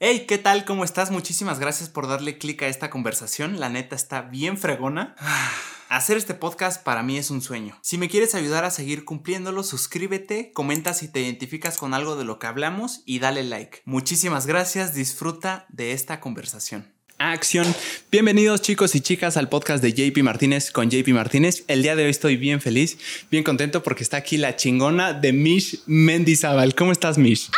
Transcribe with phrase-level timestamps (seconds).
[0.00, 0.64] Hey, ¿qué tal?
[0.64, 1.10] ¿Cómo estás?
[1.10, 3.58] Muchísimas gracias por darle clic a esta conversación.
[3.58, 5.16] La neta está bien fregona.
[5.88, 7.76] Hacer este podcast para mí es un sueño.
[7.82, 12.24] Si me quieres ayudar a seguir cumpliéndolo, suscríbete, comenta si te identificas con algo de
[12.24, 13.80] lo que hablamos y dale like.
[13.86, 16.92] Muchísimas gracias, disfruta de esta conversación.
[17.18, 17.66] Acción.
[18.12, 21.64] Bienvenidos chicos y chicas al podcast de JP Martínez con JP Martínez.
[21.66, 22.98] El día de hoy estoy bien feliz,
[23.32, 26.76] bien contento porque está aquí la chingona de Mish Mendizábal.
[26.76, 27.50] ¿Cómo estás, Mish?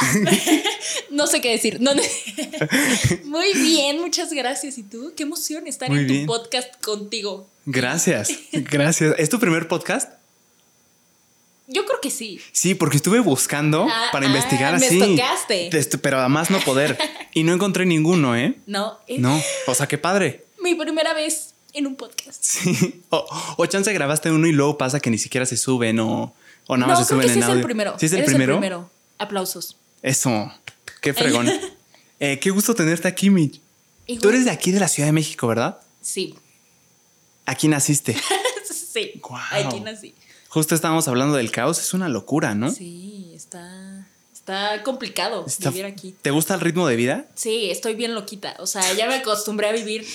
[1.10, 1.80] no sé qué decir.
[3.24, 4.78] Muy bien, muchas gracias.
[4.78, 5.12] ¿Y tú?
[5.16, 7.48] Qué emoción estar en tu podcast contigo.
[7.64, 9.14] Gracias, gracias.
[9.18, 10.12] ¿Es tu primer podcast?
[11.68, 12.40] Yo creo que sí.
[12.52, 14.98] Sí, porque estuve buscando ah, para investigar ah, así.
[14.98, 15.98] Me tocaste.
[16.00, 16.96] Pero además no poder.
[17.34, 18.54] y no encontré ninguno, ¿eh?
[18.66, 18.98] No.
[19.08, 19.18] ¿eh?
[19.18, 19.40] No.
[19.66, 20.44] O sea, qué padre.
[20.62, 22.42] Mi primera vez en un podcast.
[22.42, 23.02] Sí.
[23.10, 26.32] O, chance grabaste uno y luego pasa que ni siquiera se suben o,
[26.66, 27.54] o nada más se suben en sí audio.
[27.54, 27.96] Es el primero.
[27.98, 28.54] ¿Sí es el primero?
[28.54, 28.90] el primero.
[29.18, 29.76] Aplausos.
[30.02, 30.52] Eso.
[31.00, 31.50] Qué fregón.
[32.18, 33.60] Eh, qué gusto tenerte aquí, Mitch.
[34.22, 35.78] Tú eres de aquí, de la Ciudad de México, ¿verdad?
[36.00, 36.34] Sí.
[37.44, 38.16] Aquí naciste.
[38.64, 39.20] sí.
[39.52, 40.14] Aquí nací.
[40.48, 42.70] Justo estábamos hablando del caos, es una locura, ¿no?
[42.70, 46.14] Sí, está, está complicado vivir aquí.
[46.22, 47.26] ¿Te gusta el ritmo de vida?
[47.34, 48.56] Sí, estoy bien loquita.
[48.60, 50.06] O sea, ya me acostumbré a vivir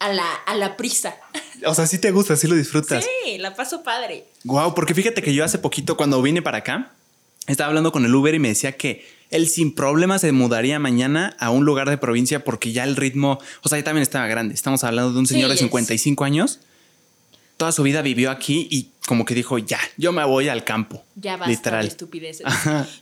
[0.00, 1.16] a la, a la prisa.
[1.64, 3.04] O sea, sí te gusta, sí lo disfrutas.
[3.04, 4.26] Sí, la paso padre.
[4.44, 6.92] Wow, porque fíjate que yo hace poquito, cuando vine para acá,
[7.52, 11.36] estaba hablando con el Uber y me decía que él sin problema se mudaría mañana
[11.38, 14.54] a un lugar de provincia porque ya el ritmo, o sea, ya también estaba grande.
[14.54, 16.60] Estamos hablando de un señor de 55 años.
[17.56, 21.02] Toda su vida vivió aquí y como que dijo, ya, yo me voy al campo.
[21.16, 21.82] Ya basta literal.
[21.82, 22.46] de estupideces.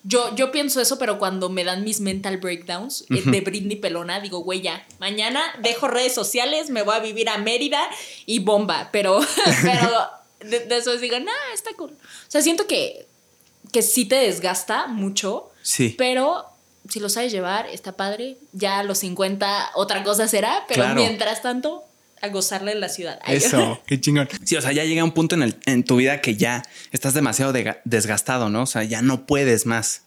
[0.05, 4.21] Yo, yo pienso eso, pero cuando me dan mis mental breakdowns eh, de Britney Pelona,
[4.21, 7.81] digo, güey, ya, mañana dejo redes sociales, me voy a vivir a Mérida
[8.25, 8.89] y bomba.
[8.93, 9.21] Pero,
[9.63, 9.91] pero
[10.41, 11.91] de, eso digo, nah, está cool.
[11.91, 13.06] O sea, siento que,
[13.77, 15.97] que sí te desgasta mucho Sí.
[15.99, 16.47] Pero
[16.89, 18.39] si lo sabes llevar, está padre.
[18.53, 21.85] Ya a los 50 otra cosa será, pero mientras tanto,
[22.23, 23.19] a gozarle en la ciudad.
[23.27, 24.29] Eso, qué chingón.
[24.45, 27.13] Sí, o sea, ya llega un punto en, el, en tu vida que ya estás
[27.13, 27.53] demasiado
[27.85, 28.63] desgastado, ¿no?
[28.63, 30.05] O sea, ya no puedes más.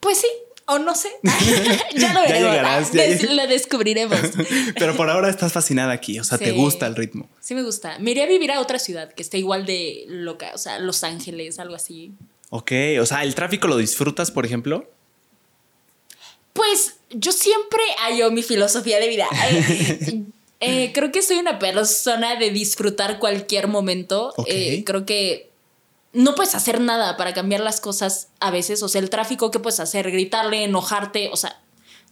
[0.00, 0.28] Pues sí,
[0.70, 1.08] o no sé.
[1.96, 2.90] ya lo veremos.
[2.92, 4.18] Ya lo descubriremos.
[4.78, 7.28] Pero por ahora estás fascinada aquí, o sea, te gusta el ritmo.
[7.40, 7.98] Sí, me gusta.
[7.98, 11.04] Me iría a vivir a otra ciudad que esté igual de loca, o sea, Los
[11.04, 12.12] Ángeles, algo así.
[12.50, 14.88] Ok, o sea, ¿el tráfico lo disfrutas, por ejemplo?
[16.52, 19.26] Pues yo siempre hallo mi filosofía de vida.
[19.50, 20.24] Eh,
[20.60, 24.34] eh, creo que soy una persona de disfrutar cualquier momento.
[24.46, 25.49] Eh, creo que
[26.12, 28.82] no puedes hacer nada para cambiar las cosas a veces.
[28.82, 30.10] O sea, el tráfico, ¿qué puedes hacer?
[30.10, 31.30] Gritarle, enojarte.
[31.32, 31.60] O sea,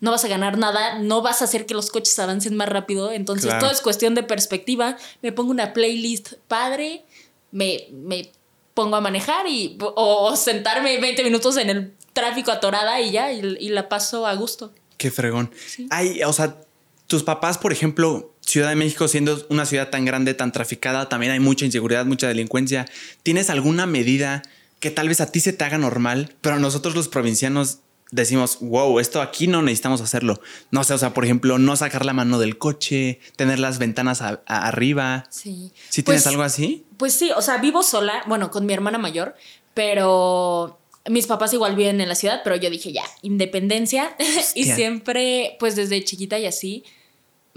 [0.00, 3.10] no vas a ganar nada, no vas a hacer que los coches avancen más rápido.
[3.10, 4.97] Entonces, todo es cuestión de perspectiva.
[5.22, 7.04] Me pongo una playlist padre,
[7.50, 8.31] me, me
[8.75, 13.69] pongo a manejar y, o, sentarme 20 minutos en el tráfico atorada y ya, y,
[13.70, 14.72] la paso a gusto.
[14.97, 15.53] Qué fregón.
[15.91, 16.60] Ay, o sea,
[17.09, 21.32] tus papás, por ejemplo, Ciudad de México siendo una ciudad tan grande, tan traficada, también
[21.32, 22.86] hay mucha inseguridad, mucha delincuencia.
[23.22, 24.42] ¿Tienes alguna medida
[24.81, 29.00] que tal vez a ti se te haga normal, pero nosotros los provincianos decimos, wow,
[29.00, 30.41] esto aquí no necesitamos hacerlo.
[30.70, 34.22] No sé, o sea, por ejemplo, no sacar la mano del coche, tener las ventanas
[34.47, 35.26] arriba.
[35.28, 35.72] Sí.
[35.91, 36.86] ¿Sí tienes pues, algo así?
[36.97, 39.34] Pues sí, o sea, vivo sola, bueno, con mi hermana mayor,
[39.75, 44.16] pero mis papás igual viven en la ciudad, pero yo dije ya, independencia.
[44.54, 46.84] y siempre, pues desde chiquita y así.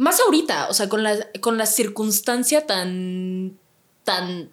[0.01, 3.56] Más ahorita, o sea, con la, con la circunstancia tan,
[4.03, 4.50] tan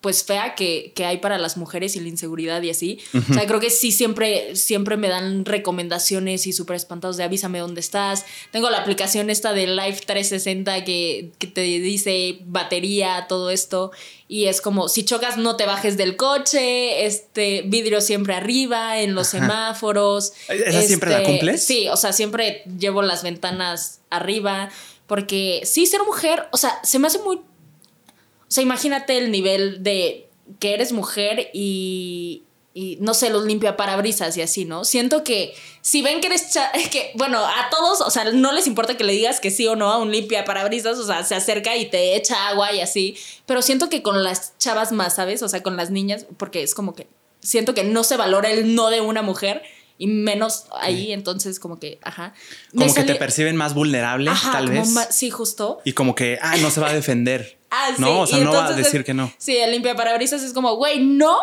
[0.00, 3.00] pues fea que, hay para las mujeres y la inseguridad y así.
[3.12, 7.58] O sea, creo que sí siempre, siempre me dan recomendaciones y súper espantados de avísame
[7.58, 8.24] dónde estás.
[8.52, 13.90] Tengo la aplicación esta de Life 360 que, que, te dice batería, todo esto.
[14.28, 19.16] Y es como, si chocas no te bajes del coche, este vidrio siempre arriba, en
[19.16, 20.32] los semáforos.
[20.48, 21.64] ¿Esa siempre la este, cumples?
[21.64, 24.70] Sí, o sea, siempre llevo las ventanas arriba.
[25.12, 29.82] Porque sí, ser mujer, o sea, se me hace muy o sea, imagínate el nivel
[29.82, 30.26] de
[30.58, 34.86] que eres mujer y, y no sé, los limpia parabrisas y así, ¿no?
[34.86, 36.58] Siento que si ven que eres
[36.90, 39.76] que bueno, a todos, o sea, no les importa que le digas que sí o
[39.76, 43.18] no a un limpia parabrisas, o sea, se acerca y te echa agua y así,
[43.44, 45.42] pero siento que con las chavas más, ¿sabes?
[45.42, 47.06] O sea, con las niñas, porque es como que
[47.40, 49.62] siento que no se valora el no de una mujer
[50.02, 52.34] y menos ahí, entonces como que, ajá.
[52.76, 54.92] Como que te perciben más vulnerable, tal vez.
[55.10, 55.80] sí, justo.
[55.84, 57.56] Y como que, ah, no se va a defender.
[57.70, 58.02] ah, sí.
[58.02, 59.32] No, o sea, no va a decir que no.
[59.38, 61.38] Sí, el limpia parabrisas es como, güey, no.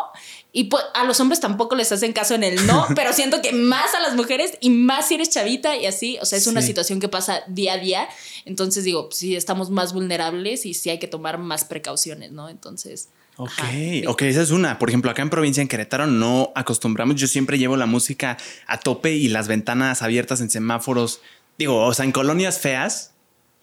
[0.52, 3.54] Y pues, a los hombres tampoco les hacen caso en el no, pero siento que
[3.54, 6.62] más a las mujeres y más si eres chavita y así, o sea, es una
[6.62, 8.10] situación que pasa día a día.
[8.44, 12.50] Entonces digo, sí estamos más vulnerables y sí hay que tomar más precauciones, ¿no?
[12.50, 13.08] Entonces...
[13.42, 13.64] Ok,
[14.08, 14.78] ok, esa es una.
[14.78, 17.16] Por ejemplo, acá en provincia, en Querétaro, no acostumbramos.
[17.16, 18.36] Yo siempre llevo la música
[18.68, 21.22] a tope y las ventanas abiertas en semáforos.
[21.58, 23.14] Digo, o sea, en colonias feas.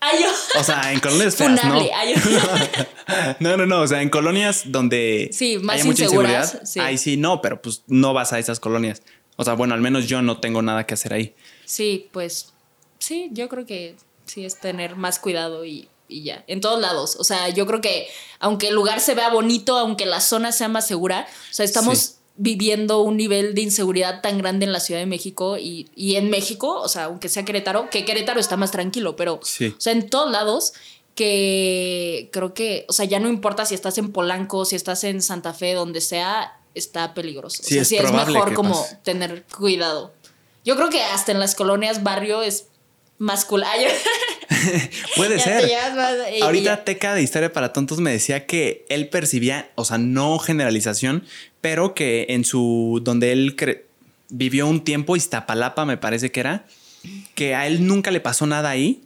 [0.01, 0.61] Ay, yo.
[0.61, 1.75] O sea, en colonias feas, ¿no?
[3.41, 3.83] no, no, no.
[3.83, 6.63] O sea, en colonias donde sí, más mucha inseguridad.
[6.65, 6.81] Sí.
[6.81, 9.03] Ahí sí, no, pero pues no vas a esas colonias.
[9.37, 11.35] O sea, bueno, al menos yo no tengo nada que hacer ahí.
[11.67, 12.55] Sí, pues
[12.99, 13.95] sí, yo creo que
[14.25, 17.17] sí es tener más cuidado y y ya, en todos lados.
[17.19, 18.09] O sea, yo creo que
[18.39, 22.17] aunque el lugar se vea bonito, aunque la zona sea más segura, o sea, estamos
[22.37, 26.81] viviendo un nivel de inseguridad tan grande en la Ciudad de México y, en México,
[26.81, 30.31] o sea, aunque sea Querétaro, que Querétaro está más tranquilo, pero, o sea, en todos
[30.31, 30.75] lados
[31.15, 35.23] que creo que, o sea, ya no importa si estás en Polanco, si estás en
[35.23, 37.63] Santa Fe, donde sea, está peligroso.
[37.63, 40.13] Sí, o sea, es, sí es mejor como tener cuidado.
[40.63, 42.67] Yo creo que hasta en las colonias barrio es
[43.19, 43.65] más cool.
[45.17, 45.71] Puede ser.
[46.43, 51.25] Ahorita Teca de Historia para Tontos me decía que él percibía, o sea, no generalización,
[51.61, 53.57] pero que en su, donde él
[54.29, 56.67] vivió un tiempo, Iztapalapa me parece que era,
[57.35, 59.03] que a él nunca le pasó nada ahí.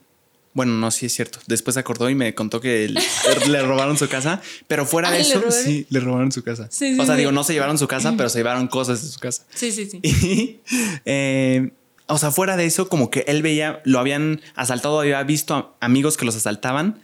[0.53, 1.39] Bueno, no, sí es cierto.
[1.47, 2.93] Después acordó y me contó que
[3.49, 6.69] le robaron su casa, pero fuera de eso, sí, le robaron su casa.
[6.99, 9.45] o sea, digo, no se llevaron su casa, pero se llevaron cosas de su casa.
[9.55, 10.01] Sí, sí, sí.
[10.03, 10.61] Y
[11.05, 11.71] eh,
[12.11, 16.17] o sea, fuera de eso, como que él veía, lo habían asaltado, había visto amigos
[16.17, 17.01] que los asaltaban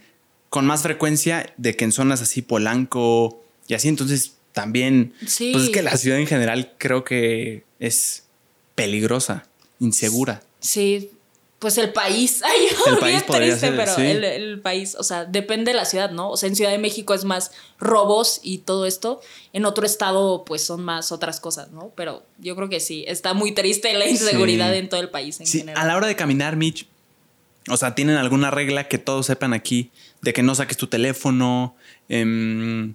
[0.48, 3.88] con más frecuencia de que en zonas así Polanco y así.
[3.88, 5.52] Entonces, también, sí.
[5.52, 8.24] pues es que la ciudad en general creo que es
[8.74, 9.46] peligrosa,
[9.80, 10.42] insegura.
[10.60, 11.10] Sí,
[11.66, 12.42] pues el país.
[12.44, 16.30] Ay, el país triste, pero el, país, o sea, depende de la ciudad, ¿no?
[16.30, 19.20] O sea, en Ciudad de México es más robos y todo esto.
[19.52, 21.90] En otro estado, pues son más otras cosas, ¿no?
[21.96, 25.40] Pero yo creo que sí, está muy triste la inseguridad en todo el país.
[25.40, 26.86] En sí, a la hora de caminar, Mitch,
[27.68, 29.90] o sea, ¿tienen alguna regla que todos sepan aquí?
[30.22, 31.74] De que no saques tu teléfono,
[32.08, 32.92] eh,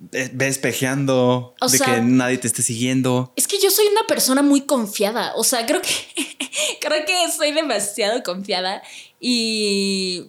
[0.00, 3.32] ves pejeando, de que nadie te esté siguiendo.
[3.36, 5.32] Es que yo soy una persona muy confiada.
[5.36, 5.90] O sea, creo que
[6.80, 8.82] creo que soy demasiado confiada
[9.20, 10.28] y,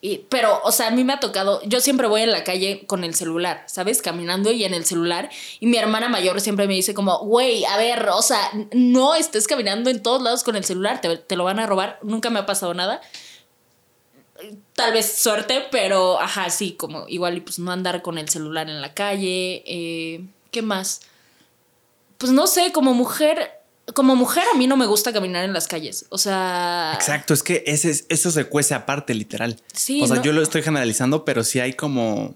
[0.00, 2.84] y, pero, o sea, a mí me ha tocado, yo siempre voy en la calle
[2.86, 4.02] con el celular, ¿sabes?
[4.02, 5.30] Caminando y en el celular.
[5.60, 9.46] Y mi hermana mayor siempre me dice como, güey, a ver, o sea, no estés
[9.46, 12.00] caminando en todos lados con el celular, te, te lo van a robar.
[12.02, 13.00] Nunca me ha pasado nada
[14.74, 18.68] tal vez suerte, pero ajá, sí, como igual y pues no andar con el celular
[18.68, 19.62] en la calle.
[19.66, 21.02] Eh, ¿Qué más?
[22.18, 23.50] Pues no sé, como mujer,
[23.94, 26.06] como mujer a mí no me gusta caminar en las calles.
[26.10, 26.92] O sea.
[26.94, 29.60] Exacto, es que ese, eso se cuece aparte, literal.
[29.72, 30.02] Sí.
[30.02, 32.34] O sea, yo lo estoy generalizando, pero sí hay como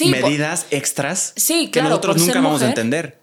[0.00, 3.18] medidas extras sí, que nosotros nunca vamos a entender.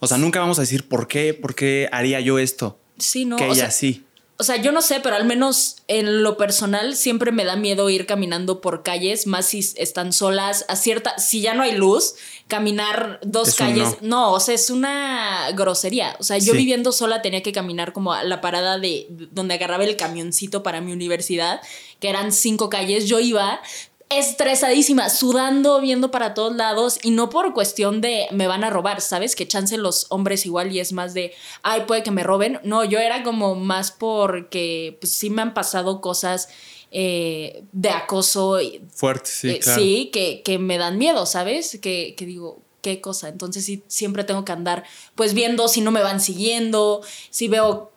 [0.00, 2.78] O sea, nunca vamos a decir por qué, por qué haría yo esto.
[2.98, 3.36] Sí, no.
[3.36, 4.04] Que ella sí
[4.42, 7.88] o sea, yo no sé, pero al menos en lo personal siempre me da miedo
[7.88, 12.16] ir caminando por calles, más si están solas, a cierta, si ya no hay luz,
[12.48, 14.32] caminar dos calles, no.
[14.32, 16.16] o sea, es una grosería.
[16.18, 19.84] O sea, yo viviendo sola tenía que caminar como a la parada de donde agarraba
[19.84, 21.60] el camioncito para mi universidad,
[22.00, 23.62] que eran cinco calles, yo iba,
[24.10, 29.00] estresadísima, sudando, viendo para todos lados y no por cuestión de me van a robar,
[29.00, 29.36] ¿sabes?
[29.36, 31.32] Que chance los hombres igual y es más de,
[31.62, 32.60] ay, puede que me roben.
[32.64, 36.48] No, yo era como más porque pues sí me han pasado cosas
[36.90, 38.58] eh, de acoso.
[38.94, 39.50] Fuerte, sí.
[39.50, 41.78] Eh, sí, que, que, me dan miedo, ¿sabes?
[41.80, 43.28] Que, que digo, qué cosa.
[43.28, 44.84] Entonces sí, siempre tengo que andar
[45.14, 47.00] pues viendo si no me van siguiendo,
[47.30, 47.91] si veo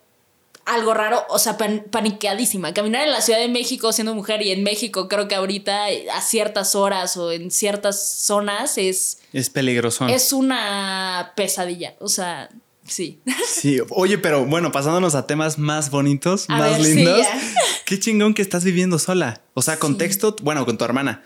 [0.65, 2.73] algo raro, o sea, paniqueadísima.
[2.73, 6.21] Caminar en la Ciudad de México siendo mujer y en México creo que ahorita a
[6.21, 9.19] ciertas horas o en ciertas zonas es...
[9.31, 10.07] Es peligroso.
[10.07, 12.49] Es una pesadilla, o sea,
[12.85, 13.21] sí.
[13.47, 17.25] Sí, oye, pero bueno, pasándonos a temas más bonitos, más lindos.
[17.85, 19.41] qué chingón que estás viviendo sola.
[19.53, 21.23] O sea, contexto, bueno, con tu hermana.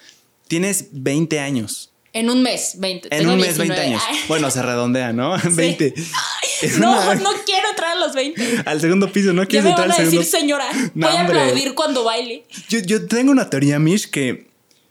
[0.48, 1.94] Tienes 20 años.
[2.12, 3.16] En un mes, 20.
[3.16, 4.02] En un mes, 20 años.
[4.28, 5.36] Bueno, se redondea, ¿no?
[5.44, 5.94] 20.
[6.80, 8.64] No, no quiero entrar a los 20.
[8.66, 10.20] Al segundo piso, no quiero entrar al segundo.
[10.20, 12.44] decir, señora, voy a aplaudir cuando baile.
[12.70, 14.48] Yo, yo, tengo una teoría, Mish, que,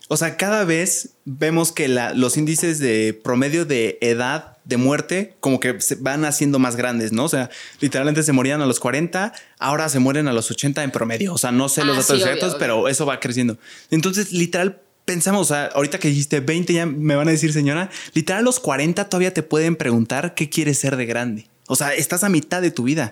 [0.07, 5.35] o sea, cada vez vemos que la, los índices de promedio de edad de muerte
[5.39, 7.25] como que se van haciendo más grandes, ¿no?
[7.25, 7.49] O sea,
[7.81, 11.33] literalmente se morían a los 40, ahora se mueren a los 80 en promedio.
[11.33, 13.57] O sea, no sé los ah, datos exactos, pero eso va creciendo.
[13.89, 17.89] Entonces, literal, pensamos, o sea, ahorita que dijiste 20 ya me van a decir, señora,
[18.13, 21.47] literal a los 40 todavía te pueden preguntar qué quieres ser de grande.
[21.71, 23.11] O sea, estás a mitad de tu vida.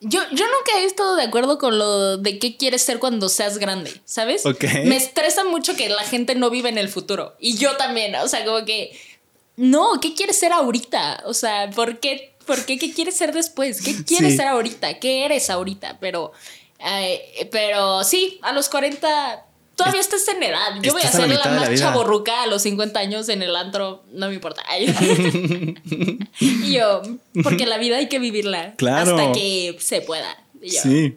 [0.00, 3.58] Yo, yo nunca he estado de acuerdo con lo de qué quieres ser cuando seas
[3.58, 4.44] grande, ¿sabes?
[4.84, 7.34] Me estresa mucho que la gente no vive en el futuro.
[7.40, 8.96] Y yo también, o sea, como que,
[9.56, 11.24] no, ¿qué quieres ser ahorita?
[11.26, 12.32] O sea, ¿por qué?
[12.46, 12.78] ¿Por qué?
[12.78, 13.82] ¿Qué quieres ser después?
[13.82, 15.00] ¿Qué quieres ser ahorita?
[15.00, 15.98] ¿Qué eres ahorita?
[15.98, 16.30] Pero,
[17.50, 19.44] pero sí, a los 40
[19.78, 20.82] todavía estás en edad.
[20.82, 24.28] Yo voy a ser la, más chaborruca a los 50 años en el antro, no
[24.28, 24.62] me importa.
[26.40, 27.02] y yo,
[27.42, 30.36] porque la vida hay que vivirla hasta que se pueda.
[30.62, 31.16] sí.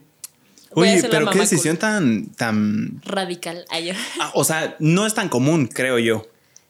[0.73, 3.65] Oye, pero qué decisión tan, tan radical.
[4.21, 6.25] Ah, o sea, no es tan común, creo yo.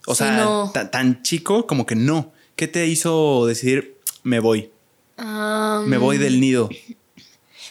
[0.07, 2.31] O sea, tan chico como que no.
[2.55, 4.71] ¿Qué te hizo decidir me voy?
[5.86, 6.69] me voy del nido.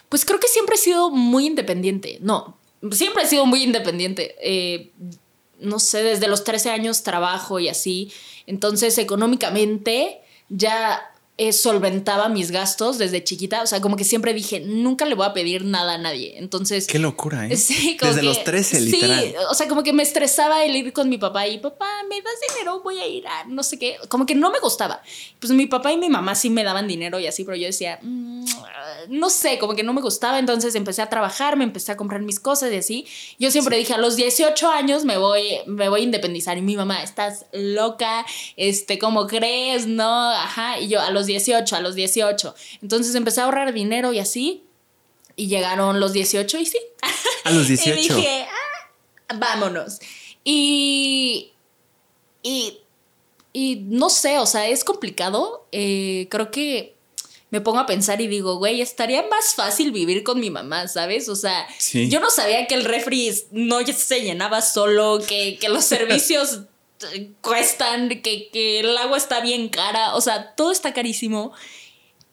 [0.08, 2.18] Pues creo que siempre he sido muy independiente.
[2.20, 2.59] No,
[2.92, 4.36] siempre he sido muy independiente.
[4.42, 4.92] Eh,
[5.58, 8.12] no sé, desde los 13 años trabajo y así.
[8.46, 11.09] Entonces, económicamente ya
[11.42, 13.62] eh, solventaba mis gastos desde chiquita.
[13.62, 16.36] O sea, como que siempre dije, nunca le voy a pedir nada a nadie.
[16.36, 16.86] Entonces.
[16.86, 17.56] Qué locura, ¿eh?
[17.70, 19.24] Sí, como Desde los 13, literal.
[19.24, 22.16] Sí, o sea, como que me estresaba el ir con mi papá y, papá, ¿me
[22.20, 22.82] das dinero?
[22.82, 23.96] Voy a ir a no sé qué.
[24.08, 25.00] Como que no me gustaba.
[25.38, 27.98] Pues mi papá y mi mamá sí me daban dinero y así, pero yo decía,
[28.02, 28.44] mm,
[29.08, 30.38] no sé, como que no me gustaba.
[30.38, 33.06] Entonces empecé a trabajar, me empecé a comprar mis cosas y así.
[33.38, 36.58] Yo siempre dije, a los 18 años me voy, me voy a independizar.
[36.58, 38.26] Y mi mamá, estás loca,
[38.58, 39.86] este, ¿cómo crees?
[39.86, 40.78] No, ajá.
[40.78, 42.54] Y yo, a los 18, a los 18.
[42.82, 44.64] Entonces empecé a ahorrar dinero y así.
[45.36, 46.78] Y llegaron los 18 y sí.
[47.44, 47.90] A los 18.
[47.98, 48.46] y dije,
[49.28, 50.00] ah, vámonos.
[50.44, 51.52] Y,
[52.42, 52.78] y,
[53.52, 55.66] y no sé, o sea, es complicado.
[55.72, 56.96] Eh, creo que
[57.50, 61.28] me pongo a pensar y digo, güey, estaría más fácil vivir con mi mamá, ¿sabes?
[61.28, 65.84] O sea, yo no sabía que el refri no se llenaba solo, que, que los
[65.96, 66.60] servicios
[67.40, 71.52] cuestan, que, que el agua está bien cara, o sea, todo está carísimo,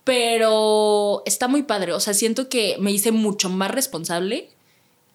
[0.04, 4.50] pero está muy padre, o sea, siento que me hice mucho más responsable.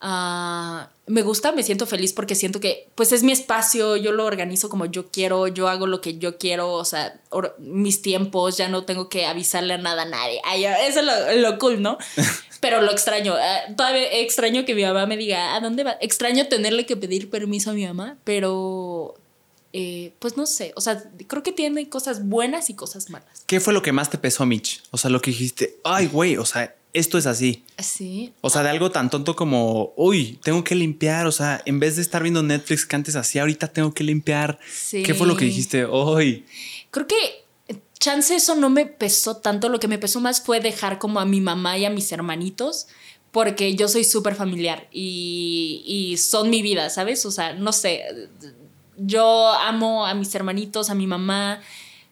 [0.02, 4.24] Uh, me gusta, me siento feliz porque siento que pues es mi espacio, yo lo
[4.24, 7.20] organizo como yo quiero, yo hago lo que yo quiero, o sea,
[7.58, 10.40] mis tiempos, ya no tengo que avisarle a nada a nadie.
[10.86, 11.98] eso es lo, lo cool, ¿no?
[12.60, 15.96] Pero lo extraño, eh, todavía extraño que mi mamá me diga, ¿a dónde va?
[16.00, 19.16] Extraño tenerle que pedir permiso a mi mamá, pero
[19.72, 23.44] eh, pues no sé, o sea, creo que tiene cosas buenas y cosas malas.
[23.46, 24.82] ¿Qué fue lo que más te pesó, Mitch?
[24.90, 27.64] O sea, lo que dijiste, ay, güey, o sea, esto es así.
[27.78, 28.34] Sí.
[28.40, 31.26] O sea, de algo tan tonto como, uy, tengo que limpiar.
[31.26, 34.58] O sea, en vez de estar viendo Netflix que antes hacía, ahorita tengo que limpiar.
[34.70, 35.02] Sí.
[35.02, 36.44] ¿Qué fue lo que dijiste hoy?
[36.90, 37.16] Creo que
[37.98, 39.68] chance eso no me pesó tanto.
[39.68, 42.88] Lo que me pesó más fue dejar como a mi mamá y a mis hermanitos.
[43.30, 47.24] Porque yo soy súper familiar y, y son mi vida, ¿sabes?
[47.24, 48.02] O sea, no sé.
[49.04, 51.60] Yo amo a mis hermanitos, a mi mamá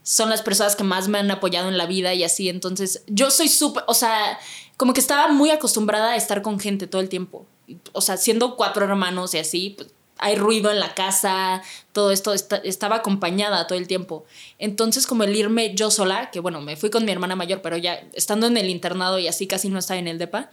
[0.02, 2.48] son las personas que más me han apoyado en la vida y así.
[2.48, 4.38] Entonces, yo soy súper, o sea,
[4.76, 7.46] como que estaba muy acostumbrada a estar con gente todo el tiempo.
[7.92, 12.34] O sea, siendo cuatro hermanos y así, pues, hay ruido en la casa, todo esto,
[12.34, 14.24] estaba acompañada todo el tiempo.
[14.58, 17.76] Entonces, como el irme yo sola, que bueno, me fui con mi hermana mayor, pero
[17.76, 20.50] ya estando en el internado y así casi no estaba en el DEPA.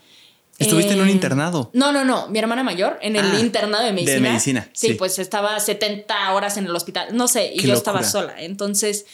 [0.58, 1.70] ¿Estuviste en un eh, internado?
[1.74, 2.28] No, no, no.
[2.30, 4.16] Mi hermana mayor en el ah, internado de medicina.
[4.16, 4.70] De medicina.
[4.74, 7.16] Sí, pues estaba 70 horas en el hospital.
[7.16, 8.42] No sé, y yo estaba sola.
[8.42, 9.06] Entonces,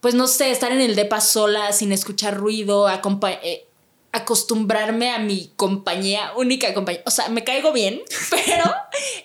[0.00, 3.66] pues no sé, estar en el DEPA sola, sin escuchar ruido, eh,
[4.12, 7.02] acostumbrarme a mi compañía, única compañía.
[7.06, 8.72] O sea, me caigo bien, pero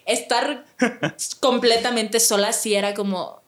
[0.05, 0.65] estar
[1.39, 3.41] completamente sola sí era como.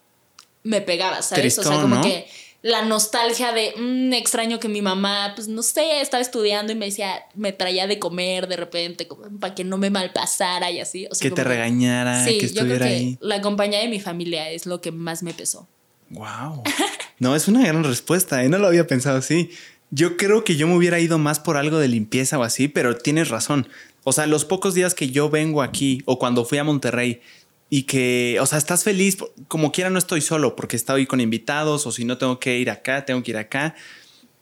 [0.62, 1.60] Me pegaba, ¿sabes?
[1.60, 2.28] o sea, como que
[2.66, 6.86] la nostalgia de mmm, extraño que mi mamá, pues no sé, estaba estudiando y me
[6.86, 9.08] decía, me traía de comer de repente,
[9.40, 11.08] para que no me malpasara y así.
[11.22, 13.20] que te regañara, que estuviera ahí.
[13.22, 15.68] La compañía de mi familia es lo que más me pesó.
[16.10, 16.64] Wow.
[17.18, 18.50] No, es una gran respuesta, ¿eh?
[18.50, 19.52] no lo había pensado así.
[19.92, 22.98] Yo creo que yo me hubiera ido más por algo de limpieza o así, pero
[22.98, 23.70] tienes razón.
[24.04, 27.22] O sea, los pocos días que yo vengo aquí o cuando fui a Monterrey
[27.70, 29.18] y que, o sea, estás feliz,
[29.48, 32.70] como quiera no estoy solo porque estoy con invitados o si no tengo que ir
[32.70, 33.76] acá, tengo que ir acá,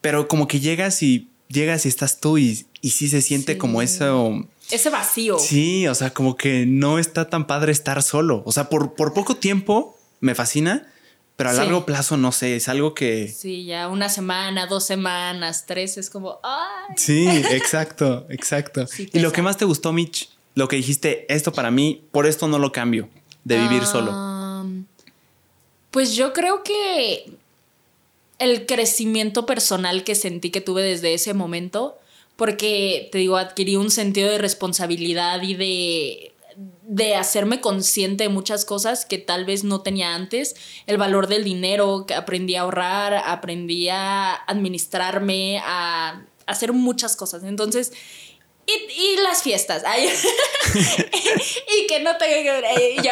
[0.01, 3.81] pero como que llegas y llegas y estás tú y, y sí se siente como
[3.81, 4.45] eso.
[4.69, 5.39] Ese vacío.
[5.39, 8.43] Sí, o sea, como que no está tan padre estar solo.
[8.45, 10.87] O sea, por, por poco tiempo me fascina,
[11.35, 13.27] pero a largo plazo, no sé, es algo que...
[13.27, 16.39] Sí, ya una semana, dos semanas, tres, es como...
[16.43, 16.93] ¡Ay!
[16.97, 18.85] Sí, exacto, exacto.
[19.13, 22.47] y lo que más te gustó, Mitch, lo que dijiste, esto para mí, por esto
[22.47, 23.09] no lo cambio,
[23.43, 24.11] de vivir solo.
[25.91, 27.31] Pues yo creo que
[28.39, 31.97] el crecimiento personal que sentí que tuve desde ese momento,
[32.35, 36.33] porque te digo, adquirí un sentido de responsabilidad y de
[36.87, 40.55] de hacerme consciente de muchas cosas que tal vez no tenía antes,
[40.85, 47.43] el valor del dinero, que aprendí a ahorrar, aprendí a administrarme, a hacer muchas cosas.
[47.43, 47.93] Entonces,
[48.65, 49.83] y, las fiestas.
[50.73, 52.65] y que no tenga que ver.
[52.77, 53.11] eh, Yo,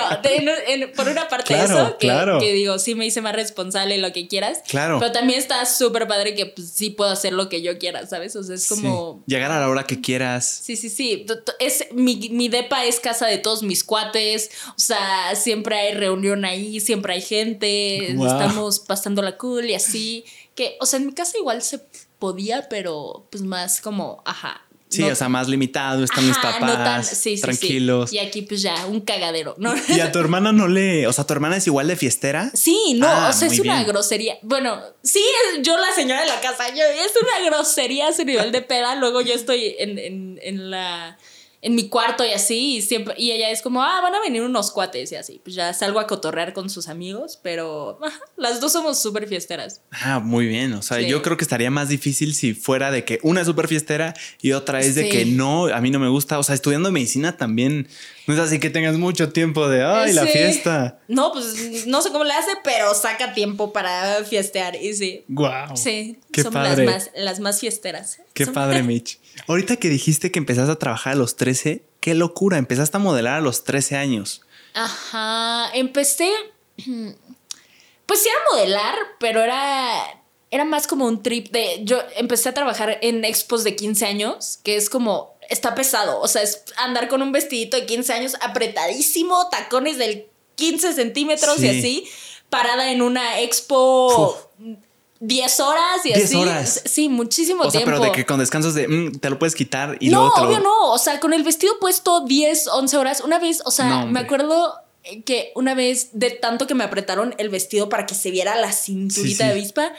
[0.95, 2.07] por una parte, eso, que,
[2.39, 4.59] que, digo, sí me hice más responsable lo que quieras.
[4.67, 4.99] Claro.
[4.99, 8.35] Pero también está súper padre que pues, sí puedo hacer lo que yo quiera, ¿sabes?
[8.35, 9.23] O sea, es como.
[9.25, 10.61] Llegar a la hora que quieras.
[10.63, 11.25] Sí, sí, sí.
[11.59, 14.51] Es, mi, mi depa es casa de todos mis cuates.
[14.69, 18.11] O sea, siempre hay reunión ahí, siempre hay gente.
[18.11, 20.25] Estamos pasando la cool y así.
[20.55, 21.81] Que, o sea, en mi casa igual se
[22.19, 24.61] podía, pero pues más como, ajá,
[24.91, 28.11] Sí, o sea, más limitado, están mis papás, tranquilos.
[28.11, 29.73] Y aquí pues ya, un cagadero, ¿no?
[29.87, 32.51] ¿Y a tu hermana no le, o sea, tu hermana es igual de fiestera?
[32.53, 34.37] Sí, no, ah, o sea, es una grosería.
[34.41, 35.23] Bueno, sí,
[35.61, 39.21] yo la señora de la casa, yo, es una grosería ese nivel de peda, luego
[39.21, 41.17] yo estoy en, en, en la
[41.61, 44.41] en mi cuarto y así, y siempre, y ella es como, ah, van a venir
[44.41, 47.99] unos cuates y así, pues ya salgo a cotorrear con sus amigos, pero
[48.37, 49.81] las dos somos súper fiesteras.
[49.91, 53.19] Ah, muy bien, o sea, yo creo que estaría más difícil si fuera de que
[53.21, 56.39] una es súper fiestera y otra es de que no, a mí no me gusta,
[56.39, 57.87] o sea, estudiando medicina también
[58.27, 60.99] no es así que tengas mucho tiempo de, ay, la fiesta.
[61.07, 65.25] No, pues no sé cómo le hace, pero saca tiempo para fiestear y sí.
[65.27, 65.75] Wow.
[65.75, 68.19] Sí, Qué somos Las, más, las más fiesteras.
[68.33, 69.19] Qué padre, Mitch.
[69.47, 73.35] Ahorita que dijiste que empezaste a trabajar a los 13, qué locura, empezaste a modelar
[73.35, 74.41] a los 13 años.
[74.73, 76.29] Ajá, empecé,
[78.05, 82.53] pues sí era modelar, pero era, era más como un trip de, yo empecé a
[82.53, 86.19] trabajar en expos de 15 años, que es como está pesado.
[86.19, 91.61] O sea, es andar con un vestidito de 15 años apretadísimo, tacones del 15 centímetros
[91.61, 92.07] y así,
[92.49, 94.49] parada en una expo.
[95.21, 96.35] 10 horas y 10 así.
[96.35, 96.81] horas.
[96.83, 97.67] Sí, muchísimo tiempo.
[97.67, 100.21] O sea, pero de que con descansos de mm, te lo puedes quitar y no,
[100.21, 100.91] luego obvio no.
[100.91, 103.21] O sea, con el vestido puesto 10, 11 horas.
[103.21, 104.73] Una vez, o sea, me acuerdo
[105.25, 108.71] que una vez de tanto que me apretaron el vestido para que se viera la
[108.71, 109.93] cinturita de avispa,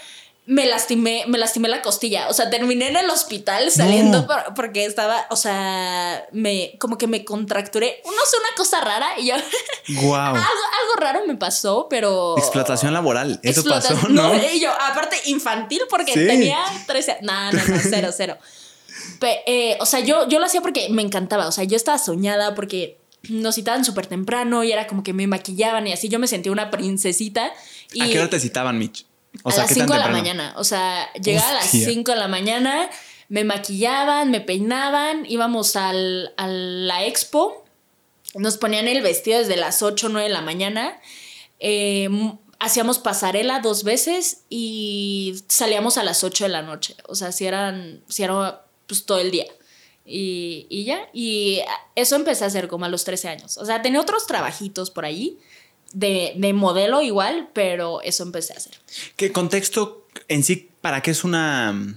[0.44, 2.28] me lastimé, me lastimé la costilla.
[2.28, 7.24] O sea, terminé en el hospital saliendo porque estaba, o sea, me como que me
[7.24, 8.02] contracturé.
[8.04, 9.34] No sé, una cosa rara y yo.
[10.02, 10.14] Wow.
[10.14, 12.36] algo, raro me pasó, pero.
[12.38, 13.40] Explotación laboral.
[13.42, 14.34] Eso pasó, ¿no?
[14.34, 17.18] Y yo, aparte, infantil, porque tenía 13.
[17.22, 18.38] No, no, no, cero, cero.
[19.46, 21.46] Eh, o sea, yo, yo lo hacía porque me encantaba.
[21.46, 25.26] O sea, yo estaba soñada porque nos citaban súper temprano y era como que me
[25.26, 27.52] maquillaban y así yo me sentía una princesita.
[27.92, 29.06] Y, ¿A qué hora te citaban, Mitch?
[29.44, 30.54] A las 5 de la mañana.
[30.56, 32.90] O sea, llegaba a las 5 de la mañana,
[33.28, 37.64] me maquillaban, me peinaban, íbamos al, a la expo,
[38.34, 41.00] nos ponían el vestido desde las 8 o 9 de la mañana.
[41.60, 42.08] Eh,
[42.58, 46.94] hacíamos pasarela dos veces y salíamos a las 8 de la noche.
[47.08, 49.46] O sea, si eran, si era pues todo el día.
[50.04, 51.60] Y, y, ya, y
[51.94, 53.58] eso empecé a hacer como a los 13 años.
[53.58, 55.38] O sea, tenía otros trabajitos por ahí,
[55.92, 58.74] de, modelo igual, pero eso empecé a hacer.
[59.16, 61.96] ¿Qué contexto en sí, para qué es una,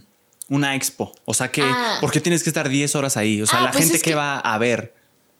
[0.49, 1.13] una expo?
[1.25, 1.97] O sea, que, ah.
[2.01, 3.41] ¿por qué tienes que estar 10 horas ahí?
[3.41, 4.93] O sea, ah, la pues gente que, va a ver.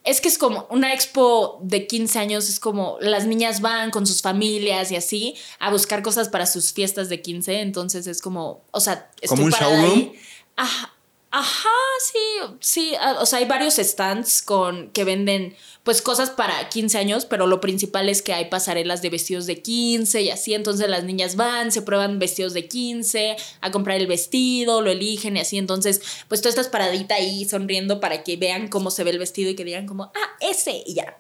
[0.04, 4.06] Es que es como una expo de 15 años, es como las niñas van con
[4.06, 8.64] sus familias y así a buscar cosas para sus fiestas de 15, entonces es como,
[8.72, 10.12] o sea, como un showroom.
[10.58, 10.95] Ajá,
[11.38, 11.68] Ajá,
[12.00, 16.98] sí, sí, ah, o sea, hay varios stands con que venden pues cosas para 15
[16.98, 20.88] años, pero lo principal es que hay pasarelas de vestidos de 15 y así, entonces
[20.88, 25.42] las niñas van, se prueban vestidos de 15, a comprar el vestido, lo eligen y
[25.42, 29.20] así, entonces pues tú estás paradita ahí sonriendo para que vean cómo se ve el
[29.20, 31.18] vestido y que digan como, ah, ese y ya,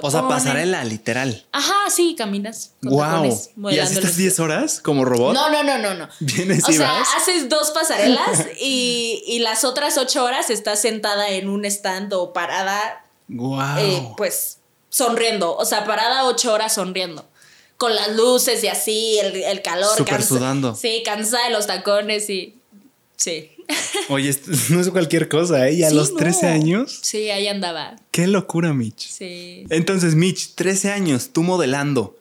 [0.00, 1.44] o sea, pasarela, literal.
[1.52, 2.72] Ajá, sí, caminas.
[2.82, 3.30] wow.
[3.70, 5.34] ¿Y haces 10 horas como robot?
[5.34, 6.08] No, no, no, no, no.
[6.20, 11.64] Vienes o sea, haces dos pasarelas y, las otras ocho horas estás sentada en un
[11.66, 13.04] stand o parada.
[13.28, 13.78] Wow.
[13.78, 14.58] Eh, pues
[14.88, 15.54] sonriendo.
[15.56, 17.28] O sea, parada ocho horas sonriendo.
[17.76, 19.94] Con las luces y así, el, calor.
[19.94, 20.74] Súper sudando.
[20.74, 22.58] Sí, cansada de los tacones y.
[23.16, 23.50] Sí.
[24.08, 24.34] Oye,
[24.70, 25.74] no es cualquier cosa, ¿eh?
[25.74, 26.98] Y a los 13 años.
[27.02, 27.96] Sí, ahí andaba.
[28.10, 29.08] Qué locura, Mitch.
[29.08, 29.64] Sí.
[29.70, 32.18] Entonces, Mitch, 13 años, tú modelando.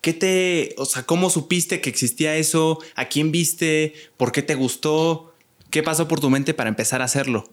[0.00, 2.78] ¿Qué te, o sea, cómo supiste que existía eso?
[2.94, 3.94] ¿A quién viste?
[4.16, 5.34] ¿Por qué te gustó?
[5.70, 7.48] ¿Qué pasó por tu mente para empezar a hacerlo?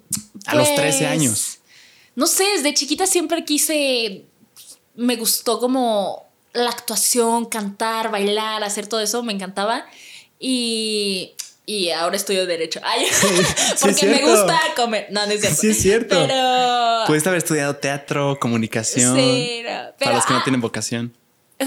[0.45, 1.57] A los 13 pues, años.
[2.15, 4.23] No sé, desde chiquita siempre quise,
[4.95, 9.85] me gustó como la actuación, cantar, bailar, hacer todo eso, me encantaba.
[10.39, 11.33] Y
[11.65, 12.79] y ahora estudio Derecho.
[12.83, 13.05] Ay,
[13.81, 15.07] porque me gusta comer.
[15.09, 15.61] No, no es cierto.
[15.61, 16.15] Sí, es cierto.
[16.27, 17.03] Pero.
[17.07, 19.15] Puedes haber estudiado teatro, comunicación.
[19.15, 19.63] Sí,
[19.99, 21.13] para los que no tienen vocación.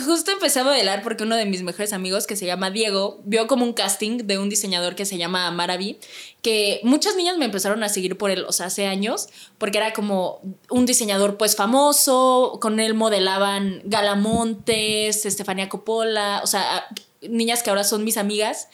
[0.04, 3.46] Justo empecé a modelar porque uno de mis mejores amigos, que se llama Diego, vio
[3.46, 5.98] como un casting de un diseñador que se llama Maravi,
[6.42, 9.94] que muchas niñas me empezaron a seguir por él, o sea, hace años, porque era
[9.94, 16.86] como un diseñador pues famoso, con él modelaban Galamontes, Estefania Coppola, o sea,
[17.22, 18.68] niñas que ahora son mis amigas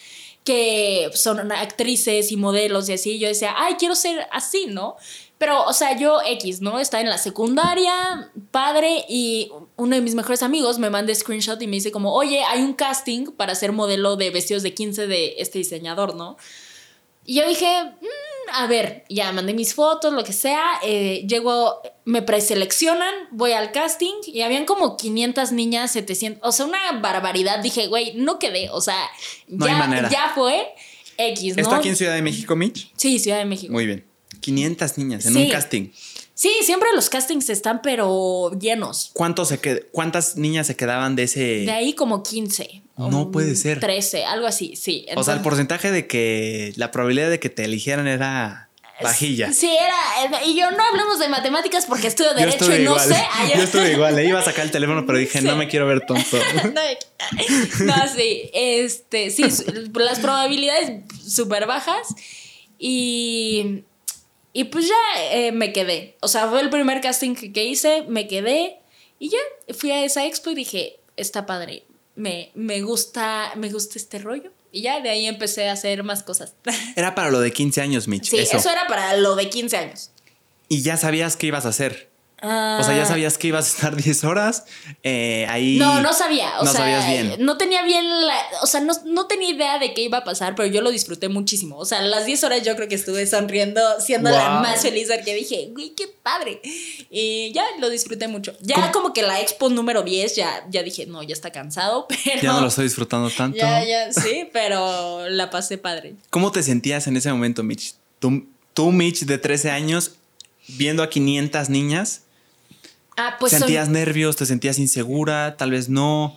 [0.44, 3.18] que son actrices y modelos y así.
[3.18, 4.96] Yo decía, ay, quiero ser así, ¿no?
[5.38, 6.78] Pero, o sea, yo X, ¿no?
[6.78, 11.66] Está en la secundaria, padre, y uno de mis mejores amigos me manda screenshot y
[11.66, 15.34] me dice como, oye, hay un casting para ser modelo de vestidos de 15 de
[15.38, 16.36] este diseñador, ¿no?
[17.24, 21.80] Y yo dije, mm, a ver, ya mandé mis fotos, lo que sea, eh, llego,
[22.04, 27.60] me preseleccionan, voy al casting y habían como 500 niñas, 700, o sea, una barbaridad.
[27.60, 29.08] Dije, güey, no quedé, o sea,
[29.48, 30.68] ya, ya fue
[31.16, 31.62] X, ¿no?
[31.62, 32.92] ¿Esto aquí en Ciudad de México, Mitch?
[32.96, 33.72] Sí, Ciudad de México.
[33.72, 34.04] Muy bien.
[34.40, 35.88] 500 niñas en un casting.
[36.34, 39.10] Sí, siempre los castings están, pero llenos.
[39.12, 41.40] ¿Cuántos se ¿Cuántas niñas se quedaban de ese?
[41.40, 42.82] De ahí como 15.
[42.96, 43.80] No puede ser.
[43.80, 45.06] 13, algo así, sí.
[45.16, 48.64] o sea, el porcentaje de que la probabilidad de que te eligieran era
[49.02, 49.52] vajilla.
[49.52, 50.44] Sí, era.
[50.44, 53.16] Y yo no hablemos de matemáticas porque estudio Derecho y no sé.
[53.56, 56.00] yo estuve igual, le iba a sacar el teléfono, pero dije, no me quiero ver
[56.06, 56.36] tonto.
[57.84, 58.50] no, sí.
[58.52, 59.44] Este, sí,
[59.94, 62.14] las probabilidades súper bajas.
[62.78, 63.84] Y
[64.56, 64.94] y pues ya
[65.32, 66.16] eh, me quedé.
[66.20, 68.78] O sea, fue el primer casting que hice, me quedé
[69.18, 69.38] y ya
[69.76, 74.52] fui a esa expo y dije, está padre, me, me, gusta, me gusta este rollo.
[74.70, 76.54] Y ya de ahí empecé a hacer más cosas.
[76.96, 78.30] Era para lo de 15 años, Mitch.
[78.30, 80.10] Sí, eso era para lo de 15 años.
[80.68, 82.13] Y ya sabías qué ibas a hacer
[82.44, 83.06] o sea, ya ah.
[83.06, 84.64] sabías que ibas a estar 10 horas
[85.02, 85.78] eh, ahí.
[85.78, 86.60] No, no sabía.
[86.60, 87.36] O no sabías bien.
[87.38, 88.36] No tenía bien la.
[88.62, 91.78] O sea, no, tenía idea de qué iba a pasar, pero yo lo disfruté muchísimo.
[91.78, 95.34] O sea, las 10 horas yo creo que estuve sonriendo, siendo la más feliz porque
[95.34, 96.60] dije, güey, qué padre.
[97.10, 98.52] Y ya lo disfruté mucho.
[98.60, 102.42] Ya como que la expo número 10, ya, ya dije, no, ya está cansado, pero.
[102.42, 103.58] Ya no lo estoy disfrutando tanto.
[103.58, 106.14] Ya, ya, sí, pero la pasé padre.
[106.30, 107.94] ¿Cómo te sentías en ese momento, Mitch?
[108.18, 110.12] Tú, tú Mitch, de 13 años,
[110.66, 112.23] viendo a 500 niñas
[113.16, 114.36] Ah, pues ¿Sentías nervios?
[114.36, 115.56] ¿Te sentías insegura?
[115.56, 116.36] Tal vez no.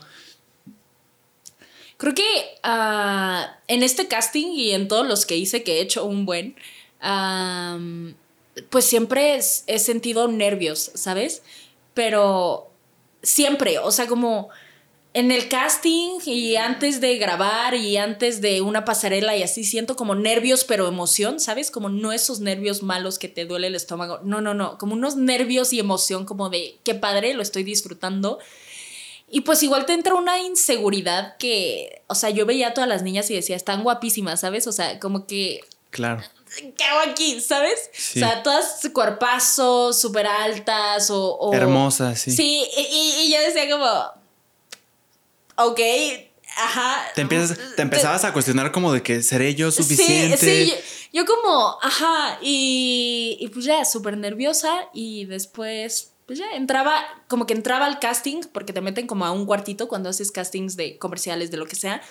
[1.97, 2.23] Creo que
[2.63, 6.55] ah, en este casting y en todos los que hice, que he hecho un buen,
[8.69, 11.41] pues siempre he sentido nervios, ¿sabes?
[11.93, 12.69] Pero
[13.23, 14.49] siempre, o sea, como
[15.17, 19.95] en el casting y antes de grabar y antes de una pasarela y así siento
[19.95, 21.71] como nervios pero emoción, ¿sabes?
[21.71, 24.19] Como no esos nervios malos que te duele el estómago.
[24.23, 28.37] No, no, no, como unos nervios y emoción como de qué padre, lo estoy disfrutando.
[29.27, 33.01] Y pues igual te entra una inseguridad que, o sea, yo veía a todas las
[33.01, 34.67] niñas y decía, están guapísimas, ¿sabes?
[34.67, 35.61] O sea, como que...
[35.89, 36.21] Claro.
[36.77, 37.41] ¿Qué hago aquí?
[37.41, 37.89] ¿Sabes?
[37.91, 42.31] O sea, todas cuerpazos, súper altas o, Hermosas, sí.
[42.31, 44.16] Sí, y, y yo decía como,
[45.57, 45.79] ok,
[46.55, 47.05] ajá.
[47.15, 50.37] Te, empiezas, te empezabas a cuestionar como de que seré yo suficiente.
[50.37, 56.45] Sí, sí, yo, como, ajá, y, y pues ya, súper nerviosa y después, pues ya
[56.55, 60.31] entraba, como que entraba al casting, porque te meten como a un cuartito cuando haces
[60.31, 62.01] castings de comerciales, de lo que sea.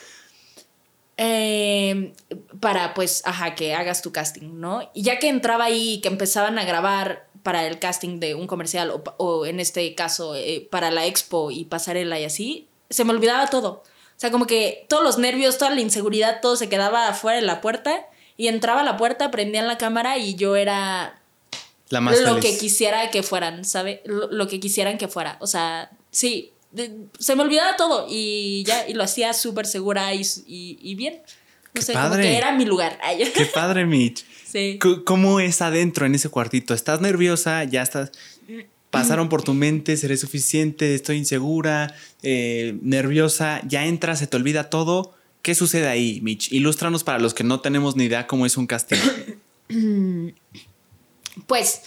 [1.19, 2.13] Em,
[2.61, 4.91] para pues, ajá, que hagas tu casting, ¿no?
[4.93, 8.91] Y ya que entraba ahí, que empezaban a grabar para el casting de un comercial
[8.91, 13.13] o, o en este caso eh, para la expo y pasarela y así, se me
[13.13, 13.83] olvidaba todo.
[14.17, 17.45] O sea, como que todos los nervios, toda la inseguridad, todo se quedaba afuera de
[17.45, 21.21] la puerta y entraba a la puerta, prendían la cámara y yo era
[21.89, 24.03] la más lo que quisiera que fueran, ¿sabe?
[24.07, 25.37] Lo, que quisieran que fuera.
[25.41, 26.53] O sea, sí,
[27.19, 31.21] se me olvidaba todo y ya, y lo hacía súper segura y, y, bien.
[31.75, 32.99] No sé, como que era mi lugar.
[33.35, 34.25] Qué padre, Mitch.
[34.47, 34.79] Sí.
[35.05, 36.73] ¿Cómo es adentro en ese cuartito?
[36.73, 37.65] ¿Estás nerviosa?
[37.65, 38.13] ¿Ya estás
[38.91, 44.71] pasaron por tu mente, seré suficiente, estoy insegura, eh, nerviosa, ya entras, se te olvida
[44.71, 45.15] todo.
[45.43, 46.53] ¿Qué sucede ahí, Mitch?
[46.53, 48.99] Ilústranos para los que no tenemos ni idea cómo es un casting.
[51.47, 51.83] Pues,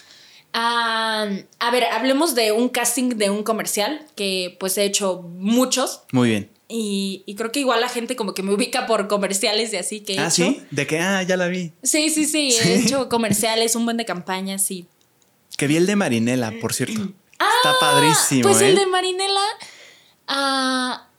[0.54, 1.26] a
[1.72, 6.02] ver, hablemos de un casting de un comercial, que pues he hecho muchos.
[6.12, 6.50] Muy bien.
[6.72, 10.14] Y, creo que igual la gente como que me ubica por comerciales y así que
[10.14, 11.72] he ah, sí, de que, ah, ya la vi.
[11.82, 14.86] Sí, sí, sí, he hecho comerciales, un buen de campañas, sí.
[15.60, 17.02] Que vi el de Marinela, por cierto.
[17.34, 18.44] Está ah, padrísimo.
[18.44, 18.80] Pues el ¿eh?
[18.80, 19.44] de Marinela.
[20.26, 21.10] Ah,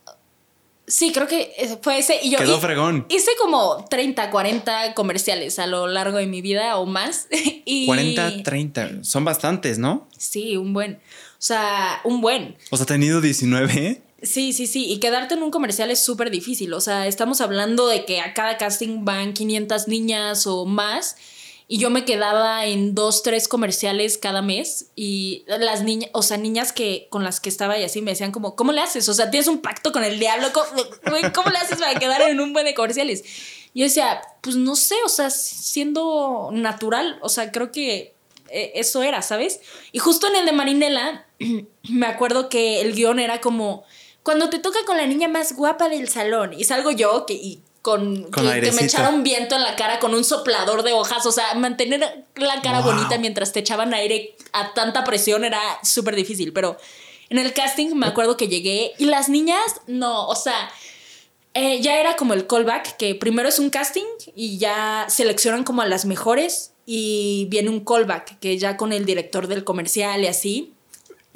[0.86, 2.18] sí, creo que fue ese.
[2.22, 3.04] Y yo Quedó fregón.
[3.10, 7.28] Hice como 30, 40 comerciales a lo largo de mi vida o más.
[7.66, 9.04] y 40, 30.
[9.04, 10.08] Son bastantes, ¿no?
[10.16, 10.94] Sí, un buen.
[10.94, 12.56] O sea, un buen.
[12.70, 14.00] O sea, tenido 19.
[14.22, 14.90] Sí, sí, sí.
[14.90, 16.72] Y quedarte en un comercial es súper difícil.
[16.72, 21.16] O sea, estamos hablando de que a cada casting van 500 niñas o más
[21.72, 26.36] y yo me quedaba en dos, tres comerciales cada mes y las niñas, o sea,
[26.36, 29.08] niñas que con las que estaba y así me decían como, ¿cómo le haces?
[29.08, 32.52] O sea, tienes un pacto con el diablo, ¿cómo, le haces para quedar en un
[32.52, 33.22] buen de comerciales?
[33.72, 38.14] Yo decía, pues no sé, o sea, siendo natural, o sea, creo que
[38.48, 39.60] eh, eso era, ¿sabes?
[39.92, 41.24] Y justo en el de Marinela,
[41.88, 43.84] me acuerdo que el guion era como,
[44.24, 48.24] cuando te toca con la niña más guapa del salón, y salgo yo, que, con,
[48.24, 51.24] Con que, que me echaron viento en la cara con un soplador de hojas.
[51.26, 52.92] O sea, mantener la cara Wow.
[52.92, 56.52] bonita mientras te echaban aire a tanta presión era súper difícil.
[56.52, 56.76] Pero
[57.30, 60.70] en el casting me acuerdo que llegué y las niñas, no, o sea,
[61.54, 65.82] eh, ya era como el callback, que primero es un casting y ya seleccionan como
[65.82, 70.26] a las mejores y viene un callback, que ya con el director del comercial y
[70.26, 70.74] así.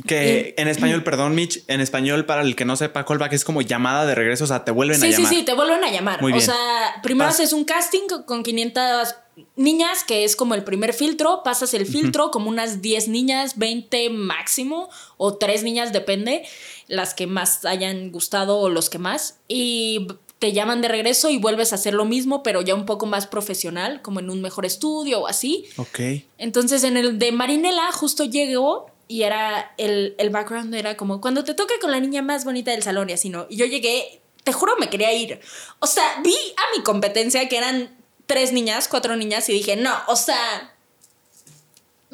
[0.06, 3.62] Que en español, perdón, Mitch, en español, para el que no sepa, callback es como
[3.62, 5.34] llamada de regreso, o sea, te vuelven a Sí, sí, llamar.
[5.34, 6.20] sí, te vuelven a llamar.
[6.20, 6.46] Muy o bien.
[6.46, 9.14] sea, primero Pas- haces un casting con 500
[9.56, 14.10] niñas, que es como el primer filtro, pasas el filtro como unas 10 niñas, 20
[14.10, 16.44] máximo, o 3 niñas, depende,
[16.86, 20.06] las que más hayan gustado o los que más, y
[20.38, 23.26] te llaman de regreso y vuelves a hacer lo mismo, pero ya un poco más
[23.26, 25.64] profesional, como en un mejor estudio o así.
[25.78, 26.00] Ok.
[26.38, 31.44] Entonces en el de Marinela justo llegó y era el, el background era como cuando
[31.44, 33.46] te toca con la niña más bonita del salón y así, ¿no?
[33.48, 35.40] Y yo llegué, te juro me quería ir.
[35.80, 39.94] O sea, vi a mi competencia que eran tres niñas, cuatro niñas y dije, no,
[40.06, 40.74] o sea,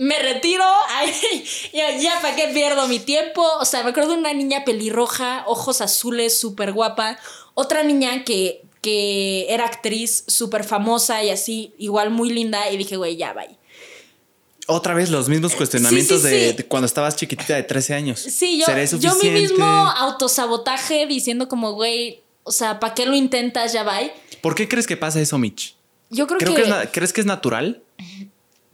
[0.00, 3.46] me retiro, ay, ya, para qué pierdo mi tiempo.
[3.60, 7.18] O sea, me acuerdo de una niña pelirroja, ojos azules, súper guapa.
[7.54, 12.70] Otra niña que, que era actriz, súper famosa y así, igual muy linda.
[12.70, 13.59] Y dije, güey, ya, bye.
[14.70, 16.56] Otra vez los mismos cuestionamientos sí, de, sí.
[16.56, 18.20] de cuando estabas chiquitita de 13 años.
[18.20, 23.14] Sí, yo, ¿Seré yo mi mismo autosabotaje diciendo como, güey, o sea, ¿para qué lo
[23.14, 23.72] intentas?
[23.72, 24.12] Ya bye.
[24.40, 25.74] ¿Por qué crees que pasa eso, Mitch?
[26.10, 27.82] Yo creo, Creo que, que es ¿Crees que es natural?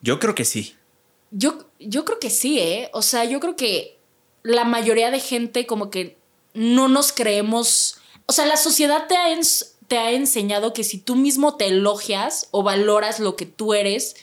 [0.03, 0.75] Yo creo que sí.
[1.31, 2.91] yo, yo creo que sí, ¿eh?
[2.93, 3.99] O sea, yo creo que
[4.43, 6.17] la mayoría de gente como que
[6.55, 10.99] no nos creemos, o sea, la sociedad te ha, ens- te ha enseñado que si
[10.99, 14.15] tú mismo te elogias o valoras lo que tú eres,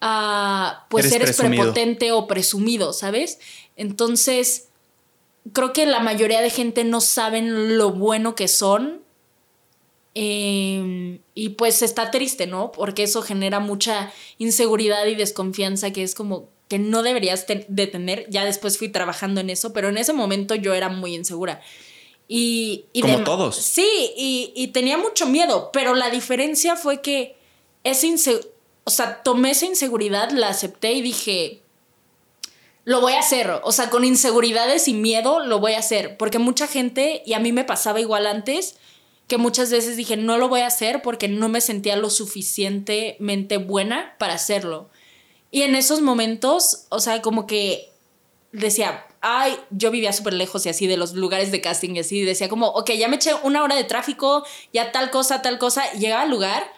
[0.00, 3.38] ah, pues Eres prepotente o presumido, ¿sabes?
[3.76, 4.68] Entonces,
[5.52, 9.02] creo que la mayoría de gente no saben lo bueno que son.
[10.14, 12.72] eh, y pues está triste, ¿no?
[12.72, 17.86] Porque eso genera mucha inseguridad y desconfianza que es como que no deberías te- de
[17.86, 18.26] tener.
[18.30, 21.60] Ya después fui trabajando en eso, pero en ese momento yo era muy insegura.
[22.28, 23.56] Y, y Como todos.
[23.56, 27.36] Sí, y, y tenía mucho miedo, pero la diferencia fue que
[27.84, 28.48] inse-
[28.88, 31.60] o sea, tomé esa inseguridad, la acepté y dije,
[32.84, 33.50] lo voy a hacer.
[33.64, 36.16] O sea, con inseguridades y miedo lo voy a hacer.
[36.16, 38.76] Porque mucha gente, y a mí me pasaba igual antes,
[39.26, 43.56] que muchas veces dije, no lo voy a hacer porque no me sentía lo suficientemente
[43.56, 44.88] buena para hacerlo.
[45.50, 47.90] Y en esos momentos, o sea, como que
[48.52, 52.22] decía, ay, yo vivía súper lejos y así de los lugares de casting y así,
[52.22, 55.82] decía como, ok, ya me eché una hora de tráfico, ya tal cosa, tal cosa,
[55.92, 56.75] y llegaba al lugar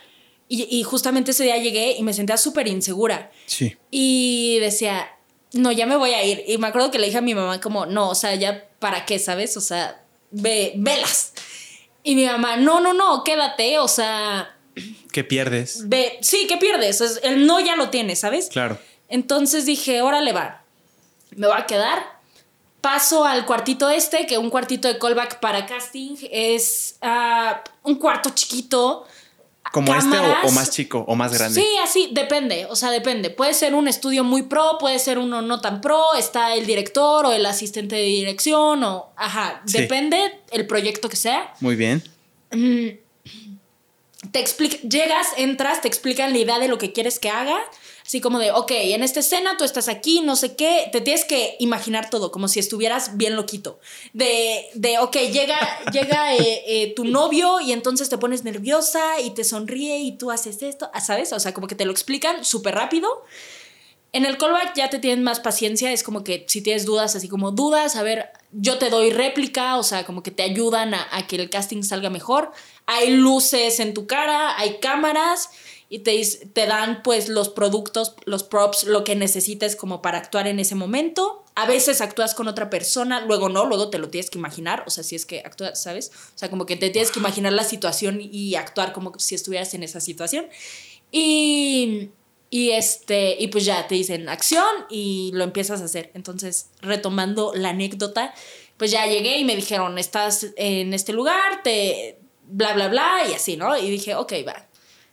[0.48, 3.30] y, y justamente ese día llegué y me sentía súper insegura.
[3.46, 3.76] Sí.
[3.90, 5.08] Y decía,
[5.52, 6.44] no, ya me voy a ir.
[6.46, 9.04] Y me acuerdo que le dije a mi mamá como, no, o sea, ya para
[9.06, 9.56] qué, ¿sabes?
[9.56, 11.32] O sea, ve, velas.
[12.02, 14.56] Y mi mamá, no, no, no, quédate, o sea,
[15.12, 15.88] ¿Qué pierdes?
[15.88, 17.00] ve, sí, ¿qué pierdes?
[17.00, 18.48] Es- El no ya lo tienes, ¿sabes?
[18.48, 18.78] Claro.
[19.08, 20.62] Entonces dije, órale va,
[21.36, 22.18] me voy a quedar.
[22.80, 28.30] Paso al cuartito este, que un cuartito de callback para casting es ah, un cuarto
[28.30, 29.04] chiquito.
[29.72, 31.60] ¿Como este o, más chico o más grande?
[31.60, 33.30] Sí, así, depende, o sea, depende.
[33.30, 37.26] Puede ser un estudio muy pro, puede ser uno no tan pro, está el director
[37.26, 39.78] o el asistente de dirección o, ajá, Sí.
[39.78, 41.52] depende el proyecto que sea.
[41.60, 42.02] Muy bien.
[44.32, 47.58] Te explica, llegas, entras, te explican la idea de lo que quieres que haga,
[48.08, 51.26] así como de, ok, en esta escena tú estás aquí, no sé qué, te tienes
[51.26, 53.80] que imaginar todo, como si estuvieras bien loquito.
[54.14, 55.58] De, de ok, llega,
[55.92, 60.30] llega eh, eh, tu novio y entonces te pones nerviosa y te sonríe y tú
[60.30, 61.34] haces esto, ah, ¿sabes?
[61.34, 63.26] O sea, como que te lo explican súper rápido.
[64.14, 67.28] En el callback ya te tienen más paciencia, es como que si tienes dudas, así
[67.28, 71.06] como dudas, a ver, yo te doy réplica, o sea, como que te ayudan a,
[71.10, 72.52] a que el casting salga mejor.
[72.86, 75.50] Hay luces en tu cara, hay cámaras
[75.90, 76.22] y te,
[76.52, 80.74] te dan pues los productos, los props, lo que necesites como para actuar en ese
[80.74, 81.44] momento.
[81.54, 84.90] A veces actúas con otra persona, luego no, luego te lo tienes que imaginar, o
[84.90, 86.12] sea, si es que actúas, ¿sabes?
[86.34, 89.72] O sea, como que te tienes que imaginar la situación y actuar como si estuvieras
[89.74, 90.46] en esa situación.
[91.10, 92.10] Y,
[92.50, 96.10] y este, y pues ya te dicen acción y lo empiezas a hacer.
[96.14, 98.34] Entonces, retomando la anécdota,
[98.76, 103.34] pues ya llegué y me dijeron, estás en este lugar, te bla, bla, bla, y
[103.34, 103.76] así, ¿no?
[103.76, 104.67] Y dije, ok, va.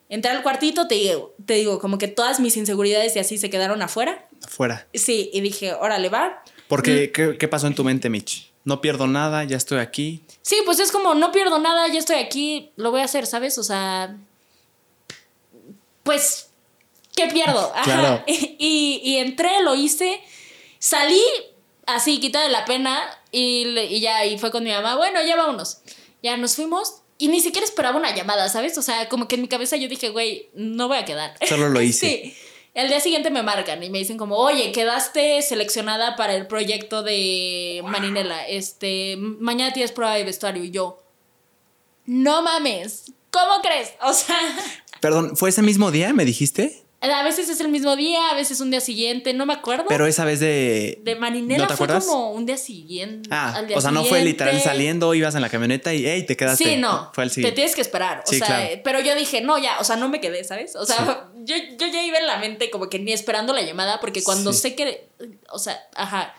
[0.07, 3.49] Entré al cuartito, te digo, te digo, como que todas mis inseguridades y así se
[3.49, 4.27] quedaron afuera.
[4.45, 4.87] Afuera.
[4.93, 6.43] Sí, y dije, órale, va.
[6.67, 8.51] Porque, ¿qué, qué pasó en tu mente, Mitch?
[8.63, 10.23] No pierdo nada, ya estoy aquí.
[10.41, 13.57] Sí, pues es como, no pierdo nada, ya estoy aquí, lo voy a hacer, ¿sabes?
[13.57, 14.15] O sea,
[16.03, 16.49] pues,
[17.15, 17.71] ¿qué pierdo?
[17.75, 17.83] Ajá.
[17.83, 18.23] Claro.
[18.27, 20.21] Y, y entré, lo hice,
[20.79, 21.21] salí
[21.85, 22.99] así, quita de la pena
[23.31, 25.79] y, y ya, y fue con mi mamá, bueno, ya vámonos.
[26.23, 28.77] Ya nos fuimos y ni siquiera esperaba una llamada, ¿sabes?
[28.77, 31.35] O sea, como que en mi cabeza yo dije, güey, no voy a quedar.
[31.47, 32.07] Solo lo hice.
[32.07, 32.35] sí.
[32.73, 37.03] El día siguiente me marcan y me dicen como, oye, quedaste seleccionada para el proyecto
[37.03, 38.45] de Marinela.
[38.49, 40.61] Este, mañana tienes prueba de vestuario.
[40.61, 41.01] Y yo,
[42.05, 43.93] no mames, ¿cómo crees?
[44.01, 44.37] O sea...
[44.99, 46.84] Perdón, ¿fue ese mismo día, me dijiste?
[47.13, 49.85] A veces es el mismo día, a veces un día siguiente, no me acuerdo.
[49.87, 50.99] Pero esa vez de.
[51.03, 53.29] De Marinela fue como un día siguiente.
[53.31, 56.63] Ah, o sea, no fue literal saliendo, ibas en la camioneta y hey, te quedaste.
[56.63, 57.11] Sí, no.
[57.13, 57.51] Fue el siguiente.
[57.51, 58.23] Te tienes que esperar.
[58.27, 60.75] O sea, pero yo dije, no, ya, o sea, no me quedé, ¿sabes?
[60.75, 63.99] O sea, yo, yo ya iba en la mente como que ni esperando la llamada,
[63.99, 65.07] porque cuando sé que.
[65.49, 66.33] O sea, ajá.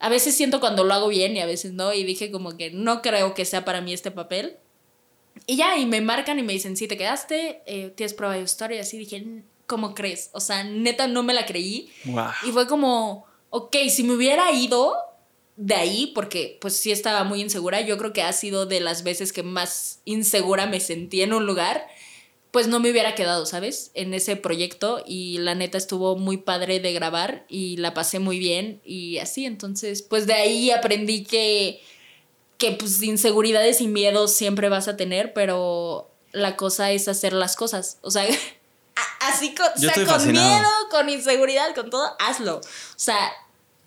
[0.00, 1.92] A veces siento cuando lo hago bien y a veces no.
[1.92, 4.56] Y dije como que no creo que sea para mí este papel.
[5.46, 8.42] Y ya, y me marcan y me dicen, sí, te quedaste, eh, tienes prueba de
[8.42, 8.78] historia.
[8.78, 10.30] Y así dije, ¿cómo crees?
[10.32, 11.92] O sea, neta no me la creí.
[12.44, 14.96] Y fue como, ok, si me hubiera ido
[15.56, 19.04] de ahí, porque pues sí estaba muy insegura, yo creo que ha sido de las
[19.04, 21.86] veces que más insegura me sentí en un lugar,
[22.50, 23.90] pues no me hubiera quedado, ¿sabes?
[23.94, 28.38] En ese proyecto y la neta estuvo muy padre de grabar y la pasé muy
[28.38, 31.80] bien y así, entonces pues de ahí aprendí que,
[32.56, 37.54] que pues inseguridades y miedos siempre vas a tener, pero la cosa es hacer las
[37.54, 38.26] cosas, o sea...
[39.20, 39.66] así con,
[40.06, 42.56] con miedo, con inseguridad, con todo, hazlo.
[42.56, 42.62] O
[42.96, 43.18] sea,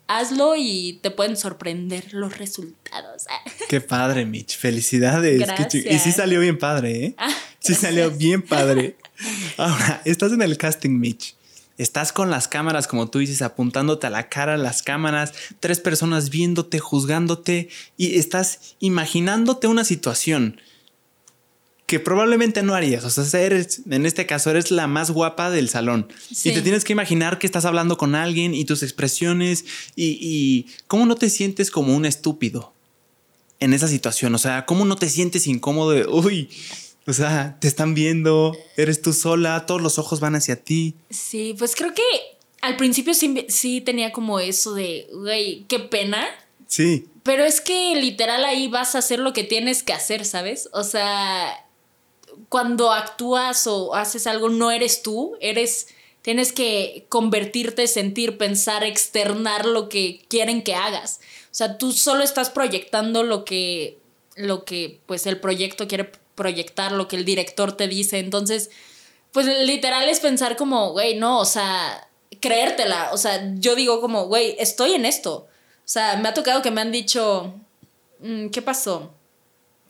[0.06, 3.24] hazlo y te pueden sorprender los resultados.
[3.68, 4.56] Qué padre, Mitch.
[4.56, 5.42] Felicidades.
[5.74, 7.14] y sí salió bien padre, ¿eh?
[7.18, 8.96] Ah, sí salió bien padre.
[9.56, 11.36] Ahora, estás en el casting, Mitch.
[11.78, 16.28] Estás con las cámaras, como tú dices, apuntándote a la cara las cámaras, tres personas
[16.28, 20.60] viéndote, juzgándote y estás imaginándote una situación
[21.92, 23.04] que probablemente no harías.
[23.04, 26.08] O sea, eres, en este caso, eres la más guapa del salón.
[26.30, 30.68] Y te tienes que imaginar que estás hablando con alguien y tus expresiones y, y
[30.86, 32.72] cómo no te sientes como un estúpido
[33.60, 34.34] en esa situación.
[34.34, 36.48] O sea, cómo no te sientes incómodo de, uy,
[37.06, 40.94] o sea, te están viendo, eres tú sola, todos los ojos van hacia ti.
[41.10, 42.02] Sí, pues creo que
[42.62, 46.26] al principio sí, sí tenía como eso de, güey, qué pena.
[46.66, 47.04] Sí.
[47.22, 50.70] Pero es que literal ahí vas a hacer lo que tienes que hacer, ¿sabes?
[50.72, 51.66] O sea,
[52.52, 55.88] cuando actúas o haces algo no eres tú, eres
[56.20, 61.20] tienes que convertirte, sentir, pensar, externar lo que quieren que hagas.
[61.44, 63.96] O sea, tú solo estás proyectando lo que
[64.36, 68.18] lo que pues el proyecto quiere proyectar, lo que el director te dice.
[68.18, 68.68] Entonces,
[69.32, 72.06] pues literal es pensar como, güey, no, o sea,
[72.40, 73.12] creértela.
[73.14, 75.48] O sea, yo digo como, güey, estoy en esto.
[75.86, 77.54] O sea, me ha tocado que me han dicho,
[78.20, 79.14] mm, ¿qué pasó?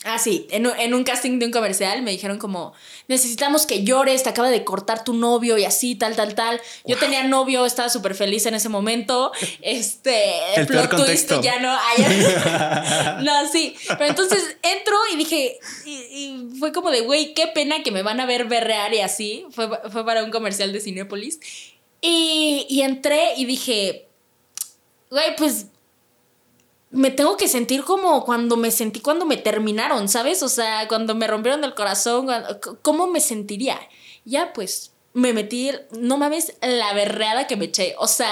[0.04, 2.72] Ah, sí, en, un casting de un comercial me dijeron como,
[3.06, 6.60] necesitamos que llores, te acaba de cortar tu novio y así, tal, tal, tal.
[6.84, 9.32] Yo tenía novio, estaba súper feliz en ese momento.
[9.62, 11.72] Este, el plot twist ya no.
[13.22, 13.76] no, sí.
[13.86, 18.18] Pero entonces entro y dije, y, fue como de, güey, qué pena que me van
[18.18, 19.46] a ver berrear y así.
[19.50, 21.38] Fue, fue para un comercial de Cinepolis.
[22.00, 24.06] Y, y entré y dije,
[25.10, 25.66] güey, pues
[26.92, 30.42] me tengo que sentir como cuando me sentí cuando me terminaron, ¿sabes?
[30.42, 32.28] O sea, cuando me rompieron el corazón,
[32.82, 33.80] ¿cómo me sentiría?
[34.24, 37.94] Ya pues me metí, no mames, la berreada que me eché.
[37.98, 38.30] O sea,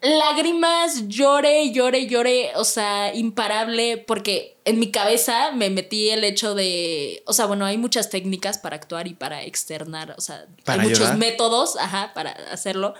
[0.00, 6.54] lágrimas, lloré, lloré, lloré, o sea, imparable, porque en mi cabeza me metí el hecho
[6.54, 10.80] de, o sea, bueno, hay muchas técnicas para actuar y para externar, o sea, hay
[10.80, 12.94] muchos métodos, ajá, para hacerlo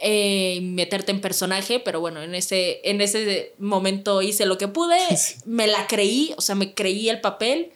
[0.00, 4.98] eh, meterte en personaje, pero bueno, en ese, en ese momento hice lo que pude,
[5.44, 7.72] me la creí, o sea, me creí el papel,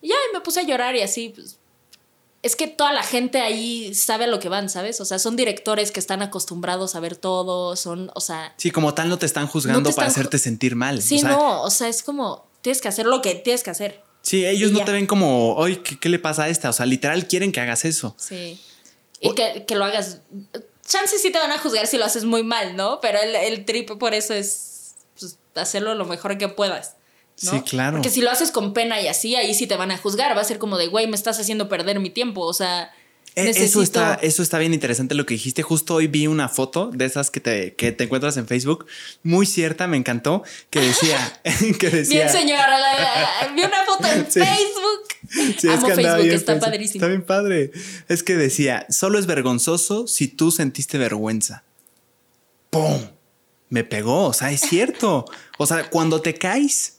[0.00, 1.58] y ya me puse a llorar y así, pues,
[2.42, 5.00] es que toda la gente ahí sabe a lo que van, ¿sabes?
[5.00, 8.52] O sea, son directores que están acostumbrados a ver todo, son, o sea...
[8.56, 11.00] Sí, como tal no te están juzgando para hacerte sentir mal.
[11.00, 14.02] Sí, no, o sea, es como, tienes que hacer lo que tienes que hacer.
[14.22, 16.70] Sí, ellos no te ven como, oye, ¿qué, le pasa a esta?
[16.70, 18.16] O sea, literal quieren que hagas eso.
[18.18, 18.60] Sí.
[19.20, 20.20] Y que, que, lo hagas
[20.86, 23.00] chances sí te van a juzgar si lo haces muy mal, ¿no?
[23.00, 26.96] Pero el, el trip por eso es pues, hacerlo lo mejor que puedas.
[27.42, 27.52] ¿no?
[27.52, 27.96] Sí, claro.
[27.96, 30.36] Porque si lo haces con pena y así, ahí sí te van a juzgar.
[30.36, 32.42] Va a ser como de, güey, me estás haciendo perder mi tiempo.
[32.42, 32.92] O sea,
[33.34, 35.62] e, eso, está, eso está bien interesante lo que dijiste.
[35.62, 38.86] Justo hoy vi una foto de esas que te, que te encuentras en Facebook,
[39.22, 41.40] muy cierta, me encantó, que decía...
[41.78, 42.78] que decía bien, señora,
[43.54, 44.81] vi una foto en Facebook.
[45.58, 47.04] Sí, Amo Facebook, está padrísimo.
[47.04, 47.70] Está bien padre.
[48.08, 51.64] Es que decía, solo es vergonzoso si tú sentiste vergüenza.
[52.70, 53.00] ¡Pum!
[53.68, 55.24] Me pegó, o sea, es cierto.
[55.58, 56.98] O sea, cuando te caes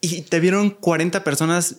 [0.00, 1.76] y te vieron 40 personas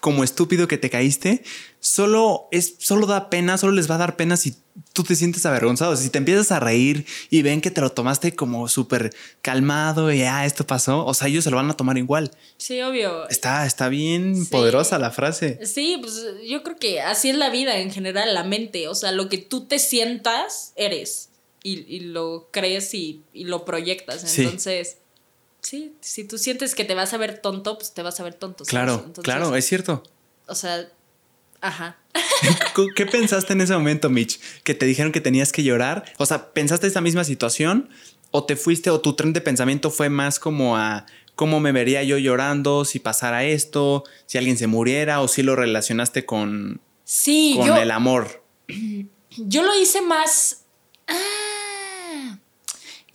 [0.00, 1.42] como estúpido que te caíste,
[1.78, 4.56] solo es, solo da pena, solo les va a dar pena si
[4.92, 5.96] tú te sientes avergonzado.
[5.96, 10.22] Si te empiezas a reír y ven que te lo tomaste como súper calmado y
[10.22, 12.30] ah, esto pasó, o sea, ellos se lo van a tomar igual.
[12.56, 13.28] Sí, obvio.
[13.28, 15.64] Está, está bien poderosa la frase.
[15.66, 18.88] Sí, pues yo creo que así es la vida en general, la mente.
[18.88, 21.28] O sea, lo que tú te sientas, eres.
[21.62, 24.38] Y, lo crees y, lo proyectas.
[24.38, 24.88] Entonces.
[24.88, 24.96] Sí,
[25.62, 28.64] si tú sientes que te vas a ver tonto, pues te vas a ver tonto.
[28.64, 30.02] Claro, claro, es cierto.
[30.46, 30.88] O sea,
[31.60, 31.98] ajá.
[32.96, 34.40] ¿Qué pensaste en ese momento, Mitch?
[34.64, 36.04] Que te dijeron que tenías que llorar.
[36.18, 37.90] O sea, ¿pensaste esa misma situación?
[38.30, 42.02] ¿O te fuiste o tu tren de pensamiento fue más como a cómo me vería
[42.02, 47.54] yo llorando si pasara esto, si alguien se muriera o si lo relacionaste con, sí,
[47.56, 48.44] con el amor?
[49.36, 50.64] Yo lo hice más...
[51.06, 51.59] Ah,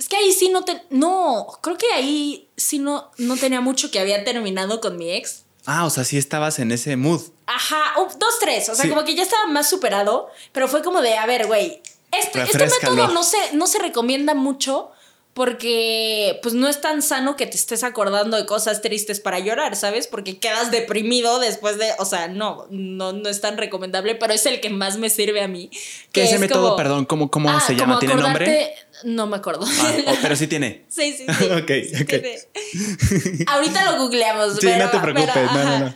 [0.05, 0.83] es que ahí sí no te.
[0.91, 5.45] No, creo que ahí sí no, no tenía mucho que había terminado con mi ex.
[5.65, 7.23] Ah, o sea, sí estabas en ese mood.
[7.47, 8.69] Ajá, dos, tres.
[8.69, 11.81] O sea, como que ya estaba más superado, pero fue como de, a ver, güey,
[12.11, 14.91] este, este método no se, no se recomienda mucho
[15.36, 19.75] porque pues no es tan sano que te estés acordando de cosas tristes para llorar,
[19.75, 20.07] ¿sabes?
[20.07, 24.45] Porque quedas deprimido después de, o sea, no, no, no es tan recomendable, pero es
[24.45, 25.69] el que más me sirve a mí.
[26.13, 27.99] Que ese método, perdón, ¿cómo, cómo ah, se llama?
[27.99, 28.75] ¿Tiene nombre?
[29.03, 29.65] No me acuerdo.
[29.69, 30.86] Ah, oh, pero sí tiene.
[30.88, 31.45] sí, sí, sí.
[31.51, 31.71] ok,
[32.01, 33.47] ok.
[33.47, 34.55] Ahorita lo googleamos.
[34.55, 35.95] Sí, no te preocupes, no, no, no.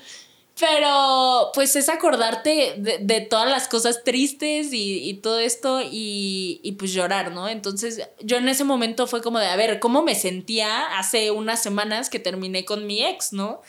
[0.60, 7.32] Pero pues es acordarte de, todas las cosas tristes y, todo esto y, pues llorar,
[7.32, 7.48] ¿no?
[7.48, 11.64] Entonces yo en ese momento fue como de, a ver, ¿cómo me sentía hace unas
[11.64, 13.62] semanas que terminé con mi ex, ¿no?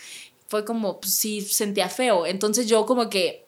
[0.49, 2.27] Fue como, pues sí, sentía feo.
[2.27, 3.47] Entonces yo como que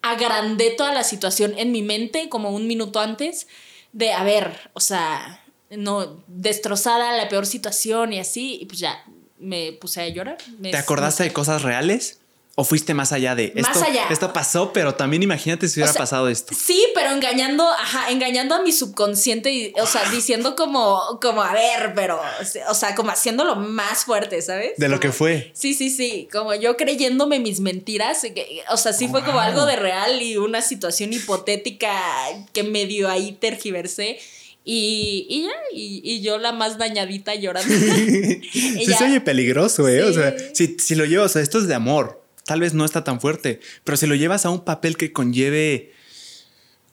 [0.00, 3.48] agrandé toda la situación en mi mente como un minuto antes
[3.92, 9.04] de, a ver, o sea, no, destrozada, la peor situación y así, y pues ya
[9.38, 10.38] me puse a llorar.
[10.62, 12.21] ¿Te acordaste de cosas reales?
[12.54, 13.88] ¿O fuiste más allá de más esto?
[13.88, 14.08] Allá.
[14.10, 16.54] Esto pasó, pero también imagínate si hubiera pasado esto.
[16.54, 21.54] Sí, pero engañando, ajá, engañando a mi subconsciente y, o sea, diciendo como, como, a
[21.54, 22.20] ver, pero,
[22.68, 24.72] o sea, como haciéndolo más fuerte, ¿sabes?
[24.76, 25.50] De lo que fue.
[25.54, 28.20] Sí, sí, sí, como yo creyéndome mis mentiras,
[28.68, 31.90] o sea, sí fue como algo de real y una situación hipotética
[32.52, 34.18] que medio ahí tergiversé.
[34.64, 37.74] Y, y ya, y, yo la más dañadita llorando.
[38.52, 40.04] sí, se oye peligroso, ¿eh?
[40.04, 42.84] O sea, si, si lo llevo, o sea, esto es de amor tal vez no
[42.84, 45.92] está tan fuerte, pero si lo llevas a un papel que conlleve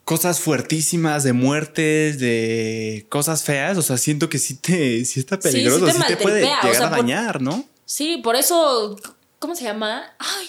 [0.06, 5.40] cosas fuertísimas de muertes, de cosas feas, o sea, siento que sí te sí está
[5.40, 7.68] peligroso, sí, te, puede llegar a dañar, ¿no?
[7.86, 8.98] Sí, por eso
[9.40, 10.16] ¿cómo se llama?
[10.18, 10.48] Ay,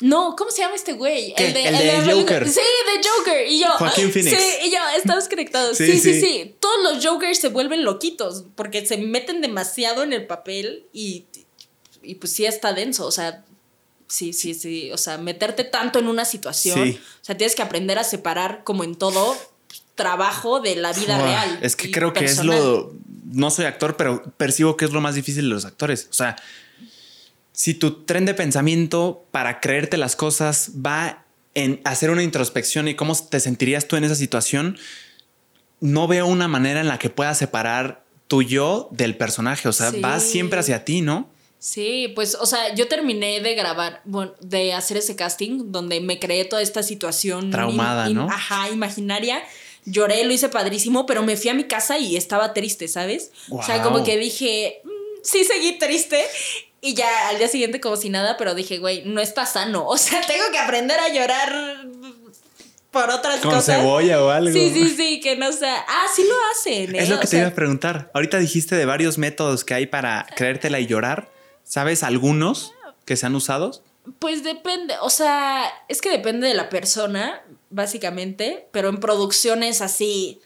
[0.00, 1.34] no, ¿cómo se llama este güey?
[1.36, 2.48] El de, el Joker.
[2.48, 3.46] Sí, de Joker.
[3.46, 3.68] Y yo.
[3.78, 4.36] Joaquín Phoenix.
[4.36, 5.76] Sí, y yo, estamos conectados.
[5.76, 10.26] Sí sí, sí, Todos los Jokers se vuelven loquitos porque se meten demasiado en el
[10.26, 11.26] papel y
[12.02, 13.44] y pues sí está denso, o sea,
[14.06, 17.98] sí, sí, sí, o sea, meterte tanto en una situación, o sea, tienes que aprender
[17.98, 19.36] a separar como en todo
[19.94, 21.58] trabajo de la vida real.
[21.62, 22.94] Es que creo que es lo,
[23.24, 26.36] no soy actor, pero percibo que es lo más difícil de los actores, o sea,
[27.52, 31.24] si tu tren de pensamiento para creerte las cosas va
[31.54, 34.78] en hacer una introspección y cómo te sentirías tú en esa situación,
[35.80, 39.68] no veo una manera en la que puedas separar tu yo del personaje.
[39.68, 41.28] O sea, va siempre hacia ti, ¿no?
[41.60, 46.18] Sí, pues, o sea, yo terminé de grabar, bueno, de hacer ese casting donde me
[46.18, 47.50] creé toda esta situación.
[47.50, 48.28] Traumada, ¿no?
[48.30, 49.42] Ajá, imaginaria.
[49.84, 53.30] Lloré, lo hice padrísimo, pero me fui a mi casa y estaba triste, ¿sabes?
[53.50, 54.88] O sea, como que dije, mm,
[55.22, 56.24] sí, seguí triste.
[56.80, 59.84] Y ya al día siguiente como si nada, pero dije, güey, no está sano.
[59.86, 61.86] O sea, tengo que aprender a llorar
[62.90, 63.80] por otras Con cosas.
[63.80, 64.50] cebolla o algo.
[64.50, 65.84] Sí, sí, sí, que no sea.
[65.86, 66.94] Ah, sí lo hacen.
[66.96, 67.20] Es lo ¿eh?
[67.20, 68.10] que te iba a preguntar.
[68.14, 71.28] Ahorita dijiste de varios métodos que hay para creértela y llorar.
[71.70, 73.70] ¿Sabes algunos que se han usado?
[74.18, 80.40] Pues depende, o sea, es que depende de la persona, básicamente, pero en producciones así,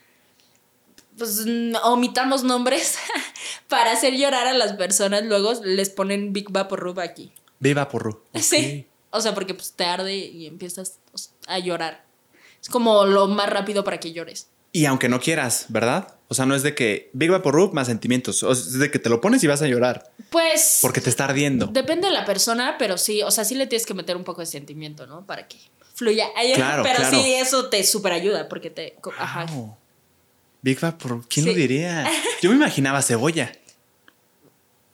[1.17, 1.47] pues
[1.83, 2.99] omitamos nombres
[3.69, 7.33] para hacer llorar a las personas, luego les ponen Big Vaporub aquí.
[7.59, 8.21] Big Vaporub.
[8.35, 8.87] Sí.
[9.09, 10.99] O sea, porque pues te arde y empiezas
[11.47, 12.05] a llorar.
[12.61, 14.49] Es como lo más rápido para que llores.
[14.73, 16.19] Y aunque no quieras, ¿verdad?
[16.29, 18.43] O sea, no es de que Big Vaporub más sentimientos.
[18.43, 20.13] O es de que te lo pones y vas a llorar.
[20.35, 20.81] Pues.
[20.83, 21.67] Porque te está ardiendo.
[21.69, 23.23] Depende de la persona, pero sí.
[23.23, 25.25] O sea, sí le tienes que meter un poco de sentimiento, ¿no?
[25.25, 25.57] Para que
[25.95, 26.27] fluya.
[26.57, 28.97] Claro, pero sí, eso te super ayuda porque te.
[29.17, 29.47] Ajá.
[30.61, 30.81] Big
[31.29, 32.05] ¿quién lo diría?
[32.43, 33.53] Yo me imaginaba cebolla.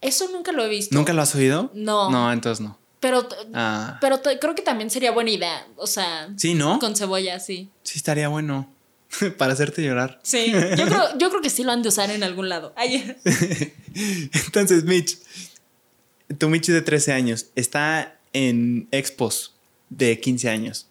[0.02, 0.94] Eso nunca lo he visto.
[0.94, 1.70] ¿Nunca lo has oído?
[1.72, 2.10] No.
[2.10, 2.78] No, entonces no.
[3.00, 3.96] Pero, ah.
[4.02, 5.66] pero creo que también sería buena idea.
[5.76, 6.28] O sea.
[6.36, 6.78] Sí, ¿no?
[6.80, 7.70] Con cebolla, sí.
[7.82, 8.70] Sí, estaría bueno.
[9.38, 10.20] Para hacerte llorar.
[10.22, 12.74] Sí, yo creo, yo creo que sí lo han de usar en algún lado.
[14.46, 15.18] Entonces, Mitch,
[16.38, 19.54] tu Mitch de 13 años, está en expos
[19.88, 20.86] de 15 años.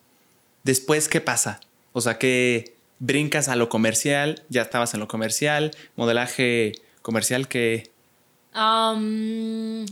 [0.63, 1.61] Después, ¿qué pasa?
[1.93, 7.89] O sea, que brincas a lo comercial, ya estabas en lo comercial, modelaje comercial que...
[8.53, 9.85] Um,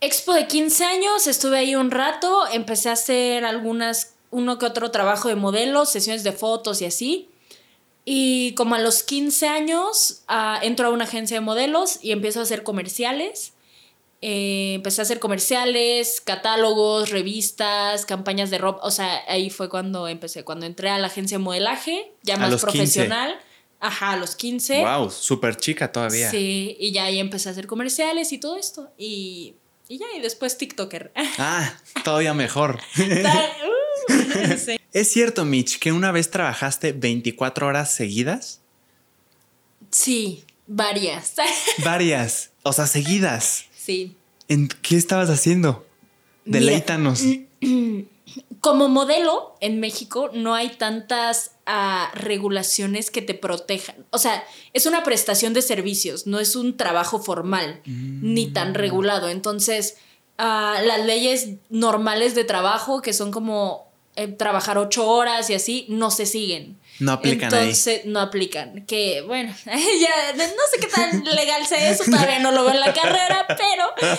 [0.00, 4.90] expo de 15 años, estuve ahí un rato, empecé a hacer algunas, uno que otro
[4.90, 7.28] trabajo de modelos, sesiones de fotos y así.
[8.04, 12.40] Y como a los 15 años uh, entro a una agencia de modelos y empiezo
[12.40, 13.52] a hacer comerciales.
[14.22, 18.84] Eh, empecé a hacer comerciales, catálogos, revistas, campañas de ropa.
[18.84, 22.60] O sea, ahí fue cuando empecé, cuando entré a la agencia de modelaje, ya más
[22.60, 23.38] profesional.
[23.80, 24.82] Ajá, a los 15.
[24.82, 26.30] Wow, súper chica todavía.
[26.30, 28.90] Sí, y ya ahí empecé a hacer comerciales y todo esto.
[28.96, 29.56] Y,
[29.92, 31.12] y ya, y después TikToker.
[31.38, 32.80] Ah, todavía mejor.
[32.96, 34.12] Uh,
[34.56, 34.78] sí.
[34.90, 38.62] ¿Es cierto, Mitch, que una vez trabajaste 24 horas seguidas?
[39.90, 41.34] Sí, varias.
[41.84, 43.66] varias, o sea, seguidas.
[43.76, 44.16] Sí.
[44.48, 45.86] ¿En qué estabas haciendo?
[46.46, 47.22] Deleítanos.
[48.60, 53.96] como modelo en México no hay tantas uh, regulaciones que te protejan.
[54.10, 58.34] O sea, es una prestación de servicios, no es un trabajo formal mm.
[58.34, 59.28] ni tan regulado.
[59.28, 59.96] Entonces,
[60.38, 65.86] uh, las leyes normales de trabajo, que son como eh, trabajar ocho horas y así,
[65.88, 66.78] no se siguen.
[66.98, 68.84] No aplican Entonces, no aplican.
[68.84, 72.80] Que bueno, ya no sé qué tan legal sea eso, todavía no lo veo en
[72.80, 74.16] la carrera, pero.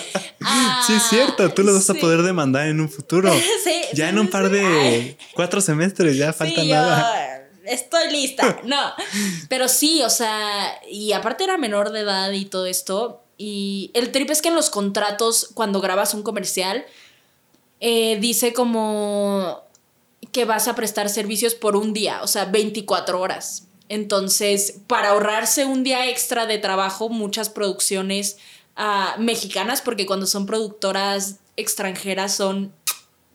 [0.86, 3.32] sí, es cierto, tú lo vas a poder demandar en un futuro.
[3.64, 7.33] sí, ya en un par de cuatro semestres, ya falta nada.
[7.66, 8.60] Estoy lista.
[8.64, 8.92] No,
[9.48, 13.22] pero sí, o sea, y aparte era menor de edad y todo esto.
[13.36, 16.86] Y el trip es que en los contratos, cuando grabas un comercial,
[17.80, 19.62] eh, dice como
[20.32, 23.68] que vas a prestar servicios por un día, o sea, 24 horas.
[23.88, 28.38] Entonces, para ahorrarse un día extra de trabajo, muchas producciones
[28.76, 32.72] uh, mexicanas, porque cuando son productoras extranjeras son,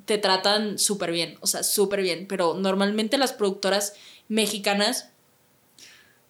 [0.05, 3.93] te tratan súper bien, o sea, súper bien, pero normalmente las productoras
[4.29, 5.09] mexicanas,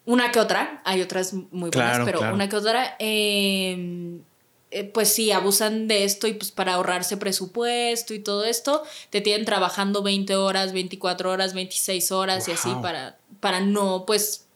[0.05, 4.17] una que otra, hay otras muy buenas, pero una que otra, eh,
[4.71, 9.21] eh, pues sí, abusan de esto y pues para ahorrarse presupuesto y todo esto, te
[9.21, 14.47] tienen trabajando 20 horas, 24 horas, 26 horas y así para, para no pues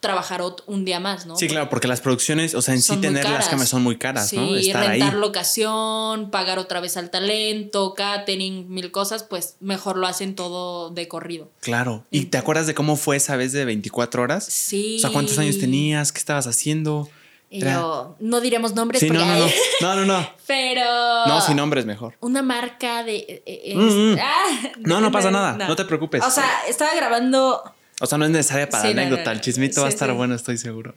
[0.00, 1.36] trabajar un día más, ¿no?
[1.36, 4.32] Sí, claro, porque las producciones, o sea, en sí tener las cámaras son muy caras,
[4.32, 4.56] ¿no?
[4.56, 10.34] Estar rentar locación, pagar otra vez al talento, catering, mil cosas, pues mejor lo hacen
[10.34, 11.50] todo de corrido.
[11.60, 12.04] Claro.
[12.10, 14.44] ¿Y te acuerdas de cómo fue esa vez de 24 horas?
[14.44, 14.96] Sí.
[14.98, 16.12] O sea, ¿cuántos años tenías?
[16.12, 17.08] ¿Qué estabas haciendo?
[17.50, 19.00] Y yo, no diremos nombres.
[19.00, 19.46] Sí, no, no, no,
[19.80, 20.30] no, no, no.
[20.46, 21.26] Pero.
[21.26, 22.14] No, sin nombres mejor.
[22.20, 23.16] Una marca de.
[23.16, 24.18] Eh, eh, mm, mm.
[24.20, 25.52] Ah, no, no pasa nada.
[25.54, 25.74] No.
[25.74, 26.22] te preocupes.
[26.22, 27.62] O sea, estaba grabando.
[28.00, 29.32] O sea, no es necesaria para anécdota.
[29.32, 30.94] El chismito va a estar bueno, estoy seguro.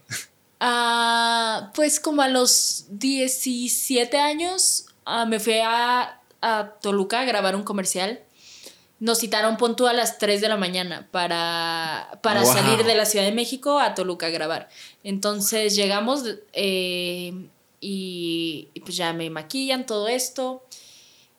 [0.60, 7.56] Ah, pues como a los 17 años ah, me fui a, a Toluca a grabar
[7.56, 8.20] un comercial
[9.02, 13.26] nos citaron puntual a las 3 de la mañana para, para salir de la Ciudad
[13.26, 14.70] de México a Toluca a grabar.
[15.04, 16.24] Entonces llegamos
[16.54, 17.34] eh,
[17.80, 20.64] y, pues ya me maquillan todo esto.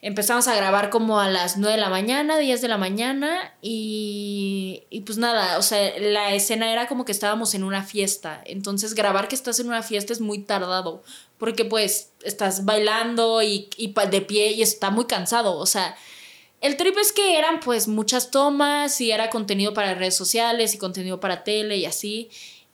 [0.04, 4.82] Empezamos a grabar como a las 9 de la mañana, 10 de la mañana y,
[4.90, 8.42] y, pues nada, o sea, la escena era como que estábamos en una fiesta.
[8.44, 11.04] Entonces grabar que estás en una fiesta es muy tardado
[11.38, 15.56] porque pues estás bailando y, y de pie y está muy cansado.
[15.56, 15.96] O sea,
[16.60, 20.78] el trip es que eran pues muchas tomas y era contenido para redes sociales y
[20.78, 22.28] contenido para tele y así.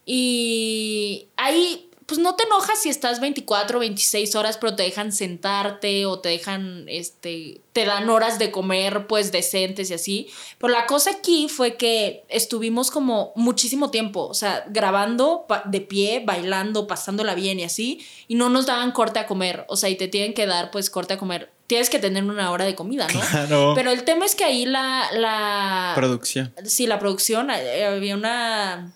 [0.06, 5.12] Y ahí pues no te enojas si estás 24 o 26 horas, pero te dejan
[5.12, 10.30] sentarte o te dejan, este, te dan horas de comer pues decentes y así.
[10.56, 16.22] Pero la cosa aquí fue que estuvimos como muchísimo tiempo, o sea, grabando de pie,
[16.24, 19.96] bailando, pasándola bien y así, y no nos daban corte a comer, o sea, y
[19.96, 23.06] te tienen que dar pues corte a comer tienes que tener una hora de comida,
[23.12, 23.20] ¿no?
[23.20, 23.72] Claro.
[23.74, 25.92] Pero el tema es que ahí la, la...
[25.94, 26.54] Producción.
[26.64, 28.94] Sí, la producción, eh, había una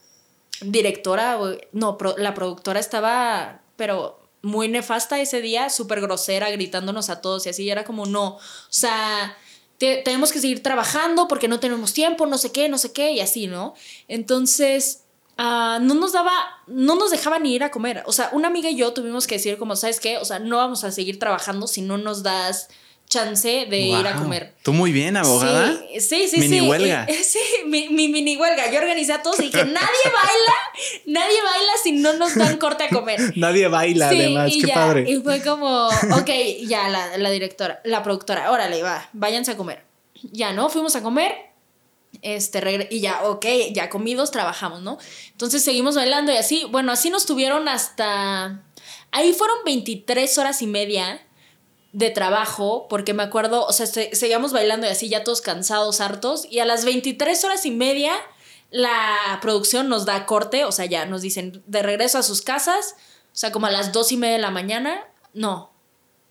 [0.64, 1.38] directora,
[1.72, 7.50] no, la productora estaba, pero muy nefasta ese día, súper grosera, gritándonos a todos y
[7.50, 9.36] así, y era como, no, o sea,
[9.78, 13.20] tenemos que seguir trabajando porque no tenemos tiempo, no sé qué, no sé qué, y
[13.20, 13.74] así, ¿no?
[14.08, 15.04] Entonces,
[15.38, 16.32] ah, no nos daba,
[16.66, 19.36] no nos dejaban ni ir a comer, o sea, una amiga y yo tuvimos que
[19.36, 20.18] decir como, ¿sabes qué?
[20.18, 22.68] O sea, no vamos a seguir trabajando si no nos das
[23.12, 24.54] chance de ir a comer.
[24.62, 25.76] Tú muy bien, abogada.
[25.94, 26.38] Sí, sí, sí.
[26.40, 27.06] Mini huelga.
[27.22, 28.70] Sí, mi, mini huelga.
[28.70, 30.56] Yo organizé a todos y dije, nadie baila,
[31.06, 33.20] nadie baila si no nos dan corte a comer.
[33.36, 35.04] nadie baila, además, qué padre.
[35.08, 36.30] Y fue como, ok,
[36.66, 39.84] ya la, la directora, la productora, órale, va, váyanse a comer.
[40.30, 40.70] Ya, ¿no?
[40.70, 41.34] Fuimos a comer.
[42.22, 44.98] Este, y ya, ok, ya comidos, trabajamos, ¿no?
[45.32, 46.64] Entonces seguimos bailando y así.
[46.70, 48.62] Bueno, así nos tuvieron hasta.
[49.10, 51.20] Ahí fueron 23 horas y media
[51.92, 56.46] de trabajo, porque me acuerdo, o sea, seguíamos bailando y así ya todos cansados, hartos,
[56.50, 58.14] y a las 23 horas y media
[58.70, 62.96] la producción nos da corte, o sea, ya nos dicen de regreso a sus casas,
[63.26, 65.70] o sea, como a las dos y media de la mañana, no,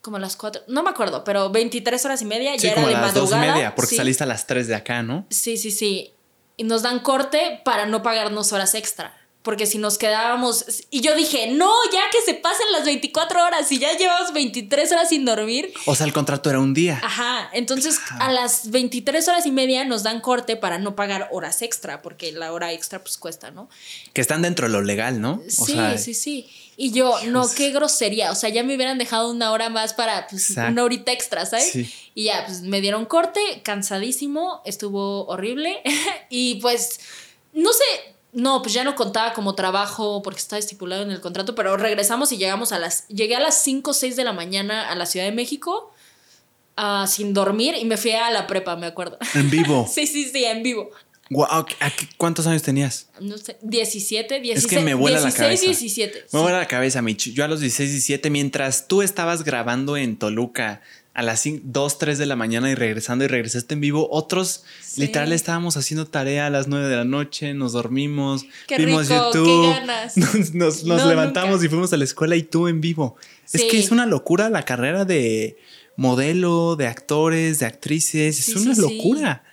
[0.02, 2.88] como a las cuatro, no me acuerdo, pero 23 horas y media, ya era como
[2.88, 3.54] de a las y madrugada.
[3.54, 5.28] media, porque saliste a las 3 de acá, ¿no?
[5.30, 6.14] Sí, sí, sí.
[6.58, 9.21] Y nos dan corte para no pagarnos horas extra.
[9.44, 10.66] Porque si nos quedábamos.
[10.92, 14.92] Y yo dije, no, ya que se pasen las 24 horas y ya llevamos 23
[14.92, 15.74] horas sin dormir.
[15.86, 17.00] O sea, el contrato era un día.
[17.04, 17.50] Ajá.
[17.54, 22.02] Entonces, a las 23 horas y media nos dan corte para no pagar horas extra,
[22.02, 23.70] porque la hora extra pues cuesta, ¿no?
[24.14, 25.42] Que están dentro de lo legal, ¿no?
[25.60, 26.50] O sí, sí, sí.
[26.78, 28.32] Y yo, no, qué grosería.
[28.32, 31.76] O sea, ya me hubieran dejado una hora más para pues, una horita extra, ¿sabes?
[32.16, 35.82] Y ya, pues me dieron corte, cansadísimo, estuvo horrible.
[36.30, 37.00] y pues,
[37.54, 41.54] no sé, no, pues ya no contaba como trabajo porque estaba estipulado en el contrato,
[41.56, 43.08] pero regresamos y llegamos a las.
[43.08, 45.94] Llegué a las 5 o 6 de la mañana a la Ciudad de México
[46.78, 49.18] uh, sin dormir y me fui a la prepa, me acuerdo.
[49.36, 49.88] En vivo.
[49.92, 50.90] sí, sí, sí, en vivo.
[51.30, 51.66] Wow,
[52.18, 53.08] ¿Cuántos años tenías?
[53.22, 54.66] No sé, 17, 16.
[54.66, 55.66] Es que me vuela 16, la cabeza.
[55.66, 56.26] 17.
[56.34, 57.32] Me vuela la cabeza, Mitch.
[57.32, 60.82] Yo a los 16, 17, mientras tú estabas grabando en Toluca
[61.14, 64.08] a las 2, 3 de la mañana y regresando y regresaste en vivo.
[64.12, 64.64] Otros,
[64.96, 68.46] literal, estábamos haciendo tarea a las 9 de la noche, nos dormimos,
[68.78, 69.76] vimos YouTube,
[70.54, 73.18] nos, levantamos y fuimos a la escuela y tú en vivo.
[73.52, 75.58] Es que es una locura la carrera de
[75.98, 79.44] modelo, de actores, de actrices, es una locura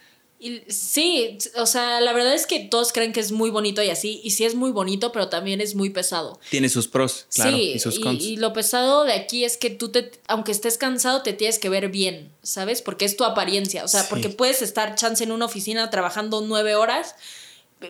[0.68, 4.20] sí, o sea, la verdad es que todos creen que es muy bonito y así,
[4.22, 6.38] y sí es muy bonito, pero también es muy pesado.
[6.50, 8.22] Tiene sus pros, claro, y sus cons.
[8.22, 11.68] Y, lo pesado de aquí es que tú te, aunque estés cansado, te tienes que
[11.68, 12.82] ver bien, ¿sabes?
[12.82, 16.76] Porque es tu apariencia, o sea, porque puedes estar chance en una oficina trabajando nueve
[16.76, 17.16] horas,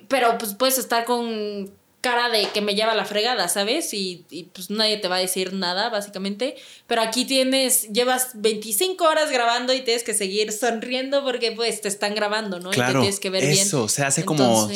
[0.08, 1.70] pero pues puedes estar con
[2.00, 3.92] cara de que me lleva la fregada, ¿sabes?
[3.92, 6.56] Y, pues nadie te va a decir nada, básicamente.
[6.86, 11.88] Pero aquí tienes, llevas 25 horas grabando y tienes que seguir sonriendo porque pues te
[11.88, 12.70] están grabando, ¿no?
[12.70, 13.66] Claro, y te tienes que ver bien.
[13.66, 14.68] Eso, se hace como,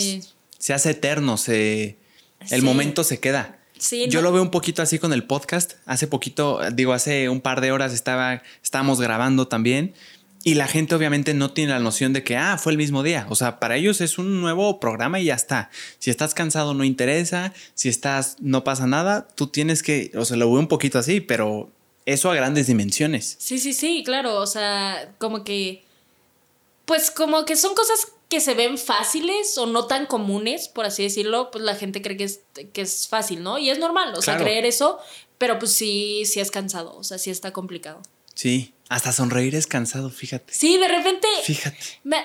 [0.58, 1.96] se hace eterno, se,
[2.50, 3.58] el momento se queda.
[3.78, 5.72] Sí, Yo lo veo un poquito así con el podcast.
[5.86, 9.94] Hace poquito, digo, hace un par de horas estaba, estábamos grabando también
[10.44, 13.26] y la gente obviamente no tiene la noción de que, ah, fue el mismo día.
[13.28, 15.70] O sea, para ellos es un nuevo programa y ya está.
[15.98, 20.36] Si estás cansado no interesa, si estás no pasa nada, tú tienes que, o sea,
[20.36, 21.70] lo veo un poquito así, pero
[22.06, 23.36] eso a grandes dimensiones.
[23.38, 24.36] Sí, sí, sí, claro.
[24.40, 25.84] O sea, como que,
[26.86, 31.02] pues como que son cosas que se ven fáciles o no tan comunes, por así
[31.02, 32.40] decirlo, pues la gente cree que es,
[32.72, 33.58] que es fácil, ¿no?
[33.58, 34.98] Y es normal, o sea, creer eso,
[35.36, 38.00] pero pues sí, sí es cansado, o sea, sí está complicado.
[38.34, 40.52] Sí, hasta sonreír es cansado, fíjate.
[40.52, 41.26] Sí, de repente.
[41.44, 41.78] Fíjate.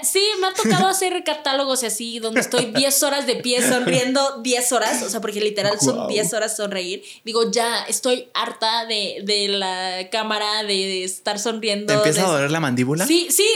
[0.03, 4.71] sí, me ha tocado hacer catálogos así, donde estoy 10 horas de pie sonriendo 10
[4.73, 7.03] horas, o sea, porque literal son 10 horas sonreír.
[7.23, 11.87] Digo, ya, estoy harta de, de la cámara, de estar sonriendo.
[11.87, 13.07] ¿Te empieza a doler la mandíbula?
[13.07, 13.47] Sí, sí,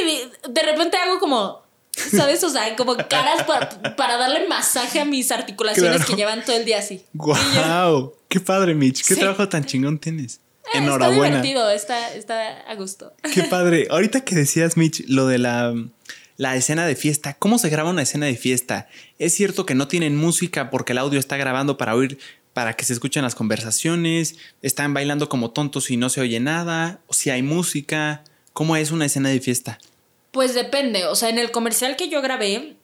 [0.50, 1.62] de, repente hago como.
[1.94, 2.42] ¿Sabes?
[2.46, 6.80] O sea, como caras para, darle masaje a mis articulaciones que llevan todo el día
[6.80, 7.04] así.
[7.14, 8.14] ¡Guau!
[8.30, 9.06] ¡Qué padre, Mitch!
[9.06, 10.40] ¿Qué trabajo tan chingón tienes?
[10.74, 11.38] Enhorabuena.
[11.38, 13.14] Está divertido, está, está a gusto.
[13.34, 13.88] Qué padre.
[13.90, 15.74] Ahorita que decías, Mitch, lo de la,
[16.38, 18.88] la escena de fiesta, ¿cómo se graba una escena de fiesta?
[19.20, 22.20] Es cierto que no tienen música porque el audio está grabando para oír,
[22.54, 27.00] para que se escuchen las conversaciones, están bailando como tontos y no se oye nada,
[27.08, 29.80] o si hay música, ¿cómo es una escena de fiesta?
[30.32, 32.76] Pues depende, o sea, en el comercial que yo grabé,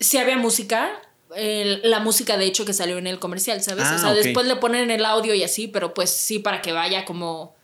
[0.00, 0.90] si había música,
[1.36, 3.86] la música de hecho que salió en el comercial, ¿sabes?
[3.86, 6.72] o sea, ah, después le ponen el audio y así, pero pues sí para que
[6.72, 7.54] vaya como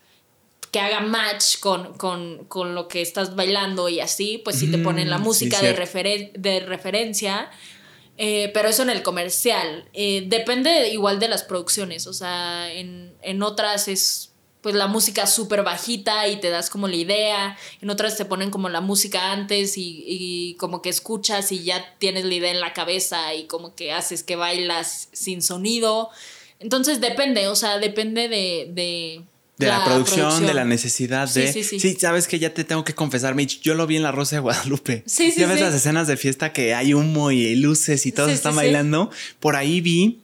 [0.71, 5.09] que haga match con, con, lo que estás bailando y así, pues sí te ponen
[5.09, 5.73] la música de,
[6.33, 7.51] de referencia.
[8.17, 9.89] Eh, pero eso en el comercial.
[9.93, 12.07] Eh, depende igual de las producciones.
[12.07, 14.30] O sea, en, en otras es
[14.61, 17.57] pues la música súper bajita y te das como la idea.
[17.81, 22.25] En otras te ponen como la música antes y, como que escuchas y ya tienes
[22.25, 26.09] la idea en la cabeza y como que haces que bailas sin sonido.
[26.59, 28.67] Entonces depende, o sea, depende de...
[28.71, 29.21] de
[29.57, 31.53] de la, producción, de la necesidad de...
[31.53, 31.79] Sí, sí, sí.
[31.79, 34.37] sí, sabes que ya te tengo que confesar, Mitch, yo lo vi en La Rosa
[34.37, 35.03] de Guadalupe.
[35.05, 38.31] Sí, sí, Ya ves las escenas de fiesta que hay humo y luces y todos
[38.31, 39.11] están bailando.
[39.39, 40.21] Por ahí vi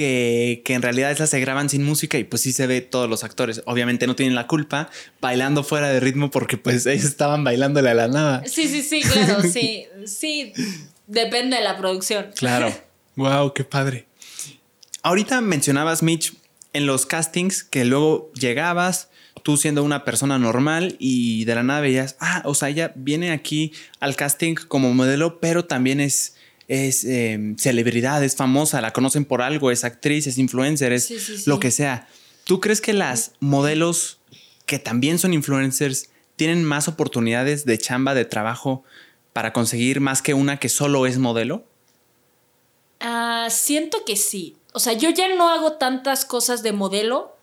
[0.00, 3.22] que, en realidad esas se graban sin música y pues sí se ve todos los
[3.22, 3.62] actores.
[3.66, 4.88] Obviamente no tienen la culpa
[5.20, 8.42] bailando fuera de ritmo porque pues ellos estaban bailándole a la nada.
[8.46, 9.86] Sí, sí, sí, claro, sí.
[10.06, 10.54] Sí,
[11.06, 12.30] depende de la producción.
[12.34, 12.74] Claro.
[13.16, 14.06] Wow, qué padre.
[15.02, 16.32] Ahorita mencionabas, Mitch,
[16.72, 19.10] en los castings que luego llegabas,
[19.42, 23.32] tú siendo una persona normal y de la nada veías, ah, o sea, ella viene
[23.32, 26.36] aquí al casting como modelo, pero también es
[26.70, 31.58] es em, celebridad, es famosa, la conocen por algo, es actriz, es influencer, es lo
[31.58, 32.06] que sea.
[32.44, 34.20] ¿Tú crees que las modelos
[34.66, 38.84] que también son influencers tienen más oportunidades de chamba, de trabajo
[39.32, 41.64] para conseguir más que una que solo es modelo?
[43.00, 44.54] Ah, siento que sí.
[44.72, 47.36] O sea, yo ya no hago tantas cosas de modelo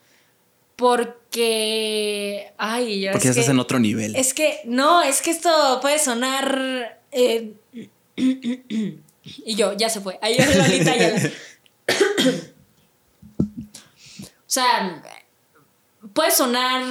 [0.78, 2.53] porque.
[2.57, 4.15] Ay, Porque ya estás en otro nivel.
[4.15, 7.01] Es que, no, es que esto puede sonar.
[7.11, 7.51] eh,
[9.45, 10.19] y yo, ya se fue.
[10.21, 11.15] Ahí Lolita ya.
[11.88, 11.93] o
[14.45, 15.03] sea,
[16.13, 16.84] puede sonar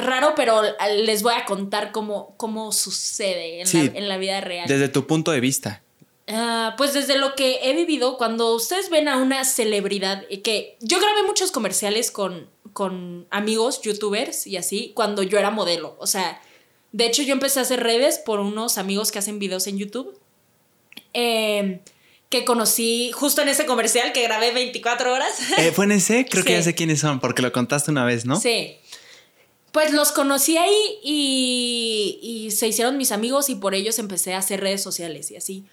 [0.00, 0.62] raro, pero
[1.04, 4.68] les voy a contar cómo, cómo sucede en, Sí, la, en la vida real.
[4.68, 5.82] Desde tu punto de vista.
[6.28, 10.76] Ah, pues desde lo que he vivido, cuando ustedes ven a una celebridad, eh, que
[10.80, 15.96] yo grabé muchos comerciales con, con amigos, youtubers y así, cuando yo era modelo.
[15.98, 16.40] O sea,
[16.92, 20.18] de hecho yo empecé a hacer redes por unos amigos que hacen videos en YouTube.
[21.14, 21.80] Eh,
[22.28, 25.32] que conocí justo en ese comercial que grabé 24 horas.
[25.58, 26.26] Eh, ¿Fue en ese?
[26.26, 28.40] Creo que ya sé quiénes son, porque lo contaste una vez, ¿no?
[28.40, 28.78] Sí.
[29.70, 34.38] Pues los conocí ahí y, y se hicieron mis amigos y por ellos empecé a
[34.38, 35.66] hacer redes sociales y así.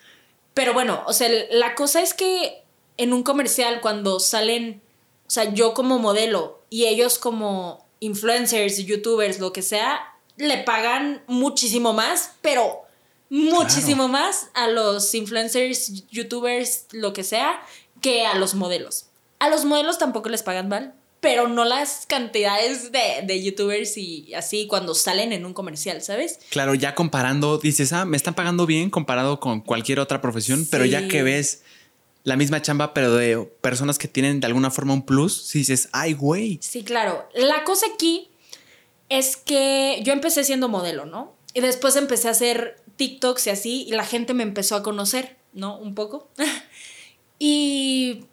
[0.54, 2.64] Pero bueno, o sea, la cosa es que
[2.98, 4.82] en un comercial cuando salen,
[5.28, 11.24] o sea, yo como modelo y ellos como influencers, youtubers, lo que sea, le pagan
[11.28, 12.82] muchísimo más, pero
[13.30, 17.62] muchísimo más a los influencers, youtubers, lo que sea,
[18.02, 19.06] que a los modelos.
[19.40, 24.34] A los modelos tampoco les pagan mal, pero no las cantidades de, de youtubers y
[24.34, 26.40] así cuando salen en un comercial, ¿sabes?
[26.50, 30.86] Claro, ya comparando, dices, ah, me están pagando bien comparado con cualquier otra profesión, pero
[30.86, 31.64] ya que ves
[32.24, 35.90] la misma chamba, pero de personas que tienen de alguna forma un plus, si dices,
[35.92, 36.60] ay, güey.
[36.62, 37.28] Sí, claro.
[37.34, 38.30] La cosa aquí
[39.10, 41.34] es que yo empecé siendo modelo, ¿no?
[41.54, 45.38] Y después empecé a hacer TikToks y así, y la gente me empezó a conocer,
[45.54, 45.78] ¿no?
[45.80, 46.28] Un poco.
[47.40, 48.26] y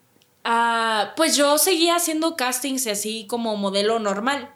[0.45, 4.53] ah, pues yo seguía haciendo castings y así como modelo normal.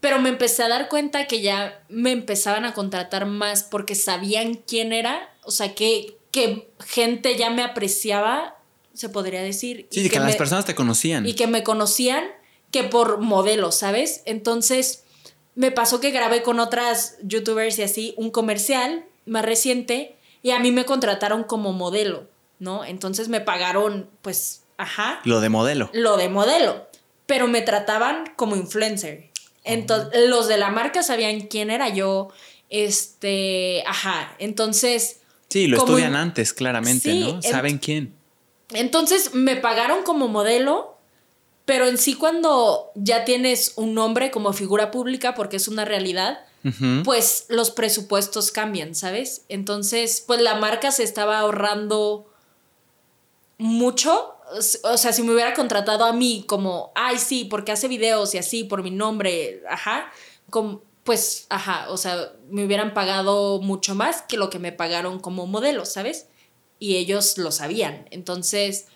[0.00, 4.54] Pero me empecé a dar cuenta que ya me empezaban a contratar más porque sabían
[4.54, 8.56] quién era, o sea, que, que gente ya me apreciaba,
[8.92, 9.88] se podría decir.
[9.90, 11.26] y Sí, que, las me- personas te conocían.
[11.26, 12.24] y que me conocían
[12.70, 14.22] que por modelo, ¿sabes?
[14.26, 15.04] Entonces
[15.54, 20.58] me pasó que grabé con otras youtubers y así un comercial más reciente y a
[20.58, 22.84] mí me contrataron como modelo, ¿no?
[22.84, 25.90] Entonces me pagaron, pues, ajá, Lo de modelo.
[25.92, 26.86] lo de modelo,
[27.26, 29.30] pero me trataban como influencer.
[29.64, 32.28] Entonces, los de la marca sabían quién era yo,
[32.68, 35.20] este, ajá, entonces...
[35.48, 37.40] Sí, lo estudian in- antes, claramente, Sí, ¿no?
[37.42, 38.14] Saben quién.
[38.72, 40.96] Entonces me pagaron como modelo,
[41.64, 46.40] pero en sí cuando ya tienes un nombre como figura pública, porque es una realidad,
[47.04, 49.44] Pues los presupuestos cambian, ¿sabes?
[49.48, 52.26] Entonces, pues la marca se estaba ahorrando
[53.58, 54.34] mucho.
[54.84, 58.38] O sea, si me hubiera contratado a mí como, ay, sí, porque hace videos y
[58.38, 60.10] así, por mi nombre, ajá,
[61.04, 65.46] pues, ajá, o sea, me hubieran pagado mucho más que lo que me pagaron como
[65.46, 66.28] modelo, ¿sabes?
[66.78, 68.06] Y ellos lo sabían.
[68.10, 68.86] Entonces,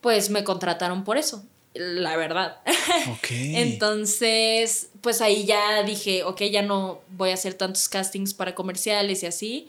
[0.00, 1.44] pues me contrataron por eso,
[1.74, 2.58] la verdad.
[3.54, 9.22] Entonces, pues ahí ya dije, ok, ya no voy a hacer tantos castings para comerciales
[9.22, 9.68] y así,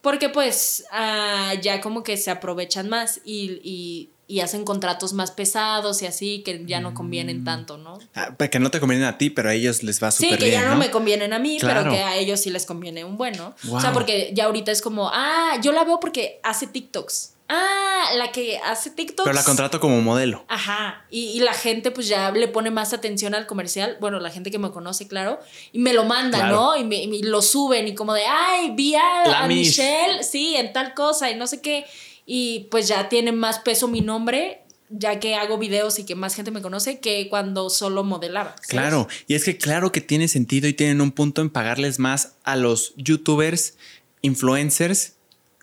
[0.00, 5.30] porque pues ah, ya como que se aprovechan más y, y- y hacen contratos más
[5.32, 7.98] pesados y así que ya no convienen tanto, ¿no?
[8.14, 10.38] Ah, pues que no te convienen a ti, pero a ellos les va Sí, súper
[10.38, 10.76] que bien, ya no, ¿no?
[10.78, 11.80] me convienen a mí, Claro.
[11.82, 13.54] pero que a ellos sí les conviene un bueno.
[13.70, 17.33] O sea, porque ya ahorita es como, ah, yo la veo porque hace TikToks.
[17.48, 19.24] Ah, la que hace TikToks.
[19.24, 20.44] Pero la contrato como modelo.
[20.48, 24.30] Ajá, y, y la gente pues ya le pone más atención al comercial, bueno, la
[24.30, 25.38] gente que me conoce, claro,
[25.72, 26.54] y me lo manda, Claro.
[26.56, 26.76] ¿no?
[26.76, 29.46] Y, me, y lo suben y como de, ay, vi a, a.
[29.46, 31.84] Michelle, sí, en tal cosa y no sé qué,
[32.24, 36.34] y pues ya tiene más peso mi nombre, ya que hago videos y que más
[36.34, 38.50] gente me conoce que cuando solo modelaba.
[38.56, 38.68] ¿sabes?
[38.68, 42.34] Claro, y es que claro que tiene sentido y tienen un punto en pagarles más
[42.44, 43.74] a los youtubers,
[44.22, 45.13] influencers,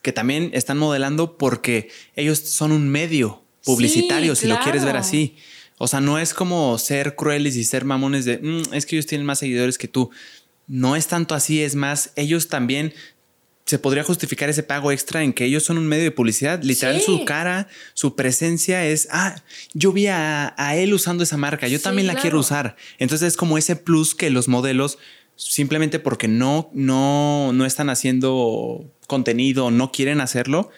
[0.02, 4.98] que también están modelando porque ellos son un medio publicitario, Sí, si lo quieres ver
[4.98, 5.36] así.
[5.78, 9.06] O sea, no es como ser crueles y ser mamones de, "Mm, es que ellos
[9.08, 10.10] tienen más seguidores que tú.
[10.68, 12.94] No es tanto así, es más, ellos también
[13.66, 16.62] se podría justificar ese pago extra en que ellos son un medio de publicidad.
[16.64, 17.06] Literal, Sí.
[17.06, 19.42] su cara, su presencia es, ah,
[19.74, 22.76] yo vi a, a él usando esa marca, yo Sí, también la quiero usar.
[22.98, 24.98] Entonces es como ese plus que los modelos,
[25.36, 30.70] simplemente porque no, no, no están haciendo contenido, no quieren hacerlo,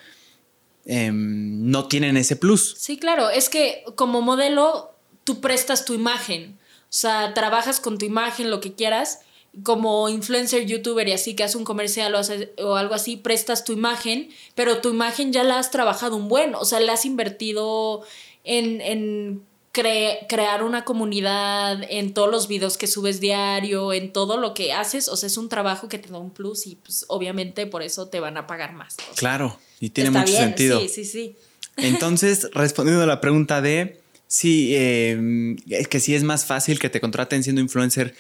[0.85, 2.73] em, no tienen ese plus.
[2.79, 8.05] Sí, claro, es que como modelo tú prestas tu imagen, o sea, trabajas con tu
[8.05, 9.19] imagen, lo que quieras,
[9.61, 14.29] como influencer, youtuber y así que hace un comercial o, algo así, prestas tu imagen,
[14.55, 18.01] pero tu imagen ya la has trabajado un buen, o sea, la has invertido
[18.43, 19.43] en, en
[19.73, 25.07] crear una comunidad en todos los videos que subes diario, en todo lo que haces,
[25.07, 28.07] o sea, es un trabajo que te da un plus y pues obviamente por eso
[28.07, 28.95] te van a pagar más.
[29.15, 30.79] claro, y tiene mucho sentido.
[30.79, 31.35] Sí, sí, sí.
[31.77, 36.89] Entonces, respondiendo a la pregunta de si em, es que si es más fácil que
[36.89, 38.15] te contraten siendo influencer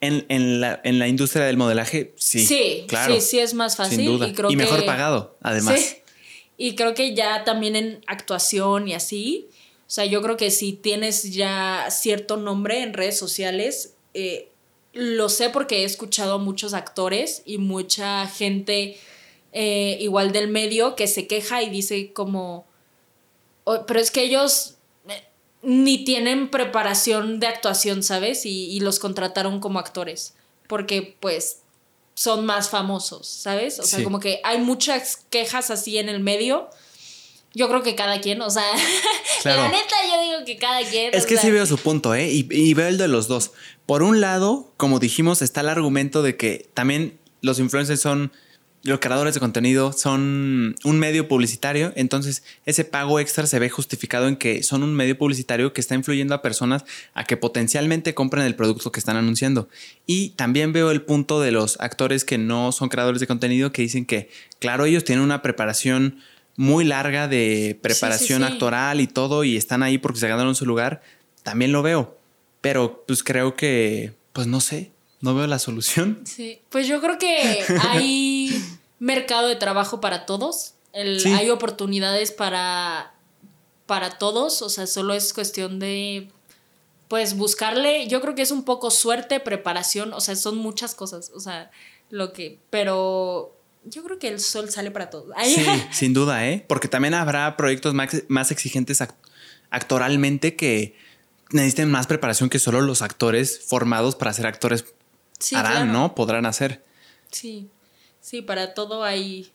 [0.00, 2.44] en, la, industria del modelaje, sí.
[2.44, 3.14] Sí, claro.
[3.14, 4.00] Sí, sí es más fácil.
[4.48, 5.80] Y, mejor pagado, además.
[5.80, 5.96] Sí.
[6.56, 9.48] Y creo que ya también en actuación y así,
[9.86, 14.48] o sea, yo creo que si tienes ya cierto nombre en redes sociales, eh,
[14.94, 18.96] lo sé porque he escuchado a muchos actores y mucha gente
[19.52, 22.64] eh, igual del medio que se queja y dice como,
[23.86, 24.76] pero es que ellos
[25.08, 25.22] eh,
[25.62, 28.46] ni tienen preparación de actuación, ¿sabes?
[28.46, 30.34] Y, y, los contrataron como actores,
[30.66, 31.58] porque pues
[32.14, 33.78] son más famosos, ¿sabes?
[33.80, 36.70] O sea, como que hay muchas quejas así en el medio
[37.54, 38.64] yo creo que cada quien, o sea,
[39.44, 41.14] la neta yo digo que cada quien.
[41.14, 42.30] Es que sí veo su punto, ¿eh?
[42.30, 43.52] Y, y, veo el de los dos.
[43.86, 48.32] Por un lado, como dijimos, está el argumento de que también los influencers son,
[48.82, 54.26] los creadores de contenido son un medio publicitario, entonces ese pago extra se ve justificado
[54.28, 56.84] en que son un medio publicitario que está influyendo a personas
[57.14, 59.68] a que potencialmente compren el producto que están anunciando.
[60.06, 63.82] Y también veo el punto de los actores que no son creadores de contenido que
[63.82, 64.28] dicen que,
[64.58, 66.18] claro, ellos tienen una preparación
[66.56, 71.02] muy larga de preparación actoral y todo y están ahí porque se ganaron su lugar,
[71.42, 72.16] también lo veo.
[72.60, 76.20] Pero pues creo que, pues no sé, no veo la solución.
[76.24, 78.62] Sí, pues yo creo que hay
[78.98, 80.74] mercado de trabajo para todos.
[80.92, 83.14] Hay oportunidades para,
[83.86, 86.28] para todos, o sea, solo es cuestión de
[87.08, 91.30] pues buscarle, yo creo que es un poco suerte, preparación, o sea, son muchas cosas,
[91.34, 91.70] o sea,
[92.10, 95.34] lo que, pero yo creo que el sol sale para todos.
[95.44, 96.64] Sí, sin duda, ¿eh?
[96.68, 99.02] Porque también habrá proyectos más, exigentes
[99.70, 100.96] actoralmente que
[101.50, 104.84] necesiten más preparación que solo los actores formados para ser actores
[105.54, 106.14] harán, ¿no?
[106.14, 106.84] Podrán hacer.
[107.30, 107.68] Sí,
[108.20, 109.52] sí, para todo hay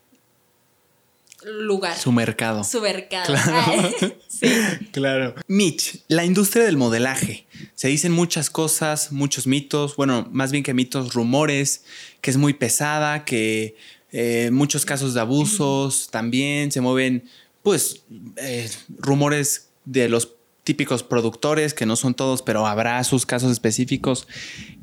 [1.44, 1.98] lugar.
[1.98, 2.64] Su mercado.
[2.64, 3.26] Su mercado.
[3.26, 3.92] Claro.
[4.28, 4.48] sí.
[4.92, 5.36] claro.
[5.48, 7.48] Mitch, la industria del modelaje.
[7.76, 11.84] Se dicen muchas cosas, muchos mitos, bueno, más bien que mitos, rumores,
[12.22, 13.76] que es muy pesada, que
[14.12, 17.30] eh, muchos casos de abusos también, se mueven
[17.64, 18.04] pues
[18.38, 20.34] eh, rumores de los
[20.64, 24.28] típicos productores, que no son todos, pero habrá sus casos específicos.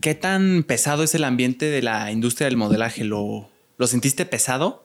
[0.01, 3.05] ¿Qué tan pesado es el ambiente de la industria del modelaje?
[3.05, 4.85] ¿Lo, lo sentiste pesado?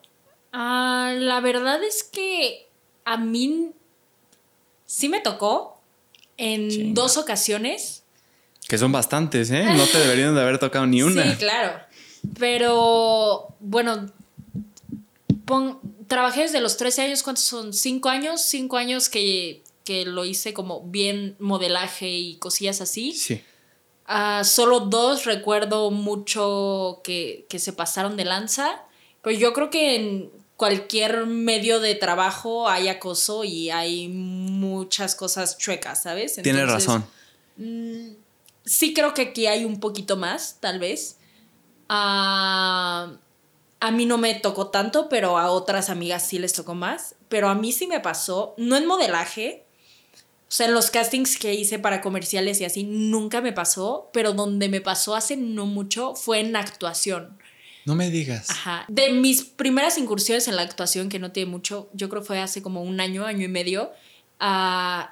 [0.53, 2.67] Ah, la verdad es que
[3.05, 3.71] a mí
[4.85, 5.81] sí me tocó
[6.37, 8.03] en dos ocasiones.
[8.67, 9.65] Que son bastantes, ¿eh?
[9.75, 11.23] No te deberían de haber tocado ni una.
[11.23, 11.79] Sí, claro.
[12.37, 14.11] Pero bueno,
[16.07, 17.73] trabajé desde los 13 años, ¿cuántos son?
[17.73, 18.41] ¿Cinco años?
[18.41, 19.63] Cinco años que,
[20.05, 23.11] lo hice como bien modelaje y cosillas así.
[23.11, 23.43] Sí.
[24.07, 28.83] Uh, solo dos recuerdo mucho que, se pasaron de lanza.
[29.21, 35.57] Pero yo creo que en cualquier medio de trabajo hay acoso y hay muchas cosas
[35.57, 36.35] chuecas, ¿sabes?
[36.41, 37.05] Tienes razón.
[37.57, 38.11] Mm,
[38.63, 41.17] sí creo que aquí hay un poquito más, tal vez.
[41.89, 43.17] Uh,
[43.81, 47.15] a mí no me tocó tanto, pero a otras amigas sí les tocó más.
[47.27, 49.65] Pero a mí sí me pasó, no en modelaje,
[50.47, 54.33] o sea, en los castings que hice para comerciales y así, nunca me pasó, pero
[54.33, 57.39] donde me pasó hace no mucho fue en actuación.
[57.85, 58.49] No me digas.
[58.49, 58.85] Ajá.
[58.87, 62.61] De mis primeras incursiones en la actuación, que no tiene mucho, yo creo fue hace
[62.61, 63.91] como un año, año y medio,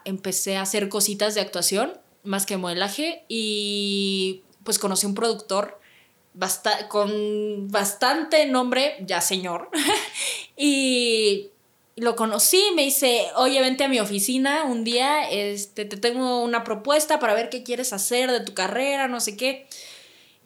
[0.06, 1.94] empecé a hacer cositas de actuación,
[2.24, 5.79] más que modelaje, y pues conocí un productor
[6.88, 9.70] con bastante nombre, ya señor.
[10.58, 11.50] y
[11.96, 16.64] lo conocí, me dice, oye, vente a mi oficina un día, este, te tengo una
[16.64, 19.68] propuesta para ver qué quieres hacer de tu carrera, no sé qué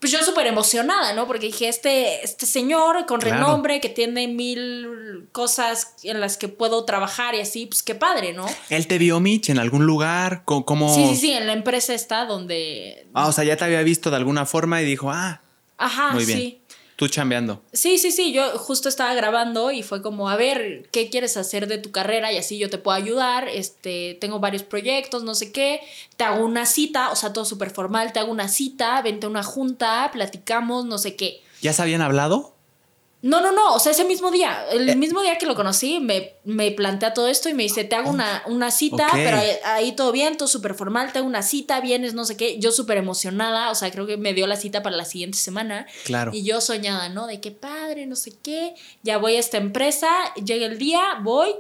[0.04, 1.28] pues yo súper emocionada, ¿no?
[1.28, 6.84] Porque dije, este, este señor con renombre que tiene mil cosas en las que puedo
[6.84, 8.46] trabajar y así, pues qué padre, ¿no?
[8.70, 10.42] ¿Él te vio, Mitch, en algún lugar?
[10.44, 10.94] ¿Cómo?
[10.94, 13.08] Sí, sí, sí, en la empresa está donde...
[13.14, 15.42] Ah, o sea, ya te había visto de alguna forma y dijo, ah,
[15.84, 16.40] Ajá, Muy bien.
[16.40, 16.60] sí.
[16.96, 17.64] Tú chambeando.
[17.74, 18.34] Sí, sí, sí.
[18.34, 22.32] Yo justo estaba grabando y fue como, a ver, ¿qué quieres hacer de tu carrera?
[22.32, 23.48] Y así yo te puedo ayudar.
[23.50, 25.82] Este, tengo varios proyectos, no sé qué.
[26.18, 28.14] Te hago una cita, o sea, todo súper formal.
[28.14, 31.42] Te hago una cita, vente a una junta, platicamos, no sé qué.
[31.62, 32.53] ¿Ya se habían hablado?
[33.24, 34.96] No, no, no, o sea, ese mismo día, el eh.
[34.98, 38.10] mismo día que lo conocí, me, me, plantea todo esto y me dice, te hago
[38.10, 42.14] una, una cita, pero ahí, todo bien, todo súper formal, te hago una cita, vienes,
[42.14, 44.98] no sé qué, yo súper emocionada, o sea, creo que me dio la cita para
[44.98, 45.88] la siguiente semana.
[46.04, 46.32] Claro.
[46.34, 47.26] Y yo soñada, ¿no?
[47.26, 50.10] De qué padre, no sé qué, ya voy a esta empresa,
[50.44, 51.56] llega el día, voy,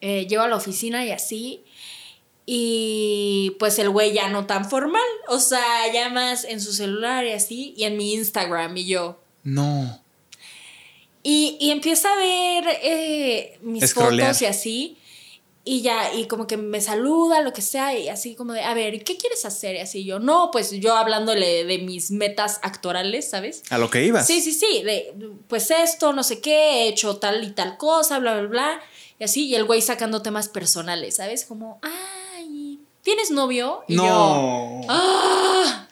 [0.00, 1.64] eh, llego a la oficina y así,
[2.46, 7.24] Y pues el güey ya no tan formal, o sea, ya más en su celular
[7.24, 9.18] y así, y en mi Instagram y yo.
[9.42, 10.01] No.
[11.22, 14.28] Y, y empieza a ver eh, mis Scrollear.
[14.28, 14.98] fotos y así.
[15.64, 18.74] Y ya, y como que me saluda, lo que sea, y así como de, a
[18.74, 19.76] ver, ¿qué quieres hacer?
[19.76, 23.62] Y así yo, no, pues yo hablándole de mis metas actorales, ¿sabes?
[23.70, 24.26] A lo que ibas.
[24.26, 25.14] Sí, sí, sí, de,
[25.46, 26.52] pues esto, no sé qué,
[26.82, 28.80] he hecho tal y tal cosa, bla, bla, bla.
[29.20, 31.44] Y así, y el güey sacando temas personales, ¿sabes?
[31.44, 33.84] Como, ay, ¿tienes novio?
[33.86, 34.80] Y yo, no.
[34.88, 35.86] ¡ah!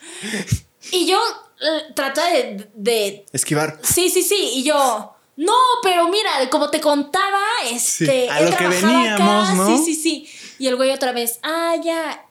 [0.90, 1.20] Y yo
[1.60, 3.78] eh, trata de, de Esquivar.
[3.84, 4.50] Sí, sí, sí.
[4.54, 5.14] Y yo,
[5.44, 8.28] no, pero mira, como te contaba, este.
[8.30, 9.54] a he lo que veníamos, acá.
[9.54, 9.76] ¿no?
[9.78, 10.28] Sí, sí, sí.
[10.58, 12.26] Y el güey otra vez, ah, ya.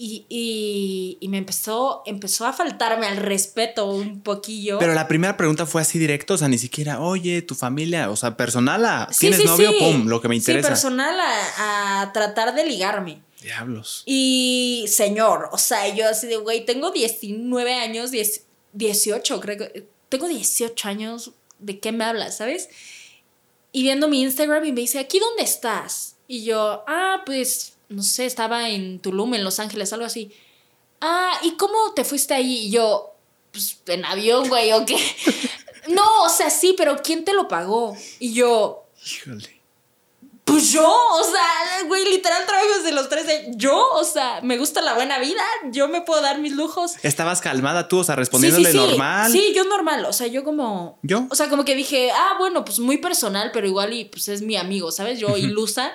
[0.00, 4.78] Y, y, y me empezó, empezó a faltarme al respeto un poquillo.
[4.78, 8.14] Pero la primera pregunta fue así directo, o sea, ni siquiera, oye, tu familia, o
[8.14, 9.70] sea, personal a, Sí, ¿tienes sí, novio?
[9.72, 9.76] sí.
[9.80, 10.68] Pum, lo que me Sí, interesa.
[10.68, 13.22] personal a, a tratar de ligarme.
[13.42, 14.02] Diablos.
[14.06, 19.86] Y señor, o sea, yo así de, güey, tengo 19 años, 10 18, creo que.
[20.08, 22.68] Tengo 18 años, ¿de qué me hablas, sabes?
[23.72, 26.16] Y viendo mi Instagram y me dice, ¿aquí dónde estás?
[26.26, 30.32] Y yo, ah, pues, no sé, estaba en Tulum, en Los Ángeles, algo así.
[31.00, 32.66] Ah, ¿y cómo te fuiste ahí?
[32.66, 33.14] Y yo,
[33.52, 34.96] pues, en avión, güey, ¿o qué?
[35.88, 37.96] no, o sea, sí, pero ¿quién te lo pagó?
[38.18, 38.84] Y yo.
[40.48, 43.50] Pues yo, o sea, güey, literal trabajo desde los 13.
[43.54, 45.42] Yo, o sea, me gusta la buena vida.
[45.70, 46.94] Yo me puedo dar mis lujos.
[47.02, 48.86] Estabas calmada tú, o sea, respondiéndole sí, sí, sí.
[48.90, 49.30] normal.
[49.32, 50.04] Sí, yo normal.
[50.06, 50.98] O sea, yo como.
[51.02, 51.26] ¿Yo?
[51.30, 54.42] O sea, como que dije, ah, bueno, pues muy personal, pero igual y pues es
[54.42, 55.18] mi amigo, ¿sabes?
[55.20, 55.92] Yo ilusa.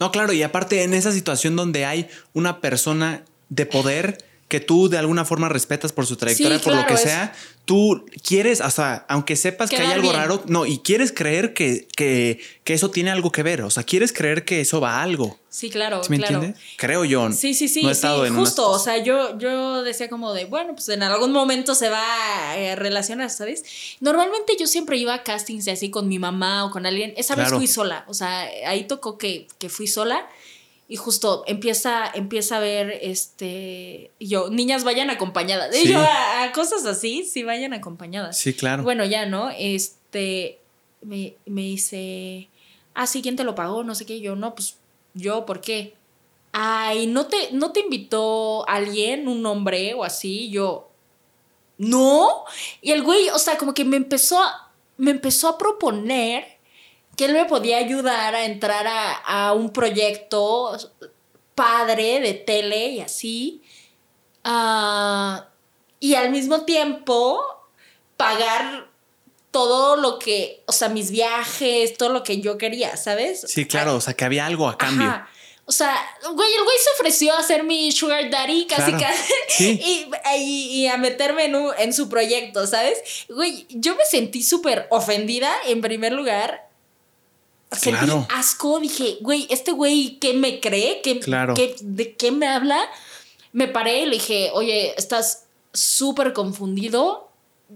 [0.00, 4.88] No, claro, y aparte en esa situación donde hay una persona de poder que tú
[4.88, 7.32] de alguna forma respetas por su trayectoria, por lo que es- sea,
[7.64, 10.16] tú quieres, hasta aunque sepas que hay algo bien.
[10.16, 13.82] raro, no, y quieres creer que, que, que eso tiene algo que ver, o sea,
[13.84, 15.38] quieres creer que eso va a algo.
[15.48, 16.34] Sí, claro, ¿Sí me claro.
[16.36, 16.60] entiendes?
[16.76, 17.30] Creo yo.
[17.32, 20.08] Sí, sí, sí, No he sí, estado en una- justo, o sea, yo, yo decía
[20.10, 22.02] como de, bueno, pues en algún momento se va
[22.50, 23.64] a eh, relacionar, ¿sabes?
[24.00, 27.44] Normalmente yo siempre iba a castings así con mi mamá o con alguien, esa vez
[27.46, 27.58] Claro.
[27.58, 30.26] fui sola, o sea, ahí tocó que, que fui sola
[30.94, 36.52] y justo empieza, empieza a ver, este, yo, niñas vayan acompañadas, y yo a, a
[36.52, 38.38] cosas así, sí vayan acompañadas.
[38.38, 38.84] Sí, claro.
[38.84, 39.50] Bueno, ya, ¿no?
[39.58, 40.60] Este,
[41.02, 42.48] me, me dice,
[42.94, 43.82] ah, sí, ¿quién te lo pagó?
[43.82, 44.14] No sé qué.
[44.14, 44.76] Y yo, no, pues
[45.14, 45.94] yo, ¿por qué?
[46.52, 50.42] Ay, ¿no te, ¿no te invitó alguien, un hombre o así?
[50.42, 50.90] Y Yo,
[51.76, 52.44] no.
[52.80, 54.40] Y el güey, o sea, como que me empezó,
[54.96, 56.53] me empezó a proponer
[57.16, 60.76] que él me podía ayudar a entrar a, a un proyecto
[61.54, 63.62] padre de tele y así.
[64.42, 65.48] Ah,
[66.00, 67.40] y al mismo tiempo
[68.16, 68.88] pagar
[69.50, 73.42] todo lo que, o sea, mis viajes, todo lo que yo quería, ¿sabes?
[73.48, 75.06] Sí, claro, o sea, que había algo a cambio.
[75.08, 75.28] Ajá.
[75.66, 75.96] O sea,
[76.34, 78.98] güey, el güey se ofreció a ser mi sugar daddy casi Claro.
[79.16, 79.80] casi Sí.
[79.82, 82.98] y, y- y a meterme en, un- en su proyecto, ¿sabes?
[83.30, 86.68] Güey, yo me sentí súper ofendida en primer lugar.
[87.78, 88.26] Sentí Claro.
[88.34, 91.00] asco, dije, güey, este güey, ¿qué me cree?
[91.02, 91.54] ¿Qué, Claro.
[91.54, 92.80] qué- ¿De qué me habla?
[93.52, 97.30] Me paré y le dije, oye, estás súper confundido,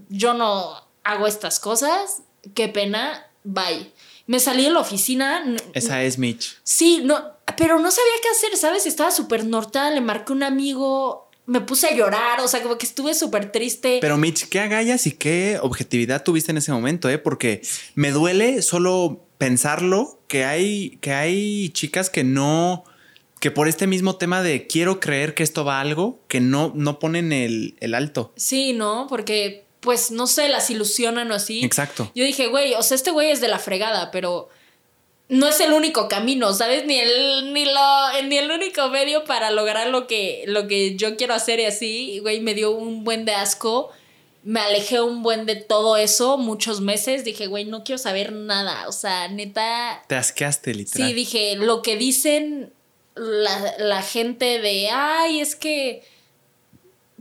[0.09, 0.75] yo no
[1.05, 2.23] hago estas cosas,
[2.55, 3.93] qué pena, bye.
[4.27, 5.43] Me salí de la oficina,
[5.73, 6.59] Esa es Mitch.
[6.63, 7.23] Sí, no,
[7.57, 8.87] pero no sabía qué hacer, ¿sabes?
[8.87, 12.85] Estaba súper nortada, le marqué un amigo, me puse a llorar, o sea, como que
[12.85, 13.99] estuve súper triste.
[14.03, 17.17] Pero Mitch, qué agallas y qué objetividad tuviste en ese momento, ¿eh?
[17.17, 17.63] Porque
[17.95, 22.85] me duele solo pensarlo que hay, que hay chicas que no,
[23.41, 26.73] que por este mismo tema de quiero creer que esto va a algo, que no,
[26.75, 28.31] no ponen el, el alto.
[28.37, 29.07] Sí, ¿no?
[29.09, 31.65] Porque, pues, no sé, las ilusionan o así.
[31.65, 32.13] Exacto.
[32.15, 34.51] Yo dije, güey, o sea, este güey es de la fregada, pero
[35.29, 36.87] no es el único camino, ¿sabes?
[36.87, 41.16] Ni el, ni lo, ni el único medio para lograr lo que, lo que yo
[41.16, 42.18] quiero hacer y así.
[42.20, 43.91] Güey, me dio un buen de asco.
[44.43, 47.24] Me alejé un buen de todo eso muchos meses.
[47.24, 48.89] Dije, güey, no quiero saber nada.
[48.89, 51.09] O sea, neta, Te asqueaste, literal.
[51.09, 52.72] Sí, dije, lo que dicen
[53.14, 56.05] la, la gente de, ay, es que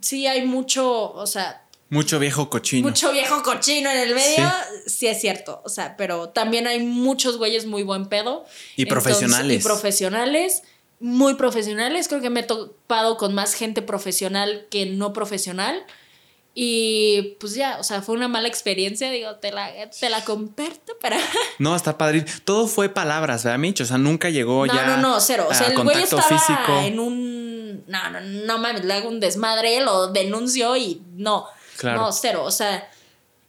[0.02, 2.88] sí hay mucho, o sea, Mucho viejo cochino.
[2.88, 4.52] mucho viejo cochino en el medio,
[4.86, 5.08] sí.
[5.08, 8.46] es cierto, o sea, pero también hay muchos güeyes muy buen pedo.
[8.76, 9.62] Y profesionales.
[9.62, 10.64] Y profesionales,
[11.00, 15.86] muy profesionales, creo que me he topado con más gente profesional que no profesional.
[16.60, 20.98] Y pues ya, o sea, fue una mala experiencia, digo, te la, te la comparto
[21.00, 21.18] para...
[21.60, 22.26] No, está padre.
[22.46, 23.82] Todo fue palabras, ¿verdad, Mitch?
[23.82, 24.88] O sea, nunca llegó No, ya.
[24.88, 25.48] no, no, cero.
[25.50, 26.80] O sea, el güey estaba físico.
[26.82, 27.84] en un.
[27.86, 31.46] No, no, no mames, le hago un desmadre, lo denuncio y no.
[31.78, 32.02] Claro.
[32.02, 32.44] No, cero.
[32.44, 32.90] O sea,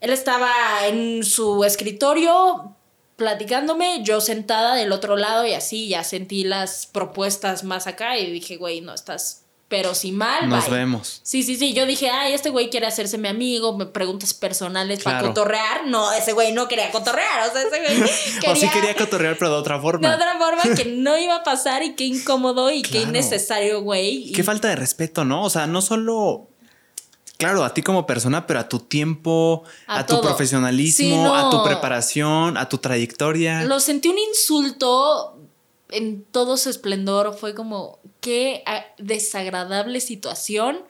[0.00, 0.50] él estaba
[0.86, 2.74] en su escritorio
[3.16, 8.30] platicándome, yo sentada del otro lado y así ya sentí las propuestas más acá y
[8.30, 11.20] dije, güey, no estás pero si mal, Nos vemos.
[11.22, 11.74] Sí, sí, sí.
[11.74, 15.86] Yo dije, ay, este güey quiere hacerse mi amigo, me preguntas personales para cotorrear.
[15.86, 17.46] No, ese güey no quería cotorrear.
[17.46, 18.50] O sea, ese güey quería.
[18.52, 20.08] o sí quería cotorrear, pero de otra forma.
[20.08, 24.32] De otra forma que no iba a pasar y qué incómodo y qué innecesario, güey.
[24.32, 25.44] Qué falta de respeto, ¿no?
[25.44, 26.47] O sea, no solo.
[27.38, 32.56] Claro, a ti como persona, pero a tu tiempo, a, tu profesionalismo, a tu preparación,
[32.56, 33.62] a tu trayectoria.
[33.62, 35.38] Lo sentí un insulto
[35.90, 37.36] en todo su esplendor.
[37.38, 40.80] Fue como, qué ah, desagradable situación.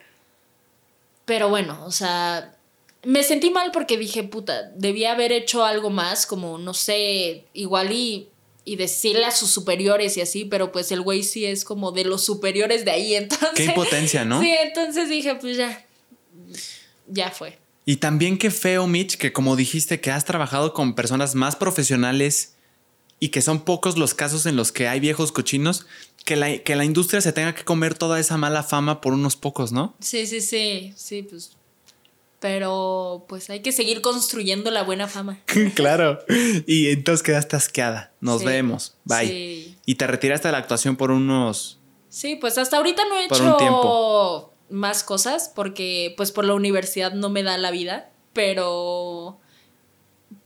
[1.27, 2.57] Pero bueno, o sea,
[3.05, 7.93] me sentí mal porque dije, puta, debía haber hecho algo más, como, no sé, igual
[7.93, 8.29] y,
[8.65, 12.05] y decirle a sus superiores y así, pero pues el güey sí es como de
[12.05, 13.51] los superiores de ahí, entonces...
[13.55, 14.41] Qué impotencia, ¿no?
[14.41, 15.85] Sí, entonces dije, pues ya,
[17.09, 17.59] ya fue.
[17.85, 22.55] Y también qué feo, Mitch, que como dijiste que has trabajado con personas más profesionales
[23.19, 25.87] y que son pocos los casos en los que hay viejos cochinos,
[26.25, 29.37] que la, que la industria se tenga que comer toda esa mala fama por unos
[29.37, 29.95] pocos, ¿no?
[30.01, 31.57] Sí, sí, sí, sí, pues.
[32.41, 35.41] Pero pues hay que seguir construyendo la buena fama.
[35.75, 36.21] claro.
[36.67, 38.13] Y entonces quedaste asqueada.
[38.21, 38.95] Nos vemos.
[39.05, 39.77] Bye.
[39.87, 41.81] Y te retiraste de la actuación por unos.
[42.11, 47.29] Sí, pues hasta ahorita no he hecho más cosas porque pues por la universidad no
[47.31, 48.11] me da la vida.
[48.33, 49.39] Pero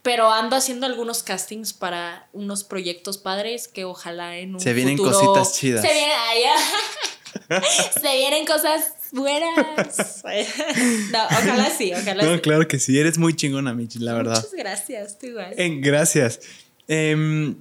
[0.03, 4.97] pero ando haciendo algunos castings para unos proyectos padres que ojalá en un Se vienen
[4.97, 5.83] cositas chidas.
[5.83, 6.17] Se vienen,
[8.03, 10.23] Se vienen cosas buenas.
[11.13, 12.99] no, ojalá sí, ojalá no, claro que sí.
[12.99, 14.37] Eres muy chingona, Michi, la verdad.
[14.37, 15.55] Muchas gracias, tú igual.
[15.57, 16.41] Eh, gracias.
[16.89, 17.57] Em,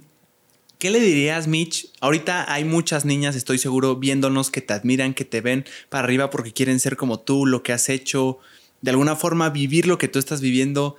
[0.82, 1.90] ¿Qué le dirías, Mitch?
[2.00, 6.28] Ahorita hay muchas niñas, estoy seguro, viéndonos que te admiran, que te ven para arriba
[6.28, 8.40] porque quieren ser como tú, lo que has hecho,
[8.80, 10.96] de alguna forma vivir lo que tú estás viviendo.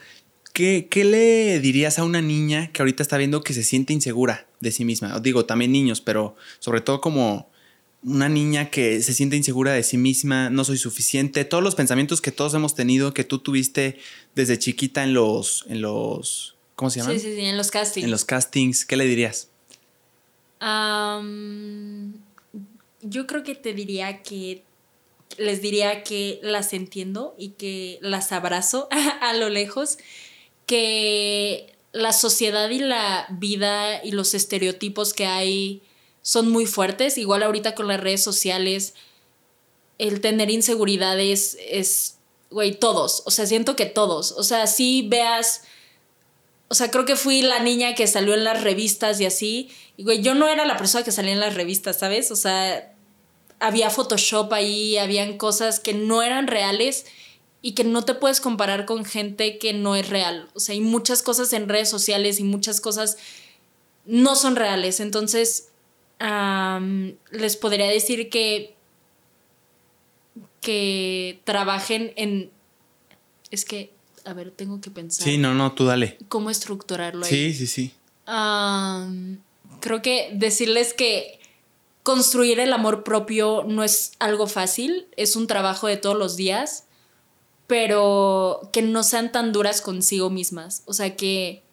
[0.54, 4.72] ¿Qué, le dirías a una niña que ahorita está viendo que se siente insegura de
[4.72, 5.20] sí misma?
[5.20, 7.50] digo, también niños, pero sobre todo como
[8.04, 12.22] una niña que se siente insegura de sí misma, no soy suficiente, todos los pensamientos
[12.22, 13.98] que todos hemos tenido, que tú tuviste
[14.34, 17.12] desde chiquita en los, en los, ¿cómo se llama?
[17.12, 18.06] Sí, sí, sí, en los castings.
[18.06, 19.50] En los castings, ¿qué le dirías?
[23.02, 24.64] Yo creo que te diría que
[25.38, 28.88] les diría que las entiendo y que las abrazo
[29.22, 29.98] a lo lejos
[30.66, 35.82] que la sociedad y la vida y los estereotipos que hay
[36.22, 37.18] son muy fuertes.
[37.18, 38.96] Igual ahorita con las redes sociales,
[40.00, 42.18] el tener inseguridades es,
[42.50, 43.22] güey, todos.
[43.26, 44.32] O sea, siento que todos.
[44.34, 45.62] O sea, si veas...
[46.70, 49.70] O sea, creo que fui la niña que salió en las revistas y así.
[49.98, 52.32] Y, güey, yo no era la persona que salía en las revistas, ¿sabes?
[52.32, 52.94] O sea,
[53.60, 57.06] había Photoshop ahí, habían cosas que no eran reales
[57.62, 60.50] y que no te puedes comparar con gente que no es real.
[60.54, 63.18] O sea, hay muchas cosas en redes sociales y muchas cosas
[64.06, 65.00] no son reales.
[65.00, 65.70] Entonces,
[67.32, 68.76] les podría decir que,
[70.60, 72.52] que trabajen en...
[73.52, 73.94] Es que,
[74.26, 75.24] a ver, tengo que pensar.
[75.24, 76.18] Sí, no, no, tú dale.
[76.28, 77.26] ¿Cómo estructurarlo?
[77.26, 77.94] Sí, sí, sí.
[79.84, 81.40] Creo que decirles que
[82.02, 86.86] construir el amor propio no es algo fácil, es un trabajo de todos los días
[87.68, 90.84] pero que no sean tan duras consigo mismas.
[90.86, 91.64] O sea, que,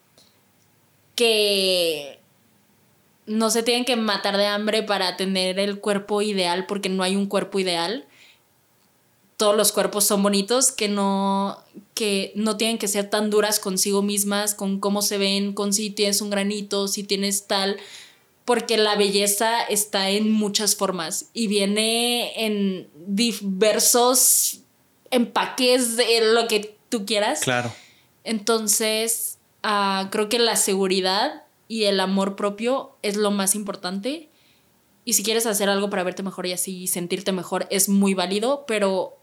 [1.14, 2.20] que
[3.26, 7.16] no se tienen que matar de hambre para tener el cuerpo ideal, porque no hay
[7.16, 8.06] un cuerpo ideal.
[9.40, 11.56] Todos los cuerpos son bonitos, que no,
[11.94, 15.88] que no tienen que ser tan duras consigo mismas, con cómo se ven, con si
[15.88, 17.78] tienes un granito, si tienes tal,
[18.44, 24.60] porque la belleza está en muchas formas y viene en diversos
[25.10, 27.40] empaques de lo que tú quieras.
[27.40, 27.72] Claro.
[28.24, 34.28] Entonces, ah, creo que la seguridad y el amor propio es lo más importante.
[35.06, 38.66] Y si quieres hacer algo para verte mejor y así sentirte mejor, es muy válido,
[38.66, 39.19] pero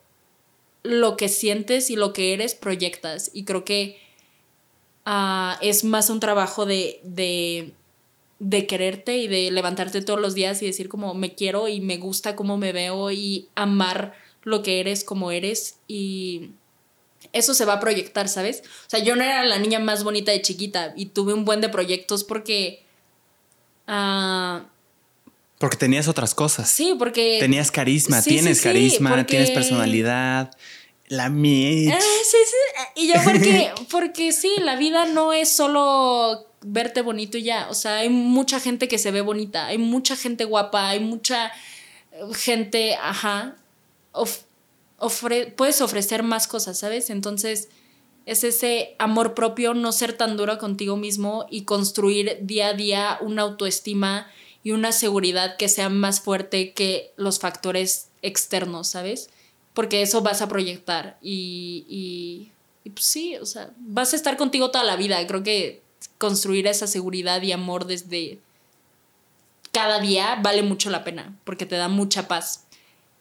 [0.87, 3.31] lo que sientes y lo que eres proyectas.
[3.33, 3.99] Y creo que
[5.05, 7.73] ah, es más un trabajo de, de,
[8.39, 11.97] de quererte y de levantarte todos los días y decir como me quiero y me
[11.97, 16.51] gusta cómo me veo y amar lo que eres como eres y
[17.33, 18.63] eso se va a proyectar, ¿sabes?
[18.65, 21.61] O sea, yo no era la niña más bonita de chiquita y tuve un buen
[21.61, 22.83] de proyectos porque...
[23.87, 24.61] Uh,
[25.57, 26.69] porque tenías otras cosas.
[26.69, 27.37] Sí, porque...
[27.39, 30.51] Tenías carisma, tienes carisma, tienes personalidad.
[31.07, 31.97] La mía.
[31.97, 33.01] Ah, sí, sí.
[33.03, 37.67] Y yo porque, porque sí, la vida no es solo verte bonito y ya.
[37.69, 41.51] O sea, hay mucha gente que se ve bonita, hay mucha gente guapa, hay mucha
[42.33, 43.55] gente, ajá,
[45.55, 47.09] puedes ofrecer más cosas, ¿sabes?
[47.09, 47.69] Entonces,
[48.25, 53.17] es ese amor propio, no ser tan duro contigo mismo y construir día a día
[53.21, 54.29] una autoestima
[54.63, 59.29] y una seguridad que sea más fuerte que los factores externos, ¿sabes?
[59.77, 62.51] Porque eso vas a proyectar y, y,
[62.83, 65.25] y pues sí, o sea, vas a estar contigo toda la vida.
[65.27, 65.83] Creo que
[66.17, 68.39] construir esa seguridad y amor desde
[69.71, 72.65] cada día vale mucho la pena porque te da mucha paz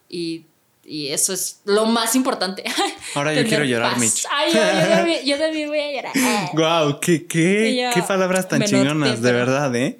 [0.08, 0.46] y
[0.88, 2.64] y eso es lo más importante.
[3.14, 4.24] Ahora yo quiero llorar, Mitch.
[4.30, 4.52] Ay,
[5.26, 6.12] yo, también, voy a llorar.
[6.54, 9.98] Wow, qué, qué, qué palabras tan chingonas, de verdad, ¿eh?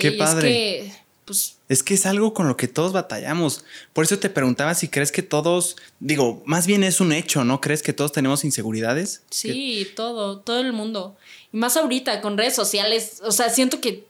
[0.00, 0.80] qué padre.
[0.80, 3.64] Es que, pues, es que es algo con lo que todos batallamos.
[3.92, 7.60] Por eso te preguntaba si crees que todos, digo, más bien es un hecho, ¿no?
[7.60, 9.22] ¿Crees que todos tenemos inseguridades?
[9.30, 11.16] Sí, todo, todo el mundo.
[11.52, 14.04] Y más ahorita con redes sociales, o sea, siento que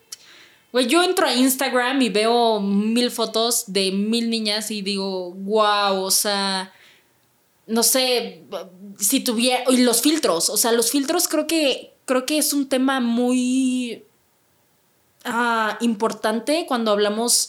[0.72, 6.02] Güey, yo entro a Instagram y veo mil fotos de mil niñas y digo, wow,
[6.02, 6.72] o sea,
[7.66, 8.42] no sé,
[8.98, 12.70] si tuviera, y los filtros, o sea, los filtros creo que, creo que es un
[12.70, 14.02] tema muy
[15.24, 17.48] ah, importante cuando hablamos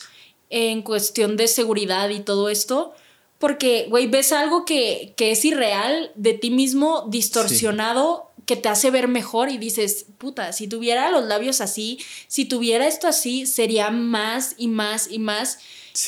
[0.50, 2.94] en cuestión de seguridad y todo esto.
[3.38, 8.90] Porque, güey, ves algo que, que, es irreal de ti mismo, distorsionado, que te hace
[8.90, 11.98] ver mejor y dices, puta, si tuviera los labios así,
[12.28, 15.58] si tuviera esto así, sería más y más y más.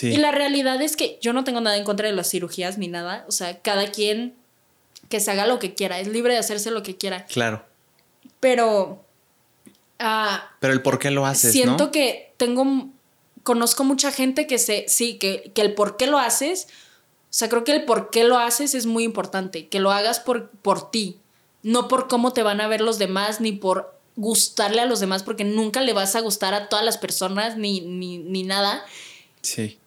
[0.03, 2.89] Y la realidad es que yo no tengo nada en contra de las cirugías ni
[2.89, 3.25] nada.
[3.29, 4.35] O sea, cada quien
[5.09, 7.27] que se haga lo que quiera, es libre de hacerse lo que quiera.
[7.27, 7.65] Claro.
[8.41, 9.06] Pero...
[9.99, 11.53] Ah, Pero el por qué lo haces.
[11.53, 12.89] Siento que tengo,
[13.43, 16.69] conozco mucha gente que se, sí, que, que el por qué lo haces,
[17.37, 20.21] o sea, creo que el por qué lo haces es muy importante, que lo hagas
[20.21, 21.19] por, por ti,
[21.63, 25.23] no por cómo te van a ver los demás, ni por gustarle a los demás,
[25.23, 28.85] porque nunca le vas a gustar a todas las personas, ni, ni, nada.
[29.43, 29.79] Sí.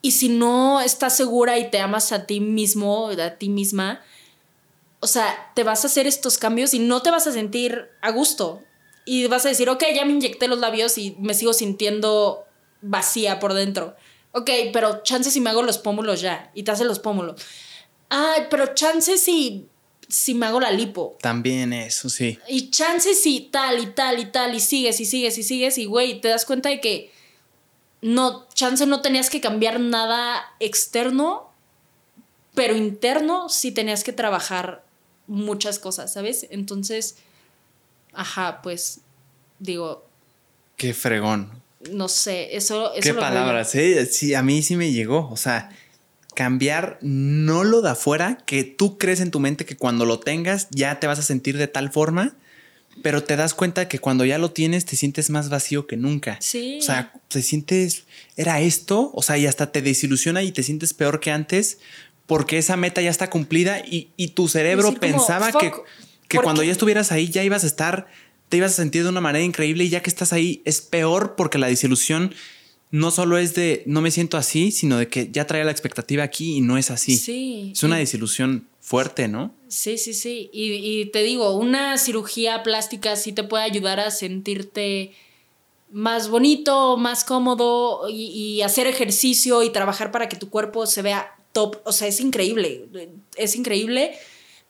[0.00, 4.00] Y si no estás segura y te amas a ti mismo, a ti misma,
[5.00, 8.10] o sea, te vas a hacer estos cambios y no te vas a sentir a
[8.12, 8.62] gusto.
[9.04, 12.44] Y vas a decir, ok, ya me inyecté los labios y me sigo sintiendo
[12.80, 13.96] vacía por dentro.
[14.32, 17.40] Ok, pero chances si me hago los pómulos ya y te hace los pómulos.
[18.08, 19.68] Ay, pero chances si
[20.08, 21.16] si me hago la lipo.
[21.22, 22.38] También eso, sí.
[22.46, 25.86] Y chances si tal y tal y tal y sigues y sigues y sigues y
[25.86, 27.10] güey, te das cuenta de que
[28.02, 31.50] no, chance no tenías que cambiar nada externo,
[32.54, 34.84] pero interno sí tenías que trabajar
[35.26, 36.46] muchas cosas, ¿sabes?
[36.50, 37.16] Entonces,
[38.12, 39.00] ajá, pues
[39.58, 40.06] digo...
[40.76, 41.50] Qué fregón.
[41.90, 42.92] No sé, eso...
[43.00, 44.06] Qué palabras, ¿eh?
[44.06, 45.70] Sí, a mí sí me llegó, o sea
[46.34, 50.68] cambiar no lo de afuera, que tú crees en tu mente que cuando lo tengas
[50.70, 52.34] ya te vas a sentir de tal forma,
[53.02, 56.36] pero te das cuenta que cuando ya lo tienes te sientes más vacío que nunca.
[56.40, 56.78] Sí.
[56.80, 58.04] O sea, te sientes,
[58.36, 61.78] era esto, o sea, y hasta te desilusiona y te sientes peor que antes
[62.26, 65.72] porque esa meta ya está cumplida y, tu cerebro pensaba que,
[66.32, 68.06] que cuando ya estuvieras ahí ya ibas a estar,
[68.48, 71.34] te ibas a sentir de una manera increíble y ya que estás ahí es peor
[71.36, 72.34] porque la desilusión
[72.90, 76.22] no solo es de no me siento así, sino de que ya traía la expectativa
[76.22, 77.16] aquí y no es así.
[77.16, 77.72] Sí.
[77.72, 79.54] Es una desilusión fuerte, ¿no?
[79.68, 80.50] Sí, sí, sí.
[80.52, 85.12] Y, te digo, una cirugía plástica sí te puede ayudar a sentirte
[85.90, 91.02] más bonito, más cómodo y, y, hacer ejercicio y trabajar para que tu cuerpo se
[91.02, 91.76] vea top.
[91.84, 92.86] O sea, es increíble.
[93.36, 94.14] Es increíble,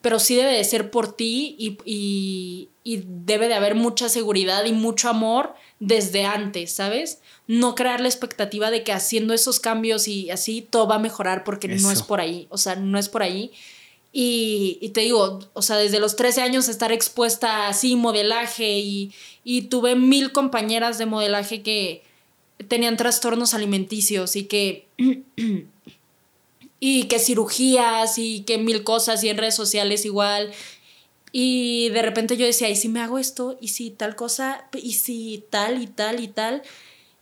[0.02, 4.72] pero sí debe de ser por ti y, y debe de haber mucha seguridad y
[4.72, 7.20] mucho amor desde antes, ¿sabes?
[7.46, 11.44] no crear la expectativa de que haciendo esos cambios y así todo va a mejorar
[11.44, 13.52] porque no es por ahí, o sea, no es por ahí.
[14.14, 19.12] Y, te digo, o sea, desde los 13 años estar expuesta así, modelaje y,
[19.42, 22.02] y tuve mil compañeras de modelaje que
[22.68, 24.86] tenían trastornos alimenticios y que...
[26.84, 30.50] y que cirugías y que mil cosas y en redes sociales igual.
[31.30, 33.56] Y de repente yo decía, ¿y si me hago esto?
[33.60, 34.66] ¿Y si tal cosa?
[34.74, 36.62] ¿Y si tal y tal y tal?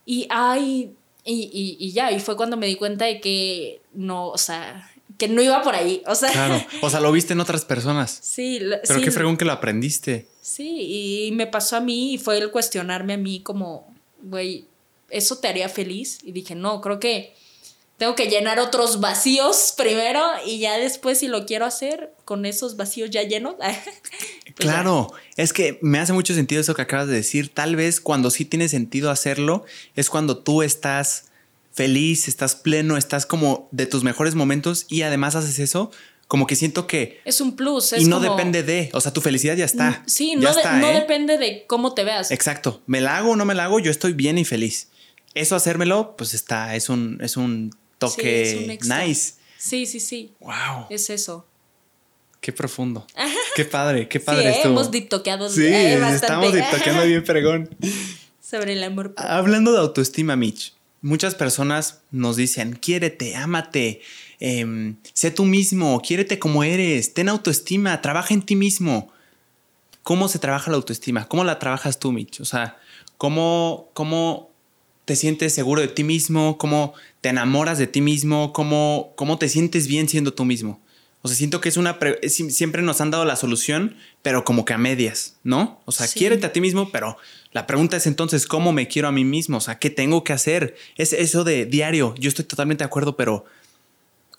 [0.06, 0.94] Y ay,
[1.26, 5.28] y, y, ya, y fue cuando me di cuenta de que no, o sea, que
[5.28, 6.32] no iba por ahí, o sea.
[6.32, 8.18] Claro, o sea, lo viste en otras personas.
[8.22, 8.60] Sí.
[8.88, 10.26] Pero qué fregón que lo aprendiste.
[10.40, 14.64] Sí, y me pasó a mí y fue el cuestionarme a mí como, güey,
[15.10, 16.20] ¿eso te haría feliz?
[16.24, 17.34] Y dije, no, creo que
[18.00, 22.78] tengo que llenar otros vacíos primero y ya después si lo quiero hacer con esos
[22.78, 23.56] vacíos ya llenos.
[24.56, 27.54] Pues claro, es que me hace mucho sentido eso que acabas de decir.
[27.54, 29.64] Tal vez cuando sí tiene sentido hacerlo
[29.94, 31.26] es cuando tú estás
[31.72, 35.92] feliz, estás pleno, estás como de tus mejores momentos y además haces eso.
[36.26, 37.20] Como que siento que...
[37.24, 37.92] Es un plus.
[37.92, 40.02] y no depende de, o sea, tu felicidad ya está.
[40.06, 40.94] Sí, no, no ¿eh?
[40.94, 42.30] depende de cómo te veas.
[42.32, 42.82] Exacto.
[42.86, 44.88] Me la hago o no me la hago, yo estoy bien y feliz.
[45.34, 47.70] Eso hacérmelo, pues está, es un, es un
[48.00, 49.34] toque nice.
[49.58, 50.32] Sí, sí, sí.
[50.40, 50.86] Wow.
[50.90, 51.46] Es eso.
[52.40, 53.06] Qué profundo.
[53.54, 54.50] Qué padre, qué padre sí, ¿eh?
[54.52, 54.72] estuvo.
[54.72, 56.16] Hemos dictoqueado Sí, eh, bastante.
[56.26, 57.68] estamos dictoqueando bien pregón.
[58.40, 59.12] Sobre el amor.
[59.14, 59.30] propio.
[59.30, 60.72] Hablando de autoestima, Mitch,
[61.02, 64.00] muchas personas nos dicen, quiérete, ámate,
[64.38, 69.12] em, sé tú mismo, quiérete como eres, ten autoestima, trabaja en ti mismo.
[70.02, 71.26] ¿Cómo se trabaja la autoestima?
[71.28, 72.40] ¿Cómo la trabajas tú, Mitch?
[72.40, 72.78] O sea,
[73.18, 74.49] ¿cómo, cómo
[75.10, 76.56] te sientes seguro de ti mismo?
[76.56, 78.52] ¿Cómo te enamoras de ti mismo?
[78.52, 80.78] ¿Cómo, cómo te sientes bien siendo tú mismo?
[81.22, 81.98] O sea, siento que es una...
[81.98, 85.80] pre- siempre nos han dado la solución, pero como que a medias, ¿no?
[85.84, 86.20] O sea, Sí.
[86.20, 87.16] quiérete a ti mismo, pero
[87.50, 89.56] la pregunta es entonces, ¿cómo me quiero a mí mismo?
[89.56, 90.76] O sea, ¿qué tengo que hacer?
[90.96, 92.14] Es eso de diario.
[92.16, 93.44] Yo estoy totalmente de acuerdo, pero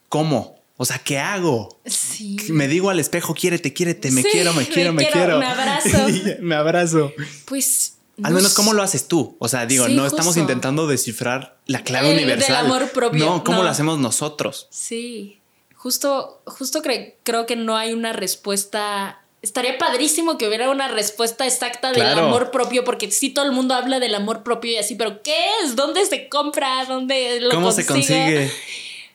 [0.08, 0.56] ¿cómo?
[0.78, 1.80] O sea, ¿qué hago?
[1.86, 2.38] Sí.
[2.50, 5.40] Me digo al espejo, quiérete, quiérete, me Sí, quiero, me me quiero, me quiero, quiero.
[5.40, 6.08] me abrazo.
[6.42, 7.12] me abrazo.
[7.46, 7.98] Pues.
[8.24, 9.36] Al no menos, ¿cómo lo haces tú?
[9.40, 10.42] O sea, digo, Sí, no estamos justo.
[10.42, 12.66] intentando descifrar la clave Eh, del universal.
[12.66, 13.64] amor propio, No, ¿cómo no.
[13.64, 14.68] lo hacemos nosotros?
[14.70, 15.40] Sí.
[15.76, 19.22] Justo, justo cre- creo que no hay una respuesta.
[19.42, 23.74] Estaría padrísimo que hubiera una respuesta exacta del amor propio, porque sí todo el mundo
[23.74, 25.34] habla del amor propio y así, pero ¿qué
[25.64, 25.76] es?
[25.76, 26.86] ¿Dónde se compra?
[26.86, 28.52] ¿Dónde lo ¿Cómo se consigue?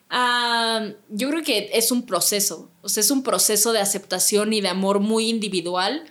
[0.09, 4.61] Ah, yo creo que es un proceso, o sea, es un proceso de aceptación y
[4.61, 6.05] de amor muy individual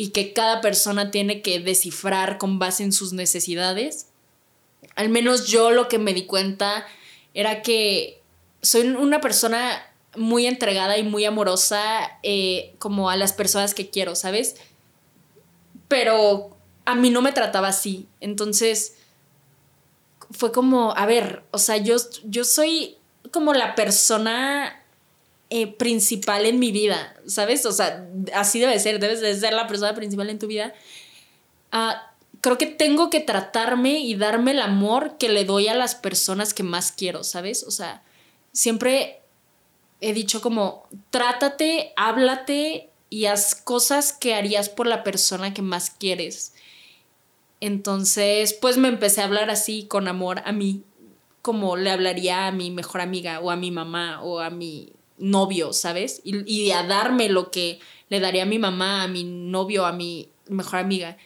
[0.00, 4.06] y que cada persona tiene que descifrar con base en sus necesidades.
[4.96, 6.86] Al menos yo lo que me di cuenta
[7.34, 8.22] era que
[8.62, 14.14] soy una persona muy entregada y muy amorosa eh, como a las personas que quiero,
[14.14, 14.56] ¿sabes?
[15.86, 16.56] Pero
[16.86, 18.96] a mí no me trataba así, entonces
[20.30, 22.96] fue como, a ver, o sea, yo, yo soy
[23.32, 24.79] como la persona
[25.52, 27.66] eh, principal en mi vida, ¿sabes?
[27.66, 30.72] O sea, así debe ser, debes de ser la persona principal en tu vida.
[31.72, 35.96] Ah, creo que tengo que tratarme y darme el amor que le doy a las
[35.96, 37.64] personas que más quiero, ¿sabes?
[37.64, 38.02] O sea,
[38.52, 39.20] siempre
[40.00, 45.90] he dicho como, trátate, háblate y haz cosas que harías por la persona que más
[45.90, 46.54] quieres.
[47.60, 50.84] Entonces, pues me empecé a hablar así con amor a mí,
[51.42, 55.72] como le hablaría a mi mejor amiga o a mi mamá o a mi novio,
[55.72, 56.20] ¿sabes?
[56.24, 57.78] Y, y a darme lo que
[58.08, 61.16] le daría a mi mamá, a mi novio, a mi mejor amiga.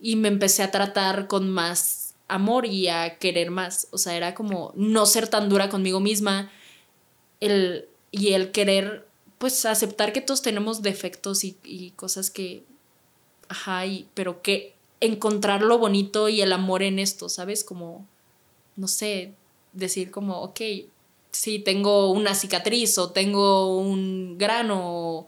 [0.00, 3.88] Y me empecé a tratar con más amor y a querer más.
[3.90, 6.50] O sea, era como no ser tan dura conmigo misma
[7.40, 9.06] el, y el querer,
[9.38, 12.62] pues, aceptar que todos tenemos defectos y, y cosas que,
[13.48, 17.64] ajá, y, pero que encontrar lo bonito y el amor en esto, ¿sabes?
[17.64, 18.06] Como,
[18.76, 19.32] no sé,
[19.72, 20.60] decir como, ok,
[21.30, 25.26] sí, tengo una cicatriz o tengo un grano,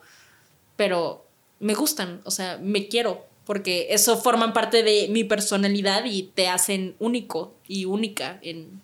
[0.76, 1.26] pero
[1.60, 6.48] me gustan, o sea, me quiero, porque eso forman parte de mi personalidad y te
[6.48, 8.80] hacen único y única en...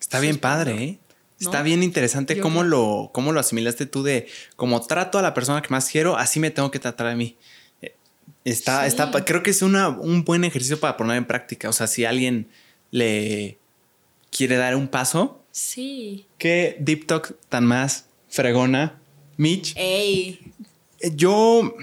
[0.00, 0.98] Está bien padre, ¿eh?
[1.40, 1.50] ¿No?
[1.50, 2.70] Está bien interesante Yo cómo creo.
[2.70, 6.38] lo, cómo lo asimilaste tú de como trato a la persona que más quiero, así
[6.40, 7.36] me tengo que tratar a mí.
[7.82, 7.94] Eh,
[8.44, 8.88] Está, Sí.
[8.88, 11.68] está, creo que es una, un buen ejercicio para poner en práctica.
[11.68, 12.48] O sea, si alguien
[12.90, 13.58] le
[14.30, 16.26] quiere dar un paso, Sí.
[16.36, 19.00] ¿qué deep talk tan más fregona,
[19.36, 19.72] Mitch?
[19.76, 20.40] Ey.
[20.98, 21.76] Eh, Yo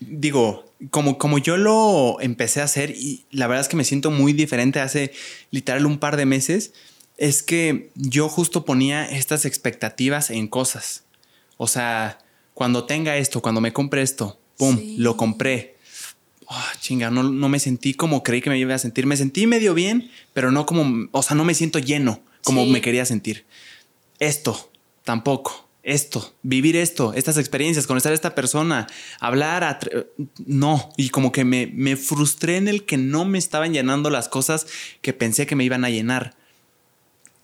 [0.00, 4.10] digo, como, como yo lo empecé a hacer y la verdad es que me siento
[4.10, 5.12] muy diferente hace
[5.52, 6.72] literal un par de meses,
[7.18, 11.04] es que yo justo ponía estas expectativas en cosas.
[11.58, 12.18] O sea,
[12.52, 14.76] cuando tenga esto, cuando me compre esto, ¡pum!
[14.76, 14.96] Sí.
[14.98, 15.76] Lo compré.
[16.48, 19.06] Ah, chinga, no, no me sentí como creí que me iba a sentir.
[19.06, 22.70] Me sentí medio bien, pero no como, o sea, no me siento lleno como Sí.
[22.70, 23.44] me quería sentir.
[24.20, 24.70] Esto,
[25.04, 25.64] tampoco.
[25.82, 28.88] Esto, vivir esto, estas experiencias, conocer a esta persona,
[29.20, 29.78] hablar,
[30.44, 30.90] no.
[30.96, 34.66] Y como que me, me frustré en el que no me estaban llenando las cosas
[35.00, 36.34] que pensé que me iban a llenar.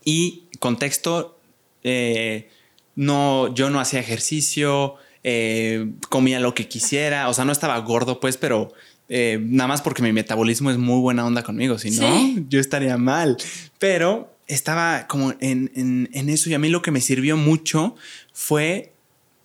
[0.03, 1.39] Y contexto,
[1.83, 2.49] eh,
[2.97, 8.19] no, yo no hacía ejercicio, eh, comía lo que quisiera, o sea, no estaba gordo,
[8.19, 8.73] pues, pero
[9.07, 12.45] eh, nada más porque mi metabolismo es muy buena onda conmigo, si no, Sí.
[12.49, 13.37] yo estaría mal.
[13.79, 17.95] Pero estaba como en, en- en eso y a mí lo que me sirvió mucho
[18.33, 18.91] fue,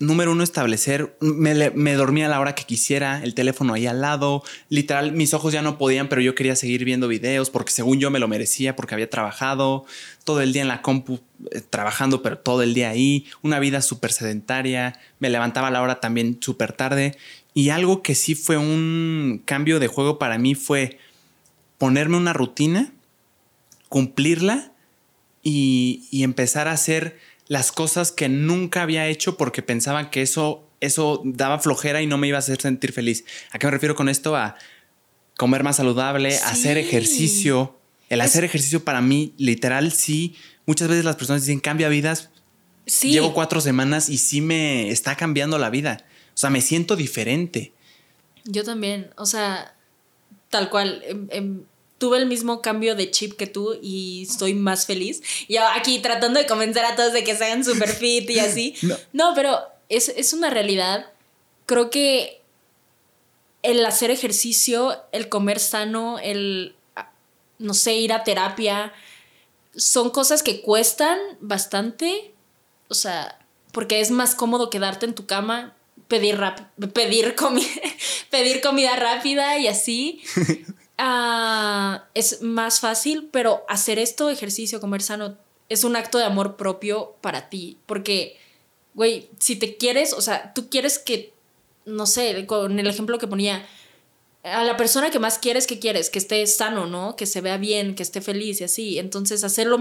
[0.01, 4.01] número uno, establecer, me, me dormía a la hora que quisiera, el teléfono ahí al
[4.01, 7.99] lado, literal, mis ojos ya no podían, pero yo quería seguir viendo videos porque según
[7.99, 9.85] yo me lo merecía porque había trabajado
[10.25, 11.21] todo el día en la compu,
[11.51, 15.83] eh, trabajando, pero todo el día ahí, una vida súper sedentaria, me levantaba a la
[15.83, 17.17] hora también súper tarde.
[17.55, 20.99] Y algo que sí fue un cambio de juego para mí fue
[21.79, 22.93] ponerme una rutina,
[23.89, 24.73] cumplirla
[25.49, 30.69] y, y empezar a hacer las cosas que nunca había hecho porque pensaban que eso,
[30.81, 33.25] eso daba flojera y no me iba a hacer sentir feliz.
[33.53, 34.37] ¿A qué me refiero con esto?
[34.37, 34.57] A
[35.37, 36.41] comer más saludable, Sí.
[36.45, 37.77] hacer ejercicio.
[38.11, 40.35] El Es- hacer ejercicio para mí, literal, sí.
[40.67, 42.31] Muchas veces las personas dicen cambia vidas.
[42.87, 43.11] Sí.
[43.13, 46.05] Llevo cuatro semanas y sí me está cambiando la vida.
[46.35, 47.73] O sea, me siento diferente.
[48.45, 49.11] Yo también.
[49.17, 49.75] O sea,
[50.51, 51.03] tal cual.
[51.07, 51.63] Em, em,
[51.99, 55.23] tuve el mismo cambio de chip que tú y estoy más feliz.
[55.49, 58.75] Y aquí tratando de convencer a todos de que sean super fit y así.
[59.13, 59.33] no.
[59.35, 59.59] pero
[59.89, 61.13] es, es una realidad.
[61.67, 62.41] Creo que
[63.63, 66.77] el hacer ejercicio, el comer sano, el,
[67.59, 68.93] no sé, ir a terapia,
[69.77, 72.33] son cosas que cuestan bastante.
[72.89, 73.39] O sea,
[73.73, 75.75] porque es más cómodo quedarte en tu cama,
[76.07, 76.39] pedir,
[76.95, 77.35] pedir,
[78.31, 80.23] pedir comida rápida y así.
[80.99, 85.39] Ah, es más fácil, pero hacer esto, ejercicio, comer sano,
[85.69, 87.79] es un acto de amor propio para ti.
[87.87, 88.37] Porque,
[88.95, 91.33] güey, si te quieres, o sea, tú quieres que,
[91.87, 93.65] no sé, con el ejemplo que ponía,
[94.43, 96.11] a la persona que más quieres, que quieres?
[96.11, 97.15] Que esté sano, ¿no?
[97.17, 98.99] Que se vea bien, que esté feliz y así.
[98.99, 99.79] Entonces, hacerlo,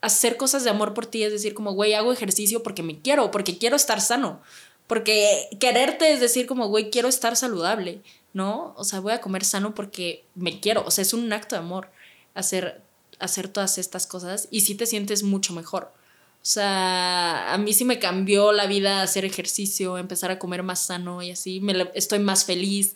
[0.00, 3.30] hacer cosas de amor por ti es decir, como, güey, hago ejercicio porque me quiero,
[3.30, 4.40] porque quiero estar sano.
[4.86, 8.02] Porque quererte es decir, como, güey, quiero estar saludable.
[8.34, 8.74] ¿No?
[8.76, 11.60] O sea, voy a comer sano porque me quiero, o sea, es un acto de
[11.60, 11.88] amor
[12.34, 12.82] hacer,
[13.18, 15.84] hacer todas estas cosas y sí te sientes mucho mejor.
[15.84, 20.84] O sea, a mí sí me cambió la vida hacer ejercicio, empezar a comer más
[20.84, 22.94] sano y así, me, estoy más feliz.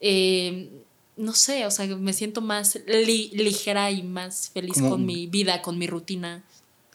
[0.00, 0.70] Eh,
[1.16, 5.78] no sé, o sea, me siento más ligera y más feliz con mi vida, con
[5.78, 6.44] mi rutina.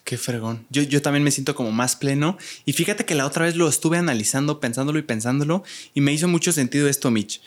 [0.03, 0.65] Qué fregón.
[0.69, 2.37] Yo, yo también me siento como más pleno.
[2.65, 5.63] Y fíjate que la otra vez lo estuve analizando, pensándolo y pensándolo,
[5.93, 7.41] y me hizo mucho sentido esto, Mitch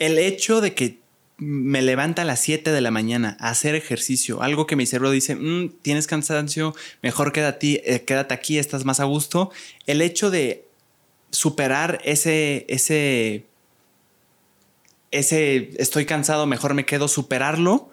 [0.00, 0.98] el hecho de que
[1.36, 5.10] me levanta a las 7 de la mañana a hacer ejercicio, algo que mi cerebro
[5.10, 9.50] dice, mm, tienes cansancio, mejor quédate, eh, quédate aquí, estás más a gusto.
[9.86, 10.66] El hecho de
[11.30, 13.46] superar ese, ese,
[15.10, 17.90] ese, estoy cansado, mejor me quedo, superarlo,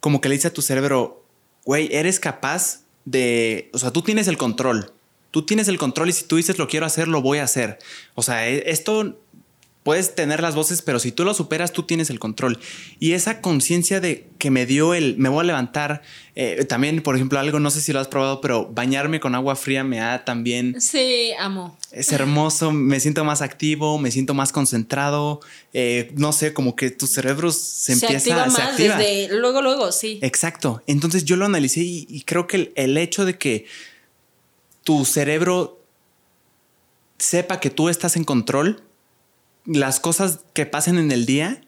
[0.00, 1.24] como que le dice a tu cerebro,
[1.64, 4.92] güey, eres capaz de, o sea, tú tienes el control.
[5.30, 7.78] Tú tienes el control y si tú dices lo quiero hacer, lo voy a hacer.
[8.14, 9.16] O sea, e, esto
[9.82, 12.58] puedes tener las voces, pero si tú lo superas, tú tienes el control.
[12.98, 16.02] Y esa conciencia de que me dio el, me voy a levantar,
[16.34, 19.56] eh, también, por ejemplo, algo, no sé si lo has probado, pero bañarme con agua
[19.56, 20.80] fría me da también...
[20.80, 21.78] Sí, amo.
[21.92, 25.40] Es hermoso, me siento más activo, me siento más concentrado,
[25.72, 28.96] eh, no sé, como que tu cerebro se, empieza activa más se activa.
[28.96, 30.18] desde luego, luego, sí.
[30.22, 30.82] Exacto.
[30.86, 33.66] Entonces yo lo analicé y, creo que el hecho de que
[34.84, 35.82] tu cerebro
[37.18, 38.82] sepa que tú estás en control,
[39.64, 41.60] las cosas que pasen en el día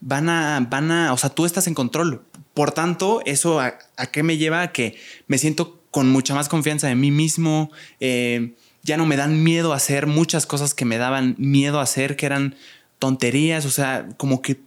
[0.00, 2.22] van a, van a, o sea, tú estás en control.
[2.54, 3.78] Por tanto, eso a,
[4.12, 4.96] qué me lleva a que
[5.26, 7.70] me siento con mucha más confianza en mí mismo.
[8.00, 11.84] Eh, ya no me dan miedo a hacer muchas cosas que me daban miedo a
[11.84, 12.56] hacer, que eran
[12.98, 13.64] tonterías.
[13.64, 14.60] O sea, como que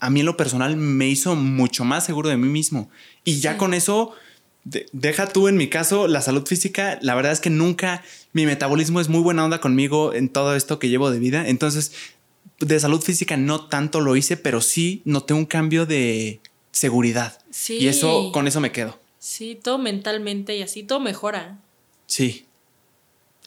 [0.00, 2.90] a mí en lo personal me hizo mucho más seguro de mí mismo.
[3.24, 4.12] Y ya con eso,
[4.64, 6.98] deja tú en mi caso la salud física.
[7.02, 10.78] La verdad es que nunca mi metabolismo es muy buena onda conmigo en todo esto
[10.78, 11.48] que llevo de vida.
[11.48, 11.92] Entonces,
[12.58, 16.40] de salud física no tanto lo hice, pero sí noté un cambio de
[16.72, 17.38] seguridad.
[17.50, 17.78] Sí.
[17.78, 18.98] Y eso, con eso me quedo.
[19.18, 21.58] Sí, todo mentalmente y así, todo mejora.
[22.06, 22.46] Sí.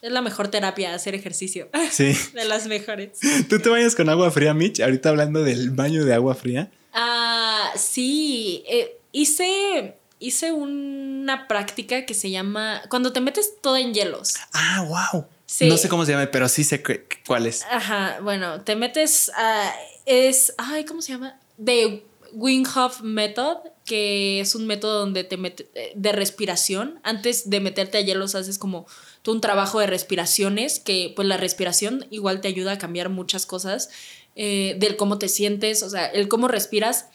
[0.02, 1.70] Es la mejor terapia hacer ejercicio.
[1.92, 2.16] Sí.
[2.34, 3.20] de las mejores.
[3.50, 4.82] ¿Tú te bañas con agua fría, Mitch?
[4.82, 6.72] Ahorita hablando del baño de agua fría.
[6.92, 8.64] Ah, sí.
[8.68, 14.36] Eh, hice hice una práctica que se llama cuando te metes todo en hielos.
[14.54, 15.26] Ah, wow.
[15.68, 16.82] No sé cómo se llama, pero sí sé
[17.28, 17.64] cuál es.
[17.70, 19.72] Ajá, bueno, te metes a...
[20.06, 20.54] Es...
[20.58, 21.38] Ay, ¿cómo se llama?
[21.58, 27.00] De Wing Hof Method, que es un método donde te metes de respiración.
[27.04, 28.88] Antes de meterte a hielos haces como
[29.22, 33.46] tú un trabajo de respiraciones, que pues la respiración igual te ayuda a cambiar muchas
[33.46, 33.90] cosas
[34.36, 37.06] eh, del cómo te sientes, o sea, el cómo respiras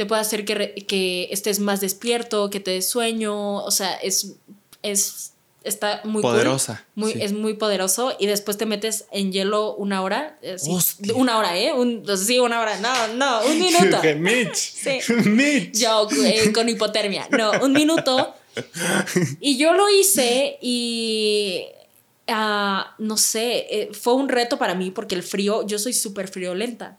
[0.00, 4.32] te puede hacer que, que estés más despierto, que te des sueño, o sea, es,
[4.82, 5.32] es
[5.62, 6.86] está muy poderosa.
[6.94, 10.38] muy, Es muy poderoso y después te metes en hielo una hora.
[10.40, 10.56] Eh,
[11.14, 11.74] una hora, ¿eh?
[11.74, 12.80] Un, sí, una hora.
[12.80, 14.00] No, no, un minuto.
[14.16, 14.54] Mitch.
[14.56, 15.00] sí.
[15.28, 15.78] Mitch.
[15.78, 17.28] Yo eh, con hipotermia.
[17.30, 18.34] No, un minuto.
[19.38, 21.66] Y yo lo hice y.
[22.26, 26.28] Ah, no sé, eh, fue un reto para mí porque el frío, yo soy súper
[26.28, 26.96] friolenta.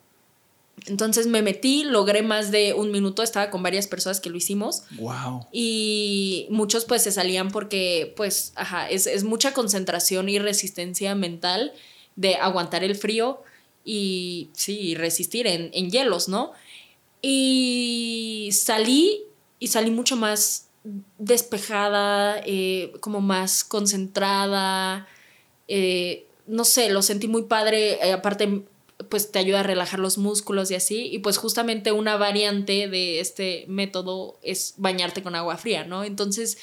[0.88, 4.84] Entonces me metí, logré más de un minuto, estaba con varias personas que lo hicimos.
[4.98, 5.46] Wow.
[5.52, 11.74] Y muchos pues se salían porque pues, ajá, es, mucha concentración y resistencia mental
[12.16, 13.44] de aguantar el frío
[13.86, 16.52] y sí, resistir en, hielos, ¿no?
[17.22, 19.24] Y salí
[19.60, 20.68] y salí mucho más
[21.20, 25.08] despejada, eh, como más concentrada.
[25.68, 28.00] Eh, no sé, lo sentí muy padre.
[28.06, 28.64] Eh, aparte,
[29.12, 31.08] pues te ayuda a relajar los músculos y así.
[31.12, 36.04] Y pues justamente una variante de este método es bañarte con agua fría, ¿no?
[36.04, 36.58] Entonces,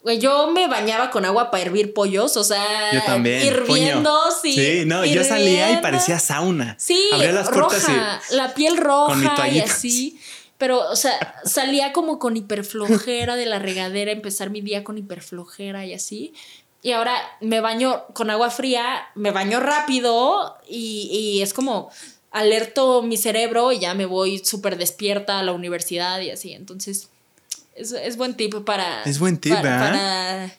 [0.00, 3.42] Güey, yo me bañaba con agua para hervir pollos, o sea, Yo también.
[3.44, 4.52] hirviendo, sí.
[4.52, 6.76] Sí, no, yo salía y parecía sauna.
[6.78, 10.20] Sí, Abría las puertas roja, y- la piel roja y así.
[10.56, 15.84] Pero, o sea, salía como con hiperflojera de la regadera, empezar mi día con hiperflojera
[15.84, 16.32] y así.
[16.82, 21.90] Y ahora me baño con agua fría, me baño rápido y, y es como
[22.30, 26.52] alerto mi cerebro y ya me voy súper despierta a la universidad y así.
[26.52, 27.08] Entonces,
[27.74, 29.02] es, es buen tip para...
[29.04, 30.52] Es buen tip, para, ¿verdad?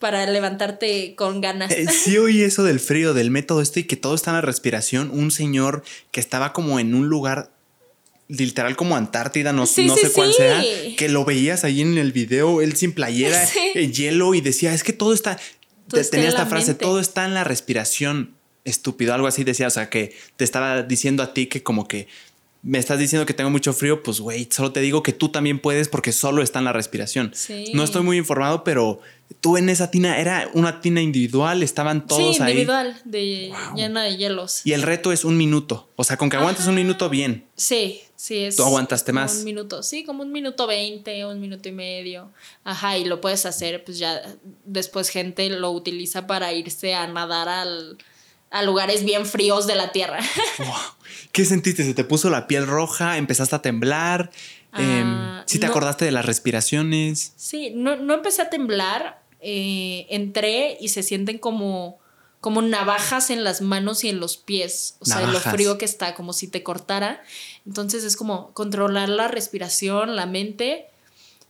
[0.00, 1.70] para, para levantarte con ganas.
[1.70, 4.40] Eh, sí oí eso del frío, del método este y que todo está en la
[4.40, 5.10] respiración.
[5.10, 7.50] Un señor que estaba como en un lugar
[8.28, 10.36] literal como Antártida, no, Sí, no sí, sé cuál sí.
[10.38, 10.62] sea,
[10.96, 13.42] que lo veías ahí en el video, él sin playera,
[13.74, 15.38] eh, hielo y decía, es que todo está,
[15.88, 16.84] Todo está tenía en esta frase, mente.
[16.84, 18.34] todo está en la respiración,
[18.64, 22.08] estúpido, algo así decía, o sea, que te estaba diciendo a ti que como que
[22.62, 25.58] me estás diciendo que tengo mucho frío, pues güey, solo te digo que tú también
[25.58, 27.30] puedes porque solo está en la respiración.
[27.34, 27.66] Sí.
[27.74, 29.00] No estoy muy informado, pero
[29.40, 32.52] tú en esa tina, era una tina individual, estaban todos sí, ahí.
[32.52, 34.62] individual, de, llena de hielos.
[34.64, 35.90] Y el reto es un minuto.
[35.96, 37.44] O sea, con que aguantes un minuto, bien.
[37.54, 38.56] Sí, sí, es.
[38.56, 39.36] ¿Tú aguantaste más?
[39.36, 42.30] Un minuto, sí, como un minuto veinte, un minuto y medio.
[42.64, 44.22] Ajá, y lo puedes hacer, pues ya
[44.64, 47.98] después gente lo utiliza para irse a nadar al,
[48.50, 50.20] a lugares bien fríos de la tierra.
[50.58, 50.74] Wow.
[51.32, 51.84] ¿Qué sentiste?
[51.84, 53.18] ¿Se te puso la piel roja?
[53.18, 54.30] ¿Empezaste a temblar?
[54.72, 55.72] Ah, ¿Si te no.
[55.72, 57.32] acordaste de las respiraciones?
[57.36, 61.98] Sí, no, no empecé a temblar, eh, entré y se sienten como,
[62.44, 65.86] como navajas en las manos y en los pies, o sea, de lo frío que
[65.86, 67.22] está, como si te cortara.
[67.64, 70.84] Entonces es como controlar la respiración, la mente,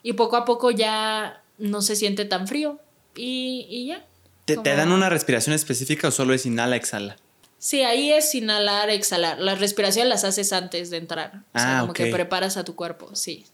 [0.04, 2.78] y poco a poco ya no se siente tan frío.
[3.16, 4.06] Y, y ya.
[4.44, 7.16] ¿Te, te dan una respiración específica o solo es inhala, exhala?
[7.58, 9.40] Sí, ahí es inhalar, exhalar.
[9.40, 11.42] Las respiraciones las haces antes de entrar.
[11.54, 13.46] O sea, Ah, como que preparas a tu cuerpo, sí.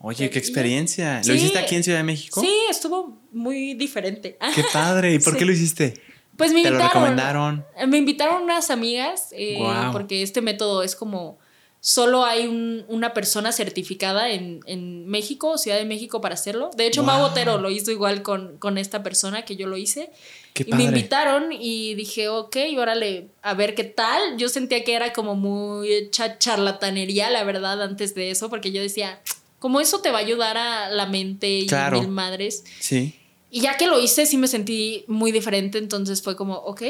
[0.00, 1.18] Oye, qué experiencia.
[1.18, 1.32] ¿Lo Sí.
[1.32, 2.40] hiciste aquí en Ciudad de México?
[2.40, 4.38] Sí, estuvo muy diferente.
[4.54, 5.12] Qué padre.
[5.12, 5.38] ¿Y por Sí.
[5.40, 6.07] qué lo hiciste?
[6.38, 7.02] Pues me ¿Te lo invitaron.
[7.02, 7.66] recomendaron?
[7.88, 9.58] Me invitaron unas amigas eh,
[9.92, 11.38] porque este método es como
[11.80, 16.70] solo hay un- una persona certificada en, en México, Ciudad de México para hacerlo.
[16.76, 17.30] De hecho, Mau Guau.
[17.30, 20.10] Otero lo hizo igual con, con esta persona que yo lo hice.
[20.54, 24.36] Qué y me invitaron y dije, ok, órale, a ver qué tal.
[24.38, 29.20] Yo sentía que era como muy charlatanería, la verdad, antes de eso, porque yo decía,
[29.60, 32.00] como eso te va a ayudar a la mente y Claro.
[32.00, 32.64] mil madres.
[32.80, 33.14] Sí.
[33.50, 36.82] Y ya que lo hice, sí me sentí muy diferente, entonces fue como, ok,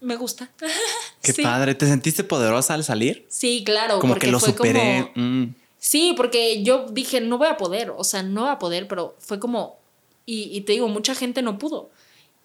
[0.00, 0.50] me gusta.
[1.22, 1.42] Qué Sí.
[1.42, 1.74] padre.
[1.74, 3.26] ¿Te sentiste poderosa al salir?
[3.28, 3.98] Sí, claro.
[3.98, 5.10] Como porque que lo fue superé.
[5.14, 5.54] como- Mm.
[5.78, 9.16] Sí, porque yo dije, no voy a poder, o sea, no voy a poder, pero
[9.18, 9.78] fue como,
[10.26, 11.88] y, y te digo, mucha gente no pudo.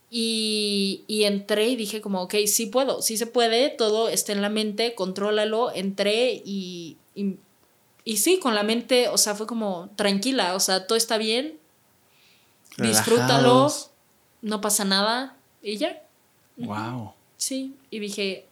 [0.09, 4.41] Y, y entré y dije como, ok, sí puedo, sí se puede, todo está en
[4.41, 7.35] la mente, contrólalo, entré y, y,
[8.05, 11.57] y sí, con la mente, o sea, fue como tranquila, o sea, todo está bien,
[12.77, 13.71] disfrútalo,
[14.41, 16.01] no pasa nada y ya,
[16.57, 17.13] Wow.
[17.37, 18.45] sí, y dije,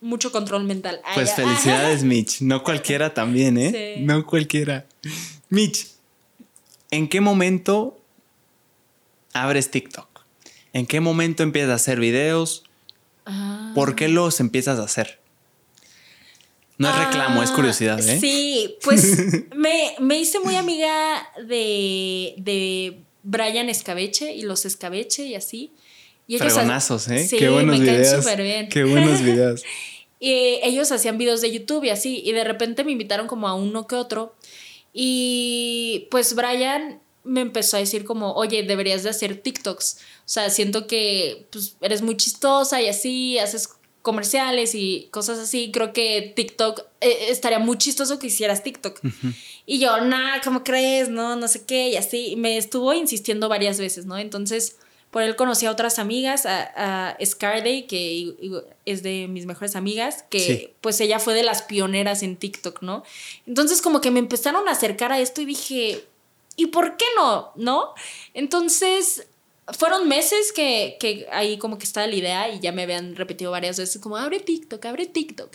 [0.00, 1.00] mucho control mental.
[1.04, 2.40] Ay, Pues felicidades, Mitch.
[2.42, 3.94] No cualquiera también, ¿eh?
[3.96, 4.02] Sí.
[4.02, 4.86] No cualquiera.
[5.48, 5.88] Mitch,
[6.90, 7.98] ¿en qué momento
[9.32, 10.08] abres TikTok?
[10.72, 12.64] ¿En qué momento empiezas a hacer videos?
[13.26, 13.72] Ah.
[13.74, 15.20] ¿Por qué los empiezas a hacer?
[16.76, 18.18] No es reclamo, es Ah, curiosidad, ¿eh?
[18.20, 25.34] Sí, pues me, me hice muy amiga de, de Brian Escabeche y los Escabeche y
[25.34, 25.72] así.
[26.26, 27.26] Y ellos Fregonazos, ¿eh?
[27.26, 28.24] Sí, Qué buenos me caen videos.
[28.24, 28.68] súper bien.
[28.68, 29.62] Qué buenos videos.
[30.20, 33.54] Y ellos hacían videos de YouTube y así, y de repente me invitaron como a
[33.54, 34.34] uno que otro.
[34.90, 39.98] Y pues Brian me empezó a decir como, oye, deberías de hacer TikToks.
[40.20, 43.68] O sea, siento que pues, eres muy chistosa y así, haces
[44.04, 45.70] comerciales y cosas así.
[45.72, 49.00] Creo que TikTok eh, estaría muy chistoso que hicieras TikTok.
[49.66, 51.08] Y yo, nah, ¿cómo crees?
[51.08, 52.36] No, no sé qué, y así.
[52.36, 54.18] Me estuvo insistiendo varias veces, ¿no?
[54.18, 54.76] Entonces,
[55.10, 58.34] por él conocí a otras amigas, a, a Scarday, que
[58.84, 60.68] es de mis mejores amigas, que Sí.
[60.82, 63.04] pues ella fue de las pioneras en TikTok, ¿no?
[63.46, 66.04] Entonces, como que me empezaron a acercar a esto y dije,
[66.56, 67.52] ¿y por qué no?
[67.56, 67.94] ¿No?
[68.34, 69.26] Entonces,
[69.72, 73.50] fueron meses que, que ahí como que estaba la idea y ya me habían repetido
[73.50, 75.50] varias veces como, abre TikTok, abre TikTok.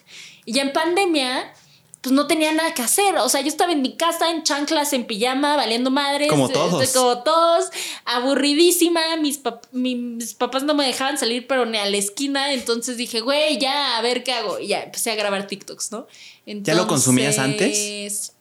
[0.45, 1.53] Y ya en pandemia,
[2.01, 3.17] pues no tenía nada que hacer.
[3.17, 6.29] O sea, yo estaba en mi casa, en chanclas, en pijama, valiendo madres.
[6.29, 6.91] Como este, todos.
[6.93, 7.69] Como todos,
[8.05, 9.17] aburridísima.
[9.17, 12.53] Mis, pap- mis papás no me dejaban salir, pero ni a la esquina.
[12.53, 14.59] Entonces dije, güey, ya, a ver qué hago.
[14.59, 16.07] Y ya empecé a grabar TikToks, ¿no?
[16.45, 18.33] ¿Ya lo consumías antes?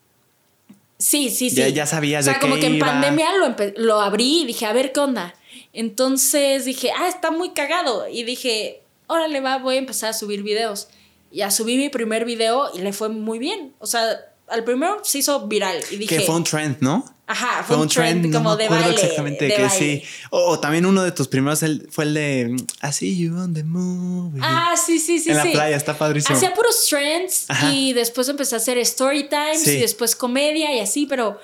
[0.97, 1.55] Sí, sí, sí.
[1.55, 4.45] Ya- ya sabías o sea, de como qué que en pandemia lo, lo abrí y
[4.45, 5.33] dije, a ver qué onda.
[5.73, 8.07] Entonces dije, ah, está muy cagado.
[8.07, 10.87] Y dije, órale, va, voy a empezar a subir videos.
[11.31, 13.73] Ya subí mi primer video y le fue muy bien.
[13.79, 16.17] O sea, al primero se hizo viral y dije.
[16.17, 17.05] Que fue un trend, ¿no?
[17.27, 18.95] Ajá, fue, un trend, como de baile.
[18.95, 20.03] exactamente de que sí.
[20.31, 24.41] O, también uno de tus primeros fue el de I see you on the movie.
[24.43, 25.29] Ah, sí, sí, sí.
[25.29, 26.35] En la playa, está padrísimo.
[26.35, 31.05] Hacía puros trends y después empecé a hacer story times y después comedia y así,
[31.05, 31.39] pero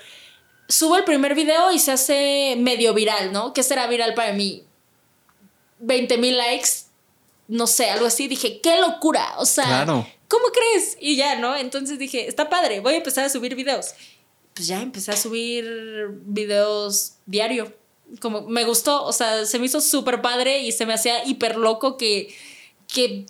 [0.68, 3.52] subo el primer video y se hace medio viral, ¿no?
[3.52, 4.64] ¿Qué será viral para mí?
[5.80, 6.68] 20 mil likes,
[7.48, 8.28] no sé, algo así.
[8.28, 9.34] Dije, qué locura.
[9.38, 10.96] O sea, ¿cómo crees?
[11.00, 11.56] Y ya, ¿no?
[11.56, 13.94] Entonces dije, está padre, voy a empezar a subir videos
[14.56, 17.74] pues ya empecé a subir videos diario.
[18.20, 21.56] Como me gustó, o sea, se me hizo súper padre y se me hacía hiper
[21.56, 22.34] loco que,
[22.88, 23.26] que,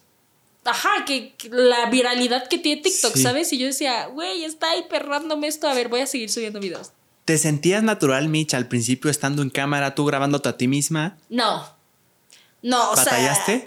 [0.64, 3.52] ajá, que, la viralidad que tiene TikTok, ¿sabes?
[3.52, 6.92] Y yo decía, güey, está hiper random esto, a ver, voy a seguir subiendo videos.
[7.26, 11.18] ¿Te sentías natural, Mitch, al principio estando en cámara, tú grabándote a ti misma?
[11.28, 11.68] No.
[12.62, 13.66] No, o ¿Batallaste?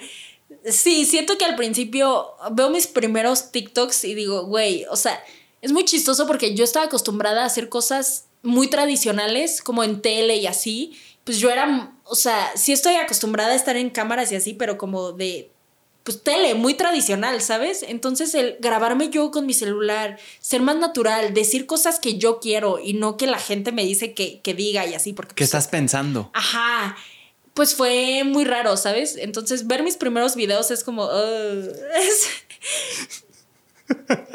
[0.64, 5.22] Sí, siento que al principio veo mis primeros TikToks y digo, güey, o sea,
[5.62, 10.38] es muy chistoso porque yo estaba acostumbrada a hacer cosas muy tradicionales, como en tele
[10.38, 10.98] y así.
[11.26, 14.78] Pues yo era, o sea, sí estoy acostumbrada a estar en cámaras y así, pero
[14.78, 15.52] como de,
[16.04, 17.84] pues tele, muy tradicional, ¿sabes?
[17.88, 22.80] Entonces el grabarme yo con mi celular, ser más natural, decir cosas que yo quiero
[22.80, 25.14] y no que la gente me dice que, diga y así.
[25.14, 26.32] Porque, ¿Qué pues, estás pensando?
[26.34, 26.96] Ajá.
[27.54, 29.18] Pues fue muy raro, ¿sabes?
[29.18, 31.10] Entonces ver mis primeros videos es como...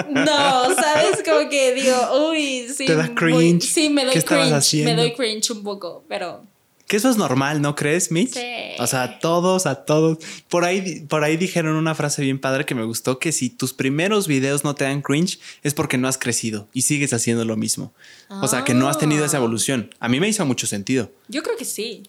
[0.09, 1.23] No, ¿sabes?
[1.25, 2.87] Como que digo, uy, sí.
[2.87, 3.63] ¿Te da cringe?
[3.63, 4.85] sí, me doy cringe.
[4.85, 6.45] Me doy cringe un poco, pero.
[6.87, 8.35] Que eso es normal, ¿no crees, Mitch?
[8.35, 8.41] Sí.
[8.79, 10.19] O sea, a todos, a todos.
[10.49, 13.73] Por ahí, por ahí dijeron una frase bien padre que me gustó: que si tus
[13.73, 17.57] primeros videos no te dan cringe, es porque no has crecido y sigues haciendo lo
[17.57, 17.93] mismo.
[18.29, 19.91] O sea, que no has tenido esa evolución.
[20.01, 21.11] A mí me hizo mucho sentido.
[21.29, 22.03] Yo creo que sí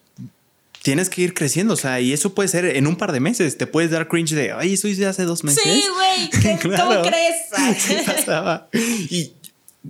[0.85, 3.57] tienes que ir creciendo, o sea, y eso puede ser en un par de meses.
[3.57, 5.63] Te puedes dar cringe de, ay, eso hice hace dos meses.
[5.63, 7.35] Sí, güey, ¿cómo crees?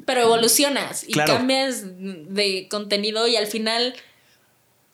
[0.06, 3.94] Pero evolucionas y cambias de contenido y al final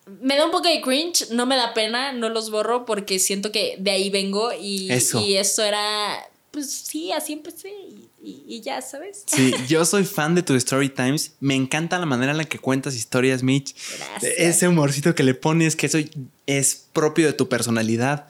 [0.05, 3.51] me da un poco de cringe, no me da pena, no los borro porque siento
[3.51, 8.61] que de ahí vengo y eso, y eso era, pues sí, así empecé y y,
[8.61, 9.23] ya, ¿sabes?
[9.25, 11.33] Sí, yo soy fan de tu Story Times.
[11.39, 13.75] Me encanta la manera en la que cuentas historias, Mitch.
[13.97, 14.33] Gracias.
[14.37, 15.97] Ese humorcito que le pones, que eso
[16.45, 18.27] es propio de tu personalidad.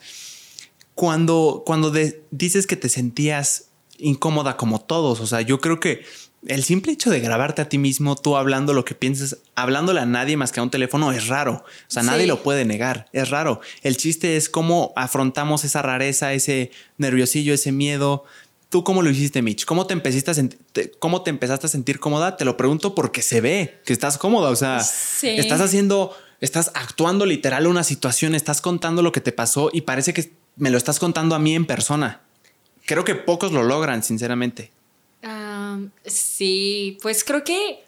[0.95, 1.91] Cuando, cuando
[2.31, 3.65] dices que te sentías
[3.98, 6.03] incómoda como todos, o sea, yo creo que
[6.47, 10.05] el simple hecho de grabarte a ti mismo, tú hablando lo que piensas, hablándole a
[10.05, 11.63] nadie más que a un teléfono, es raro.
[11.63, 13.61] O sea, nadie lo puede negar, es raro.
[13.84, 18.26] El chiste es cómo afrontamos esa rareza, ese nerviosillo, ese miedo.
[18.69, 19.65] ¿Tú cómo lo hiciste, Mitch?
[19.65, 22.38] ¿Cómo te, empezaste a ¿Cómo te empezaste a sentir cómoda?
[22.38, 24.49] Te lo pregunto porque se ve que estás cómoda.
[24.49, 24.77] O sea,
[25.22, 30.13] estás haciendo, estás actuando literal una situación, estás contando lo que te pasó y parece
[30.13, 32.22] que me lo estás contando a mí en persona.
[32.85, 34.72] Creo que pocos lo logran, sinceramente.
[36.06, 37.84] Sí, pues creo que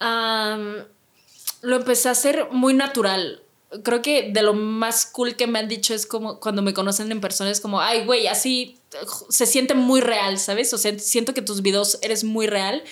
[0.00, 3.42] lo empecé a hacer muy natural
[3.82, 7.10] creo que de lo más cool que me han dicho es como cuando me conocen
[7.10, 8.78] en persona es como, ay, güey, así
[9.28, 10.72] se siente muy real, ¿sabes?
[10.72, 12.82] O sea, siento que tus videos eres muy real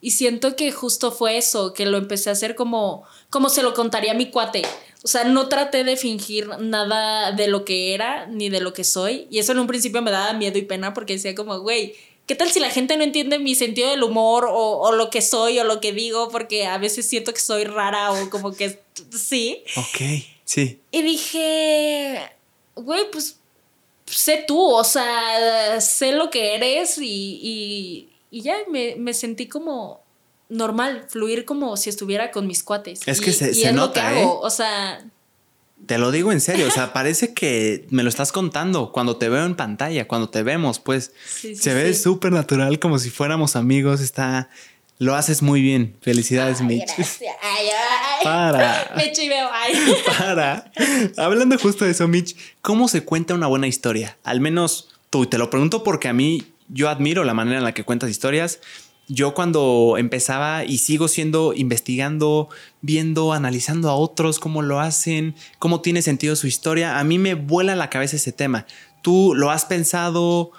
[0.00, 3.74] y siento que justo fue eso, que lo empecé a hacer como, como se lo
[3.74, 4.62] contaría a mi cuate.
[5.04, 8.84] O sea, no traté de fingir nada de lo que era ni de lo que
[8.84, 9.26] soy.
[9.30, 11.94] Y eso en un principio me daba miedo y pena porque decía como, güey,
[12.28, 15.22] ¿qué tal si la gente no entiende mi sentido del humor o, o, lo que
[15.22, 16.28] soy o lo que digo?
[16.28, 18.78] Porque a veces siento que soy rara o como que
[19.10, 19.64] sí.
[19.76, 20.78] Ok, sí.
[20.92, 22.30] Y dije,
[22.76, 23.38] güey, pues
[24.04, 30.02] sé tú, o sea, sé lo que eres y, y, ya me, me, sentí como
[30.50, 33.00] normal, fluir como si estuviera con mis cuates.
[33.06, 34.26] Es que se, se nota, ¿eh?
[34.26, 35.02] O sea,
[35.88, 39.30] te lo digo en serio, o sea, parece que me lo estás contando cuando te
[39.30, 44.02] veo en pantalla, cuando te vemos, pues se ve súper natural como si fuéramos amigos,
[44.02, 44.50] está...
[45.00, 45.96] Lo haces muy bien.
[46.02, 46.90] Felicidades, Mitch.
[47.40, 48.92] Ay, ay, Para.
[48.96, 49.48] Me chiveo.
[49.52, 49.72] Ay.
[50.18, 50.72] Para.
[51.16, 54.18] Hablando justo de eso, Mitch, ¿cómo se cuenta una buena historia?
[54.24, 55.26] Al menos tú.
[55.26, 58.58] Te lo pregunto porque a mí yo admiro la manera en la que cuentas historias
[59.08, 62.50] yo cuando empezaba y sigo siendo investigando,
[62.82, 67.34] viendo, analizando a otros, cómo lo hacen, cómo tiene sentido su historia, a mí me
[67.34, 68.66] vuela la cabeza ese tema.
[69.02, 70.52] ¿Tú lo has pensado?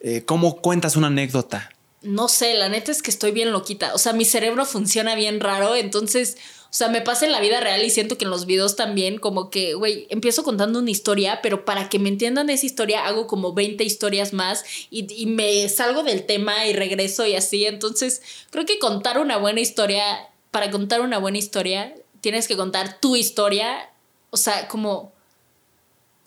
[0.00, 1.70] Eh, ¿Cómo cuentas una anécdota?
[2.02, 3.92] No sé, la neta es que estoy bien loquita.
[3.94, 6.36] O sea, mi cerebro funciona bien raro, entonces
[6.70, 9.18] o sea, me pasa en la vida real y siento que en los videos también,
[9.18, 13.26] como que, güey, empiezo contando una historia, pero para que me entiendan esa historia hago
[13.26, 17.64] como 20 historias más y, y me salgo del tema y regreso y así.
[17.64, 18.20] Entonces,
[18.50, 23.16] creo que contar una buena historia, para contar una buena historia, tienes que contar tu
[23.16, 23.90] historia,
[24.28, 25.12] o sea, como,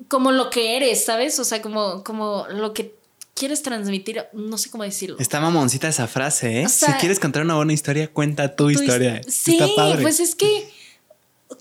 [0.08, 1.38] como lo que eres, ¿sabes?
[1.40, 2.96] O sea, como, como lo que
[3.42, 5.18] quieres transmitir, no sé cómo decirlo.
[5.18, 6.70] Está mamoncita esa frase, ¿eh?
[6.70, 9.20] si quieres contar una buena historia, cuenta tu, historia.
[9.28, 9.60] Sí,
[10.00, 10.70] pues es que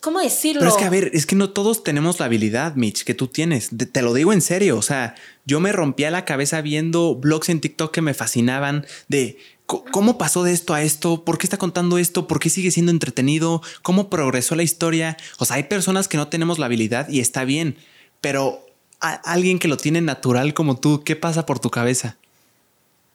[0.03, 0.61] ¿Cómo decirlo?
[0.61, 3.27] Pero es que, a ver, es que no todos tenemos la habilidad, Mitch, que tú
[3.27, 3.71] tienes.
[3.93, 4.79] te lo digo en serio.
[4.79, 5.17] O sea,
[5.47, 10.45] yo me rompía la cabeza viendo blogs en TikTok que me fascinaban de cómo pasó
[10.45, 14.11] de esto a esto, por qué está contando esto, por qué sigue siendo entretenido, cómo
[14.11, 15.17] progresó la historia.
[15.39, 17.77] O sea, hay personas que no tenemos la habilidad y está bien,
[18.21, 18.65] pero
[19.01, 22.17] alguien que lo tiene natural como tú, ¿qué pasa por tu cabeza?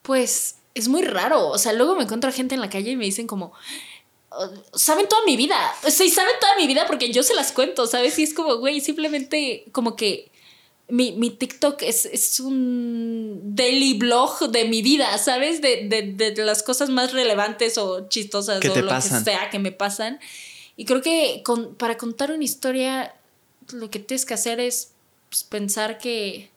[0.01, 1.47] Pues es muy raro.
[1.49, 3.53] O sea, luego me encuentro a gente en la calle y me dicen como,
[4.73, 5.55] saben toda mi vida.
[5.87, 8.17] Sí, saben toda mi vida porque yo se las cuento, ¿sabes?
[8.19, 10.31] Y es como, güey, simplemente como que
[10.87, 15.61] mi, mi TikTok es, es, un daily blog de mi vida, ¿sabes?
[15.61, 19.71] De, de, de las cosas más relevantes o chistosas o lo que sea que me
[19.71, 20.19] pasan.
[20.77, 23.15] Y creo que con, para contar una historia,
[23.71, 24.91] lo que tienes que hacer es
[25.35, 26.49] pues, pensar que,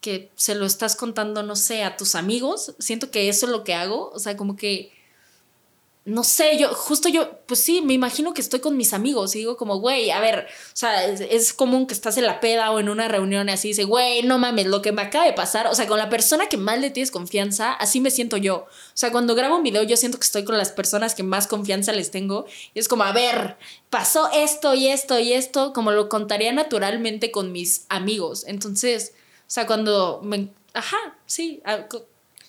[0.00, 2.76] que se lo estás contando, no sé, a tus amigos.
[2.78, 4.10] Siento que eso es lo que hago.
[4.10, 4.92] O sea, como que
[6.04, 9.38] no sé, yo, justo yo, pues sí, me imagino que estoy con mis amigos y
[9.38, 12.80] digo como, güey, a ver, o sea, es, común que estás en la peda o
[12.80, 15.68] en una reunión y así dice, güey, no mames, lo que me acaba de pasar,
[15.68, 18.56] o sea, con la persona que más le tienes confianza, así me siento yo.
[18.56, 21.46] O sea, cuando grabo un video yo siento que estoy con las personas que más
[21.46, 23.56] confianza les tengo y es como, a ver,
[23.88, 28.44] pasó esto y esto y esto, como lo contaría naturalmente con mis amigos.
[28.48, 29.12] Entonces,
[29.42, 30.48] o sea, cuando me...
[30.74, 30.96] Ajá,
[31.26, 31.62] sí,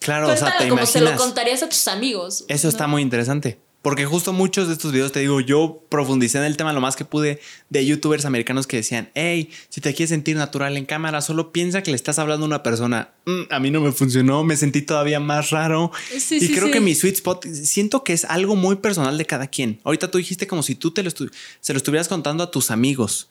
[0.03, 2.45] Claro, o sea, te como se lo contarías a tus amigos.
[2.47, 3.57] Eso está muy interesante.
[3.83, 6.95] Porque justo muchos de estos videos, te digo, yo profundicé en el tema lo más
[6.95, 11.19] que pude de youtubers americanos que decían, hey, si te quieres sentir natural en cámara,
[11.19, 13.11] solo piensa que le estás hablando a una persona.
[13.25, 15.91] Mm, a mí no me funcionó, me sentí todavía más raro.
[16.31, 19.81] y creo que mi sweet spot, siento que es algo muy personal de cada quien.
[19.83, 23.27] Ahorita tú dijiste como si tú te lo se lo estuvieras contando a tus amigos.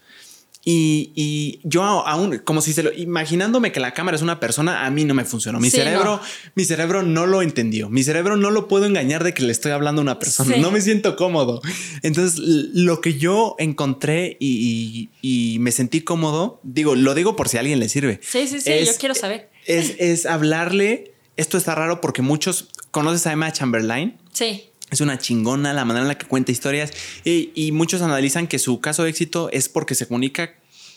[0.64, 4.90] Y, yo aún, como si se lo, imaginándome que la cámara es una persona, a
[4.90, 5.59] mí no me funcionó.
[5.59, 6.20] Mi cerebro, no.
[6.55, 7.90] mi cerebro no lo entendió.
[7.90, 10.56] Mi cerebro no lo puedo engañar de que le estoy hablando a una persona.
[10.56, 11.62] No me siento cómodo.
[12.02, 17.60] Entonces, lo que yo encontré y, me sentí cómodo, digo, lo digo por si a
[17.60, 18.20] alguien le sirve.
[18.22, 19.51] Sí, sí, sí, yo quiero saber.
[19.66, 21.12] Es, es hablarle.
[21.36, 24.18] Esto está raro porque muchos conoces a Emma Chamberlain.
[24.32, 24.72] Sí.
[24.93, 26.93] Es una chingona la manera en la que cuenta historias
[27.24, 30.55] y, muchos analizan que su caso de éxito es porque se comunica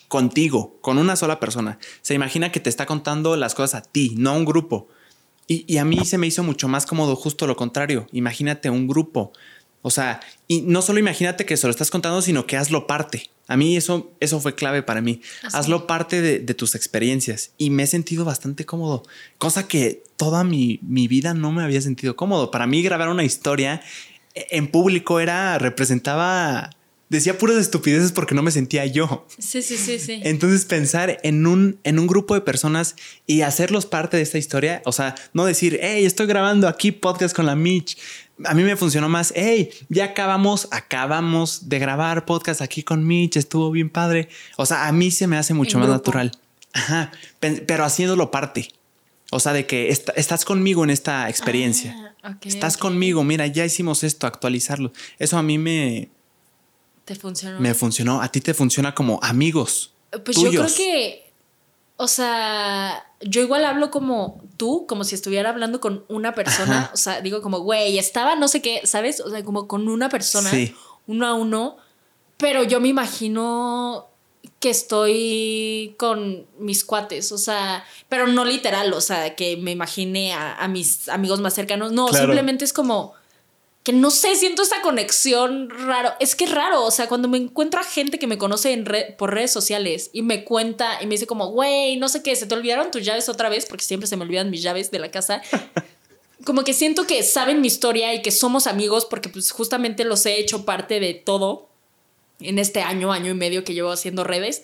[0.09, 1.79] contigo, con una sola persona.
[2.01, 4.89] Se imagina que te está contando las cosas a ti, no a un grupo.
[5.47, 8.07] Y, y, a mí se me hizo mucho más cómodo justo lo contrario.
[8.11, 9.31] Imagínate un grupo.
[9.81, 13.29] O sea, y no solo imagínate que se lo estás contando, sino que hazlo parte.
[13.47, 15.21] A mí eso, eso fue clave para mí.
[15.53, 19.03] Hazlo parte de, tus experiencias y me he sentido bastante cómodo,
[19.37, 22.49] cosa que toda mi, mi vida no me había sentido cómodo.
[22.49, 23.81] Para mí grabar una historia
[24.33, 26.69] en público era, representaba
[27.09, 29.25] decía puras estupideces porque no me sentía yo.
[29.37, 30.21] Sí, sí, sí, sí.
[30.23, 32.95] Entonces pensar en un, en un grupo de personas
[33.27, 37.35] y hacerlos parte de esta historia, o sea, no decir, hey, estoy grabando aquí podcast
[37.35, 37.97] con la Mitch,
[38.43, 43.37] a mí me funcionó más, hey, ya acabamos, acabamos de grabar podcast aquí con Mitch,
[43.37, 44.29] estuvo bien padre.
[44.57, 46.31] O sea, a mí se me hace mucho más natural.
[46.73, 48.69] Ajá, pero haciéndolo parte.
[49.31, 52.13] O sea, de que estás conmigo en esta experiencia.
[52.21, 54.91] Ah, estás conmigo, mira, ya hicimos esto, actualizarlo.
[55.17, 56.09] Eso a mí me...
[57.05, 57.59] ¿Te funcionó?
[57.59, 58.21] Me funcionó.
[58.21, 59.93] A ti te funciona como amigos.
[60.23, 61.25] Pues yo creo que
[61.97, 66.91] o sea, yo igual hablo como tú, como si estuviera hablando con una persona.
[66.93, 69.21] O sea, digo como, güey, estaba no sé qué, ¿sabes?
[69.21, 70.51] O sea, como con una persona,
[71.07, 71.77] uno a uno.
[72.37, 74.07] Pero yo me imagino
[74.59, 80.33] que estoy con mis cuates, o sea, pero no literal, o sea, que me imagine
[80.33, 81.91] a, mis amigos más cercanos.
[81.91, 83.13] No, simplemente es como
[83.85, 86.13] que no sé, siento esta conexión raro.
[86.19, 88.83] Es que es raro, o sea, cuando me encuentro a gente que me conoce en
[89.15, 92.47] por redes sociales y me cuenta y me dice como, güey, no sé qué, se
[92.47, 95.11] te olvidaron tus llaves otra vez, porque siempre se me olvidan mis llaves de la
[95.11, 95.43] casa.
[96.45, 100.25] como que siento que saben mi historia y que somos amigos porque pues justamente los
[100.25, 101.69] he hecho parte de todo
[102.39, 104.63] en este año, año y medio que llevo haciendo redes.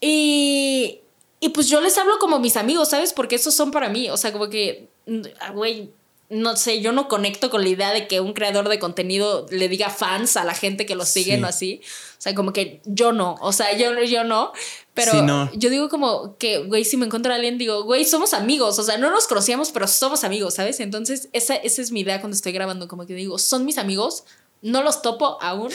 [0.00, 1.02] Y,
[1.38, 3.12] y pues yo les hablo como mis amigos, ¿sabes?
[3.12, 5.92] Porque esos son para mí, o sea, como que, mm, güey,
[6.30, 9.68] no sé, yo no conecto con la idea de que un creador de contenido le
[9.68, 11.80] diga fans a la gente que lo siguen o así.
[12.18, 14.52] O sea, como que yo no, o sea, yo, yo no.
[14.94, 18.78] Pero yo digo como que, güey, si me encuentro a alguien, digo, güey, somos amigos,
[18.78, 20.78] o sea, no nos conocíamos, pero somos amigos, ¿sabes?
[20.78, 24.24] Entonces, esa, esa es mi idea cuando estoy grabando, como que digo, son mis amigos,
[24.62, 25.72] no los topo aún,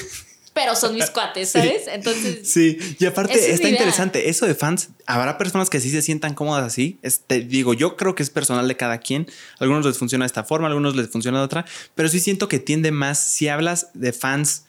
[0.55, 1.83] pero son mis cuates, ¿sabes?
[1.89, 2.49] Entonces.
[2.49, 4.29] Sí, y aparte está interesante.
[4.29, 6.97] Eso de fans, habrá personas que sí se sientan cómodas así.
[7.01, 9.27] Este, digo, yo creo que es personal de cada quien.
[9.59, 12.59] algunos les funciona de esta forma, algunos les funciona de otra, pero sí siento que
[12.59, 14.63] tiende más si hablas de fans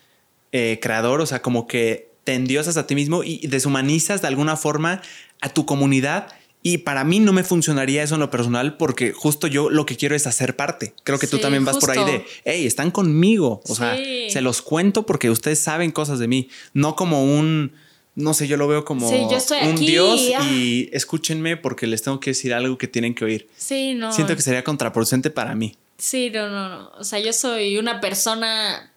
[0.51, 4.57] eh, creador, o sea, como que te endiosas a ti mismo y deshumanizas de alguna
[4.57, 5.03] forma
[5.41, 6.27] a tu comunidad
[6.67, 9.97] Y para mí no me funcionaría eso en lo personal porque justo yo lo que
[9.97, 10.95] quiero es hacer parte.
[11.05, 13.63] Creo que tú también vas por ahí de, hey, están conmigo.
[13.69, 17.73] O sea, se los cuento porque ustedes saben cosas de mí, no como un,
[18.17, 20.21] no sé, yo lo veo como Sí, yo estoy un aquí, dios
[20.51, 23.49] y escúchenme porque les tengo que decir algo que tienen que oír.
[23.57, 24.13] Sí, no.
[24.13, 25.77] Siento que sería contraproducente para mí.
[25.99, 26.91] Sí, no, no, no.
[26.99, 28.93] O sea, yo soy una persona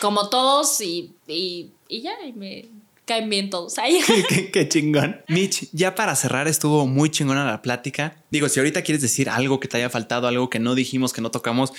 [0.00, 2.68] como todos y, y, y ya, y me
[3.10, 3.76] caen bien todos.
[3.78, 5.20] Ay, qué, qué chingón.
[5.26, 8.14] Mitch, ya para cerrar, estuvo muy chingona la plática.
[8.30, 11.20] Digo, si ahorita quieres decir algo que te haya faltado, algo que no dijimos, que
[11.20, 11.72] no tocamos,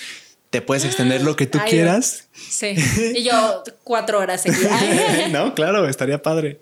[0.50, 2.28] te puedes extender lo que tú Ay, quieras.
[2.34, 2.74] Sí.
[3.16, 4.44] Y yo cuatro horas.
[4.44, 5.30] Ay.
[5.32, 6.60] no, claro, estaría padre.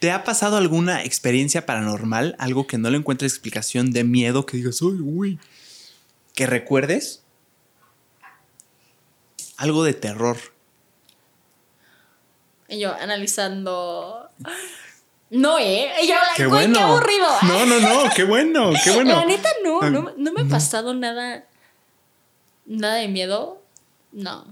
[0.00, 2.34] ¿Te ha pasado alguna experiencia paranormal?
[2.40, 5.38] Algo que no le encuentres explicación de miedo que digas, uy, uy.
[6.34, 7.22] ¿Que recuerdes?
[9.56, 10.53] Algo de terror.
[12.68, 14.28] Y yo analizando.
[15.30, 15.90] No, ¿eh?
[16.02, 16.74] Y yo, Qué bueno.
[16.78, 17.26] qué aburrido.
[17.42, 19.16] No, no, no, qué bueno, qué bueno.
[19.16, 21.44] La neta, no, Ay, no, no me ha pasado nada.
[22.66, 23.60] Nada de miedo.
[24.12, 24.46] No.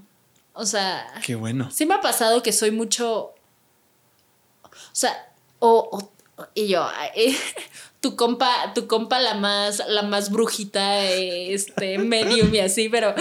[0.55, 1.07] O sea.
[1.25, 1.71] Qué bueno.
[1.71, 3.33] Sí me ha pasado que soy mucho.
[4.65, 5.29] O sea,
[5.59, 5.89] o.
[5.93, 6.13] o-
[6.55, 7.37] y yo, eh,
[8.01, 13.15] tu compa, tu compa la más, la más brujita, eh, este, medium y así, pero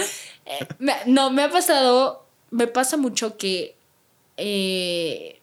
[0.46, 3.76] eh, me- no, me ha pasado, me pasa mucho que,
[4.44, 5.40] eh,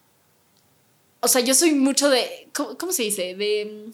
[1.21, 3.33] o sea, yo soy mucho de, ¿cómo, cómo se dice?
[3.35, 3.85] De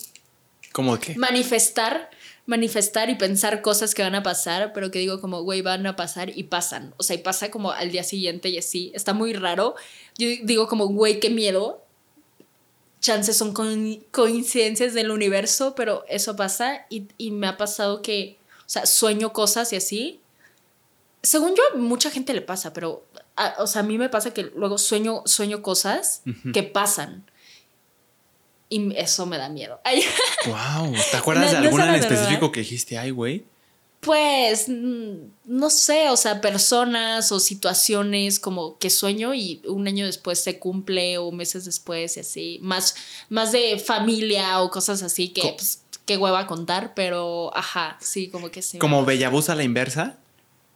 [0.74, 1.16] ¿Cómo que?
[1.16, 2.10] manifestar,
[2.48, 5.96] manifestar y pensar cosas que van a pasar, pero que digo como, güey, van a
[5.96, 6.94] pasar y pasan.
[6.98, 8.92] O sea, y pasa como al día siguiente y así.
[8.96, 9.76] Está muy raro.
[10.18, 11.82] Yo digo como, güey, qué miedo.
[13.00, 18.38] Chances son coin- coincidencias del universo, pero eso pasa y, y me ha pasado que,
[18.66, 20.20] o sea, sueño cosas y así.
[21.22, 23.05] Según yo, mucha gente le pasa, pero,
[23.36, 26.22] a- o sea, a mí me pasa que luego sueño, sueño cosas
[26.54, 27.24] que pasan.
[28.70, 29.80] Y eso me da miedo.
[29.84, 30.04] Ay.
[30.48, 30.94] Wow.
[31.12, 33.46] ¿Te acuerdas No- de no alguna en específico que dijiste, ay, güey?
[34.02, 35.14] Pues, mm,
[35.46, 40.60] no sé, o sea, personas o situaciones como que sueño y un año después se
[40.60, 42.60] cumple o meses después y así.
[42.62, 42.96] Más,
[43.30, 48.30] más de familia o cosas así que, Co- pues, qué hueva contar, pero ajá, sí,
[48.30, 48.78] como que sí.
[48.78, 50.18] Como Bellabús a la inversa.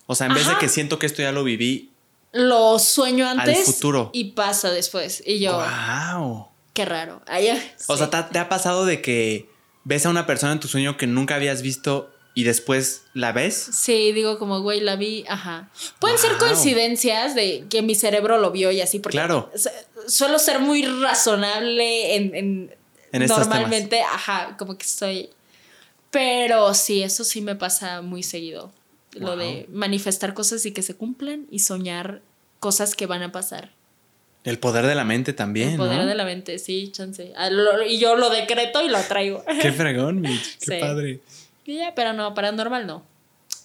[0.07, 1.88] O sea, en vez de que siento que esto ya lo viví.
[2.31, 4.11] Lo sueño antes futuro.
[4.13, 5.23] y pasa después.
[5.25, 6.47] Y yo, Wow.
[6.73, 7.21] qué raro.
[7.27, 7.47] Ay,
[7.87, 9.49] O sea, ¿te, ha pasado de que
[9.83, 13.55] ves a una persona en tu sueño que nunca habías visto y después la ves?
[13.73, 15.69] Sí, digo como, güey, la vi, ajá.
[15.99, 19.51] Pueden ser coincidencias de que mi cerebro lo vio y así, porque Claro.
[19.55, 19.69] su-
[20.09, 22.75] suelo ser muy razonable en, en-
[23.27, 25.29] normalmente, ajá, como que estoy.
[26.11, 28.71] Pero sí, eso sí me pasa muy seguido.
[29.13, 32.21] Lo de manifestar cosas y que se cumplan y soñar
[32.59, 33.71] cosas que van a pasar.
[34.43, 36.05] El poder de la mente también, El poder ¿no?
[36.05, 37.33] de la mente, sí, chance.
[37.35, 37.49] Ah,
[37.87, 39.43] y yo lo decreto y lo atraigo.
[39.61, 40.57] Qué fregón, Mitch.
[40.59, 40.79] Qué Sí.
[40.79, 41.19] padre.
[41.65, 43.03] Ya, pero no, paranormal no.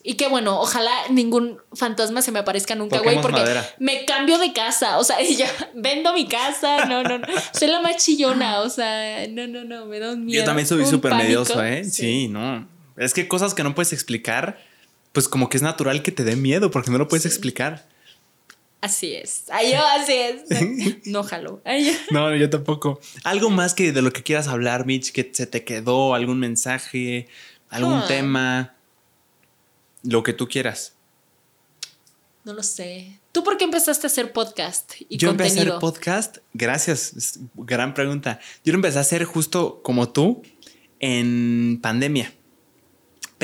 [0.06, 3.66] Y qué bueno, ojalá ningún fantasma se me aparezca nunca, güey, porque madera.
[3.78, 4.98] me cambio de casa.
[4.98, 6.84] O sea, y yo vendo mi casa.
[6.84, 7.26] No, no, no.
[7.54, 8.60] Soy la más chillona.
[8.60, 9.86] O sea, no, no, no.
[9.86, 10.42] Me da un miedo.
[10.42, 11.84] Yo también soy súper medioso, ¿eh?
[11.84, 12.28] Sí.
[12.28, 12.68] no.
[12.98, 14.58] Es que cosas que no puedes explicar,
[15.15, 17.28] pues como que es natural que te dé miedo porque no lo puedes Sí.
[17.28, 17.89] explicar.
[18.82, 19.45] Así es.
[19.51, 21.07] Ay, yo, así es.
[21.07, 21.62] No jalo.
[21.65, 21.93] Ay, yo.
[22.11, 23.01] No, yo tampoco.
[23.23, 27.27] Algo más que de lo que quieras hablar, Mitch, que se te quedó, algún mensaje,
[27.70, 28.05] algún Ah.
[28.07, 28.74] tema,
[30.03, 30.93] lo que tú quieras.
[32.45, 33.19] No lo sé.
[33.32, 37.39] ¿Tú por qué empezaste a hacer podcast y Yo empecé a hacer podcast, gracias, es
[37.55, 38.39] gran pregunta.
[38.66, 40.43] Yo lo empecé a hacer justo como tú
[41.01, 42.35] en pandemia.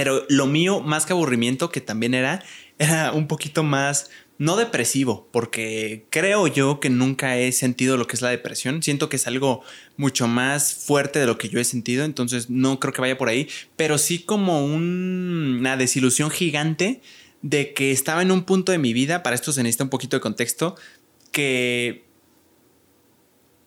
[0.00, 2.42] Pero lo mío, más que aburrimiento, que también era,
[2.78, 4.08] era un poquito más,
[4.38, 8.82] no depresivo, porque creo yo que nunca he sentido lo que es la depresión.
[8.82, 9.62] Siento que es algo
[9.98, 13.28] mucho más fuerte de lo que yo he sentido, entonces no creo que vaya por
[13.28, 13.46] ahí,
[13.76, 17.02] pero sí como un- una desilusión gigante
[17.42, 20.16] de que estaba en un punto de mi vida, para esto se necesita un poquito
[20.16, 20.76] de contexto,
[21.30, 22.06] que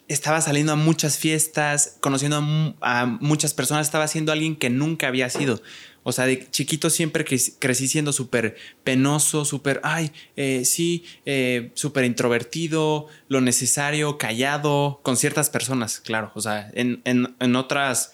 [0.07, 2.38] estaba saliendo a muchas fiestas, conociendo
[2.81, 5.61] a, a muchas personas, estaba siendo alguien que nunca había sido.
[6.04, 11.72] O sea, de chiquito siempre cre- crecí siendo súper penoso, súper, ay, eh, sí, eh,
[11.76, 16.32] súper introvertido, lo necesario, callado, con ciertas personas, claro.
[16.36, 18.12] O sea, en, en- en otras,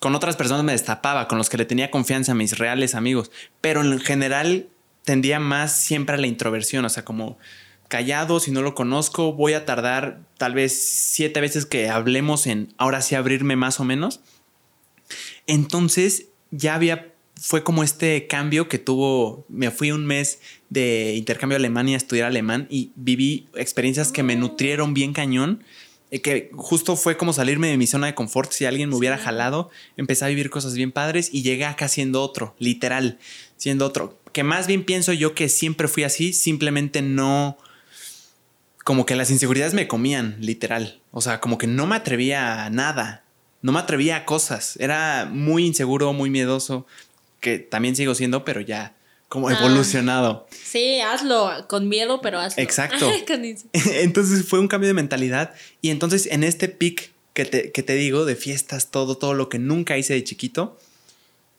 [0.00, 3.30] con otras personas me destapaba, con los que le tenía confianza, mis reales amigos.
[3.60, 4.68] Pero en general
[5.04, 7.38] tendía más siempre a la introversión, o sea, como
[7.88, 12.74] callado, si no lo conozco, voy a tardar tal vez siete veces que hablemos en
[12.78, 14.20] ahora sí abrirme más o menos.
[15.46, 20.40] Entonces ya había, fue como este cambio que tuvo, me fui un mes
[20.70, 25.62] de intercambio a Alemania a estudiar alemán y viví experiencias que me nutrieron bien cañón
[26.10, 28.52] eh, que justo fue como salirme de mi zona de confort.
[28.52, 32.22] Si alguien me hubiera jalado, empecé a vivir cosas bien padres y llegué acá siendo
[32.22, 33.18] otro, literal,
[33.56, 34.18] siendo otro.
[34.32, 37.58] Que más bien pienso yo que siempre fui así, simplemente no.
[38.84, 41.00] Como que las inseguridades me comían, literal.
[41.10, 43.24] O sea, como que no me atrevía a nada.
[43.62, 44.76] No me atrevía a cosas.
[44.78, 46.86] Era muy inseguro, muy miedoso.
[47.46, 48.96] Que también sigo siendo, pero ya
[49.28, 49.56] como Ah.
[49.56, 50.48] evolucionado.
[50.64, 52.60] Sí, hazlo con miedo, pero hazlo.
[52.60, 53.08] Exacto.
[53.72, 55.54] Entonces fue un cambio de mentalidad.
[55.80, 59.48] Y entonces en este pic que te, que te digo, de fiestas, todo, todo lo
[59.48, 60.76] que nunca hice de chiquito,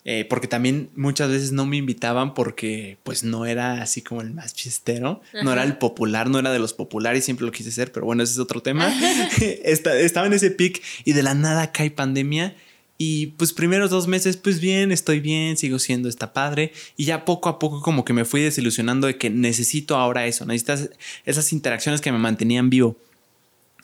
[0.04, 4.34] eh, porque también muchas veces no me invitaban porque pues no era así como el
[4.34, 7.94] más chistero, no era el popular, no era de los populares, siempre lo quise ser,
[7.94, 8.88] pero bueno, ese es otro tema.
[9.64, 12.56] Esta- estaba en ese pic y de la nada cae pandemia.
[13.00, 16.74] Y pues primeros dos meses, pues bien, estoy bien, sigo siendo esta padre.
[16.96, 20.46] Y ya poco a poco como que me fui desilusionando de que necesito ahora eso,
[20.46, 20.90] necesitas
[21.26, 22.98] esas interacciones que me mantenían vivo.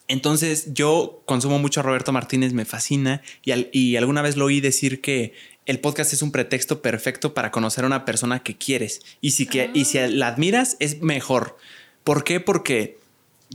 [0.08, 4.46] Entonces yo consumo mucho a Roberto Martínez, me fascina y, al- y alguna vez lo
[4.46, 5.34] oí decir que
[5.66, 9.46] el podcast es un pretexto perfecto para conocer a una persona que quieres y si,
[9.46, 11.58] que, y si la admiras es mejor.
[12.04, 12.42] ¿Por qué?
[12.42, 12.98] Porque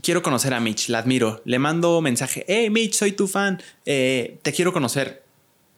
[0.02, 4.39] quiero conocer a Mitch, la admiro, le mando mensaje, hey Mitch, soy tu fan, eh,
[4.43, 5.22] te quiero conocer.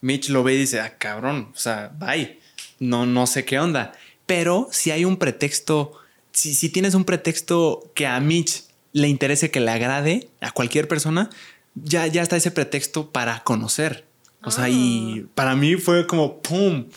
[0.01, 2.39] Mitch lo ve y dice, ah, cabrón, o sea, bye,
[2.79, 3.93] no, no sé qué onda.
[4.25, 5.93] Pero si hay un pretexto,
[6.31, 8.63] si, si tienes un pretexto que a Mitch
[8.93, 11.29] le interese, que le agrade a cualquier persona,
[11.75, 14.05] ya, ya está ese pretexto para conocer.
[14.43, 16.87] O sea, y para mí fue como, ¡pum!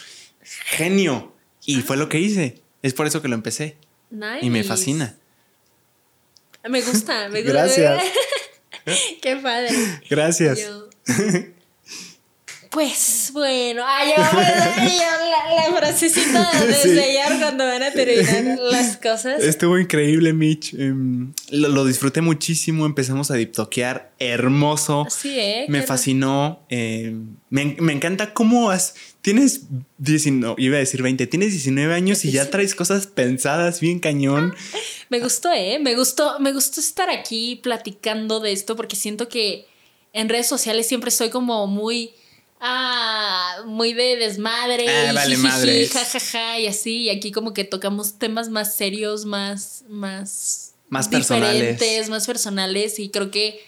[0.42, 1.34] Genio.
[1.66, 2.62] Y fue lo que hice.
[2.82, 3.76] Es por eso que lo empecé.
[4.10, 4.38] Nice.
[4.42, 5.16] Y me fascina.
[6.68, 7.52] Me gusta, me gusta.
[7.52, 8.02] Gracias.
[9.22, 9.70] Qué padre.
[10.08, 10.60] Gracias.
[10.60, 10.88] Yo-
[12.74, 13.82] Pues bueno,
[14.16, 16.88] yo la, la frasecita de Sí.
[16.88, 19.42] sellar cuando van a terminar las cosas.
[19.44, 20.74] Estuvo increíble, Mitch.
[20.74, 22.84] Em, lo, lo disfruté muchísimo.
[22.84, 24.10] Empezamos a diptoquear.
[24.18, 25.06] Hermoso.
[25.08, 25.66] Sí, ¿eh?
[25.68, 26.66] Me Qué- fascinó.
[26.68, 28.94] em, me, me encanta cómo has.
[29.22, 29.62] Tienes
[29.98, 34.54] 19, iba a decir 20, tienes 19 años y ya traes cosas pensadas bien cañón.
[35.10, 35.78] Me gustó, ¿eh?
[35.80, 39.64] Me gustó, me gustó estar aquí platicando de esto porque siento que
[40.12, 42.10] en redes sociales siempre estoy como muy.
[42.66, 47.64] Ah, muy de desmadre, Ah, y vale jijiji, jajaja, y así, y aquí como que
[47.64, 51.52] tocamos temas más serios, más, más, Más personales.
[51.78, 53.60] diferentes, más personales, y creo que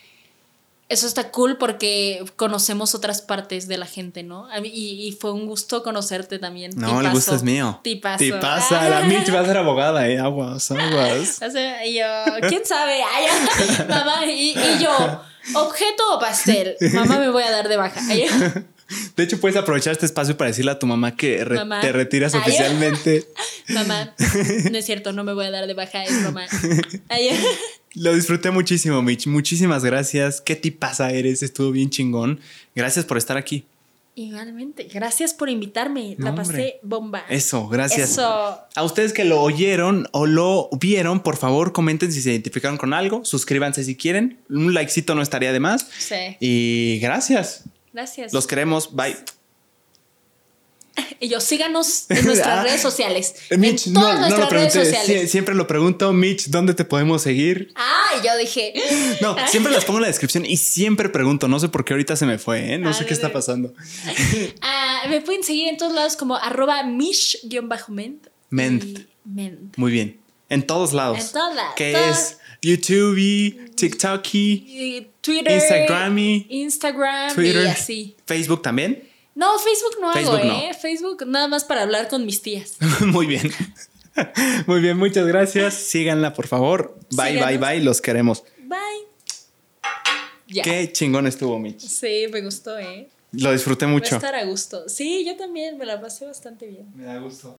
[0.89, 4.47] eso está cool porque conocemos otras partes de la gente, ¿no?
[4.53, 6.71] A mí- y, y fue un gusto conocerte también.
[6.77, 7.81] No, el gusto es mío.
[7.83, 8.19] Tipazo.
[8.25, 10.19] Te pasa, la Mitch va a ser abogada, eh.
[10.19, 11.43] Aguas, aguas.
[11.47, 12.07] O sea, y yo,
[12.49, 13.03] ¿quién sabe?
[13.03, 13.27] Ay,
[13.89, 15.21] mamá, y, y yo,
[15.61, 16.77] objeto o pastel.
[16.95, 18.01] Mamá, me voy a dar de baja.
[18.09, 18.25] Ay,
[19.17, 21.81] De hecho, puedes aprovechar este espacio para decirle a tu mamá que re- Mamá.
[21.81, 22.41] te retiras Ay.
[22.41, 23.27] oficialmente.
[23.71, 24.15] mamá,
[24.71, 26.47] no es cierto, no me voy a dar de baja, es mamá.
[27.09, 27.31] Ay,
[27.95, 29.27] Lo disfruté muchísimo, Mitch.
[29.27, 30.43] Muchísimas gracias.
[30.43, 31.43] Qué tipaza eres.
[31.43, 32.41] Estuvo bien chingón.
[32.75, 33.65] Gracias por estar aquí.
[34.19, 36.15] Igualmente, gracias por invitarme.
[36.19, 36.79] La No, pasé hombre.
[36.83, 37.25] bomba.
[37.29, 38.13] Eso, gracias.
[38.13, 38.59] Eso.
[38.75, 42.93] A ustedes que lo oyeron o lo vieron, por favor, comenten si se identificaron con
[42.95, 43.25] algo.
[43.25, 44.39] Suscríbanse si quieren.
[44.51, 45.87] Un likecito no estaría de más.
[45.99, 47.65] Sí, Y gracias.
[47.97, 48.33] Gracias.
[48.33, 48.95] Los queremos.
[48.95, 49.17] Bye.
[51.21, 52.63] Y yo, síganos en nuestras Ah.
[52.63, 53.35] redes sociales.
[53.51, 54.97] Eh, Mitch, en no, todas no nuestras lo redes pregunté.
[54.99, 55.23] sociales.
[55.25, 56.13] Sie- siempre lo pregunto.
[56.13, 57.73] Mitch, ¿dónde te podemos seguir?
[57.75, 58.73] Ah, y yo dije.
[59.21, 61.49] No, siempre las pongo en la descripción y siempre pregunto.
[61.49, 62.79] No sé por qué ahorita se me fue, ¿eh?
[62.79, 63.73] No Ah, sé qué está pasando.
[64.63, 68.27] Ah, me pueden seguir en todos lados como arroba mish-ment.
[68.51, 68.99] Ment.
[69.77, 70.19] Muy bien.
[70.49, 71.19] En todos lados.
[71.19, 71.75] En todos lados.
[71.77, 72.17] Que Todos.
[72.19, 75.53] es YouTube, TikTok, Y Twitter.
[75.53, 78.17] Instagram, Instagram Twitter, y así.
[78.27, 79.09] Facebook también.
[79.35, 80.59] No, Facebook no Facebook hago, no.
[80.63, 80.71] ¿eh?
[80.81, 82.77] Facebook nada más para hablar con mis tías.
[83.01, 83.53] Muy bien.
[84.67, 85.75] Muy bien, muchas gracias.
[85.75, 86.99] Síganla, por favor.
[87.11, 87.49] Bye, Síganos.
[87.49, 87.81] bye, bye.
[87.85, 88.45] Los queremos.
[88.65, 88.79] Bye.
[90.49, 90.63] Ya.
[90.63, 91.81] Qué chingón estuvo, Mitch.
[91.81, 93.09] Sí, me gustó, ¿eh?
[93.33, 94.15] Lo disfruté Va a mucho.
[94.17, 94.89] estar a gusto.
[94.89, 96.87] Sí, yo también me la pasé bastante bien.
[96.95, 97.55] Me da gusto.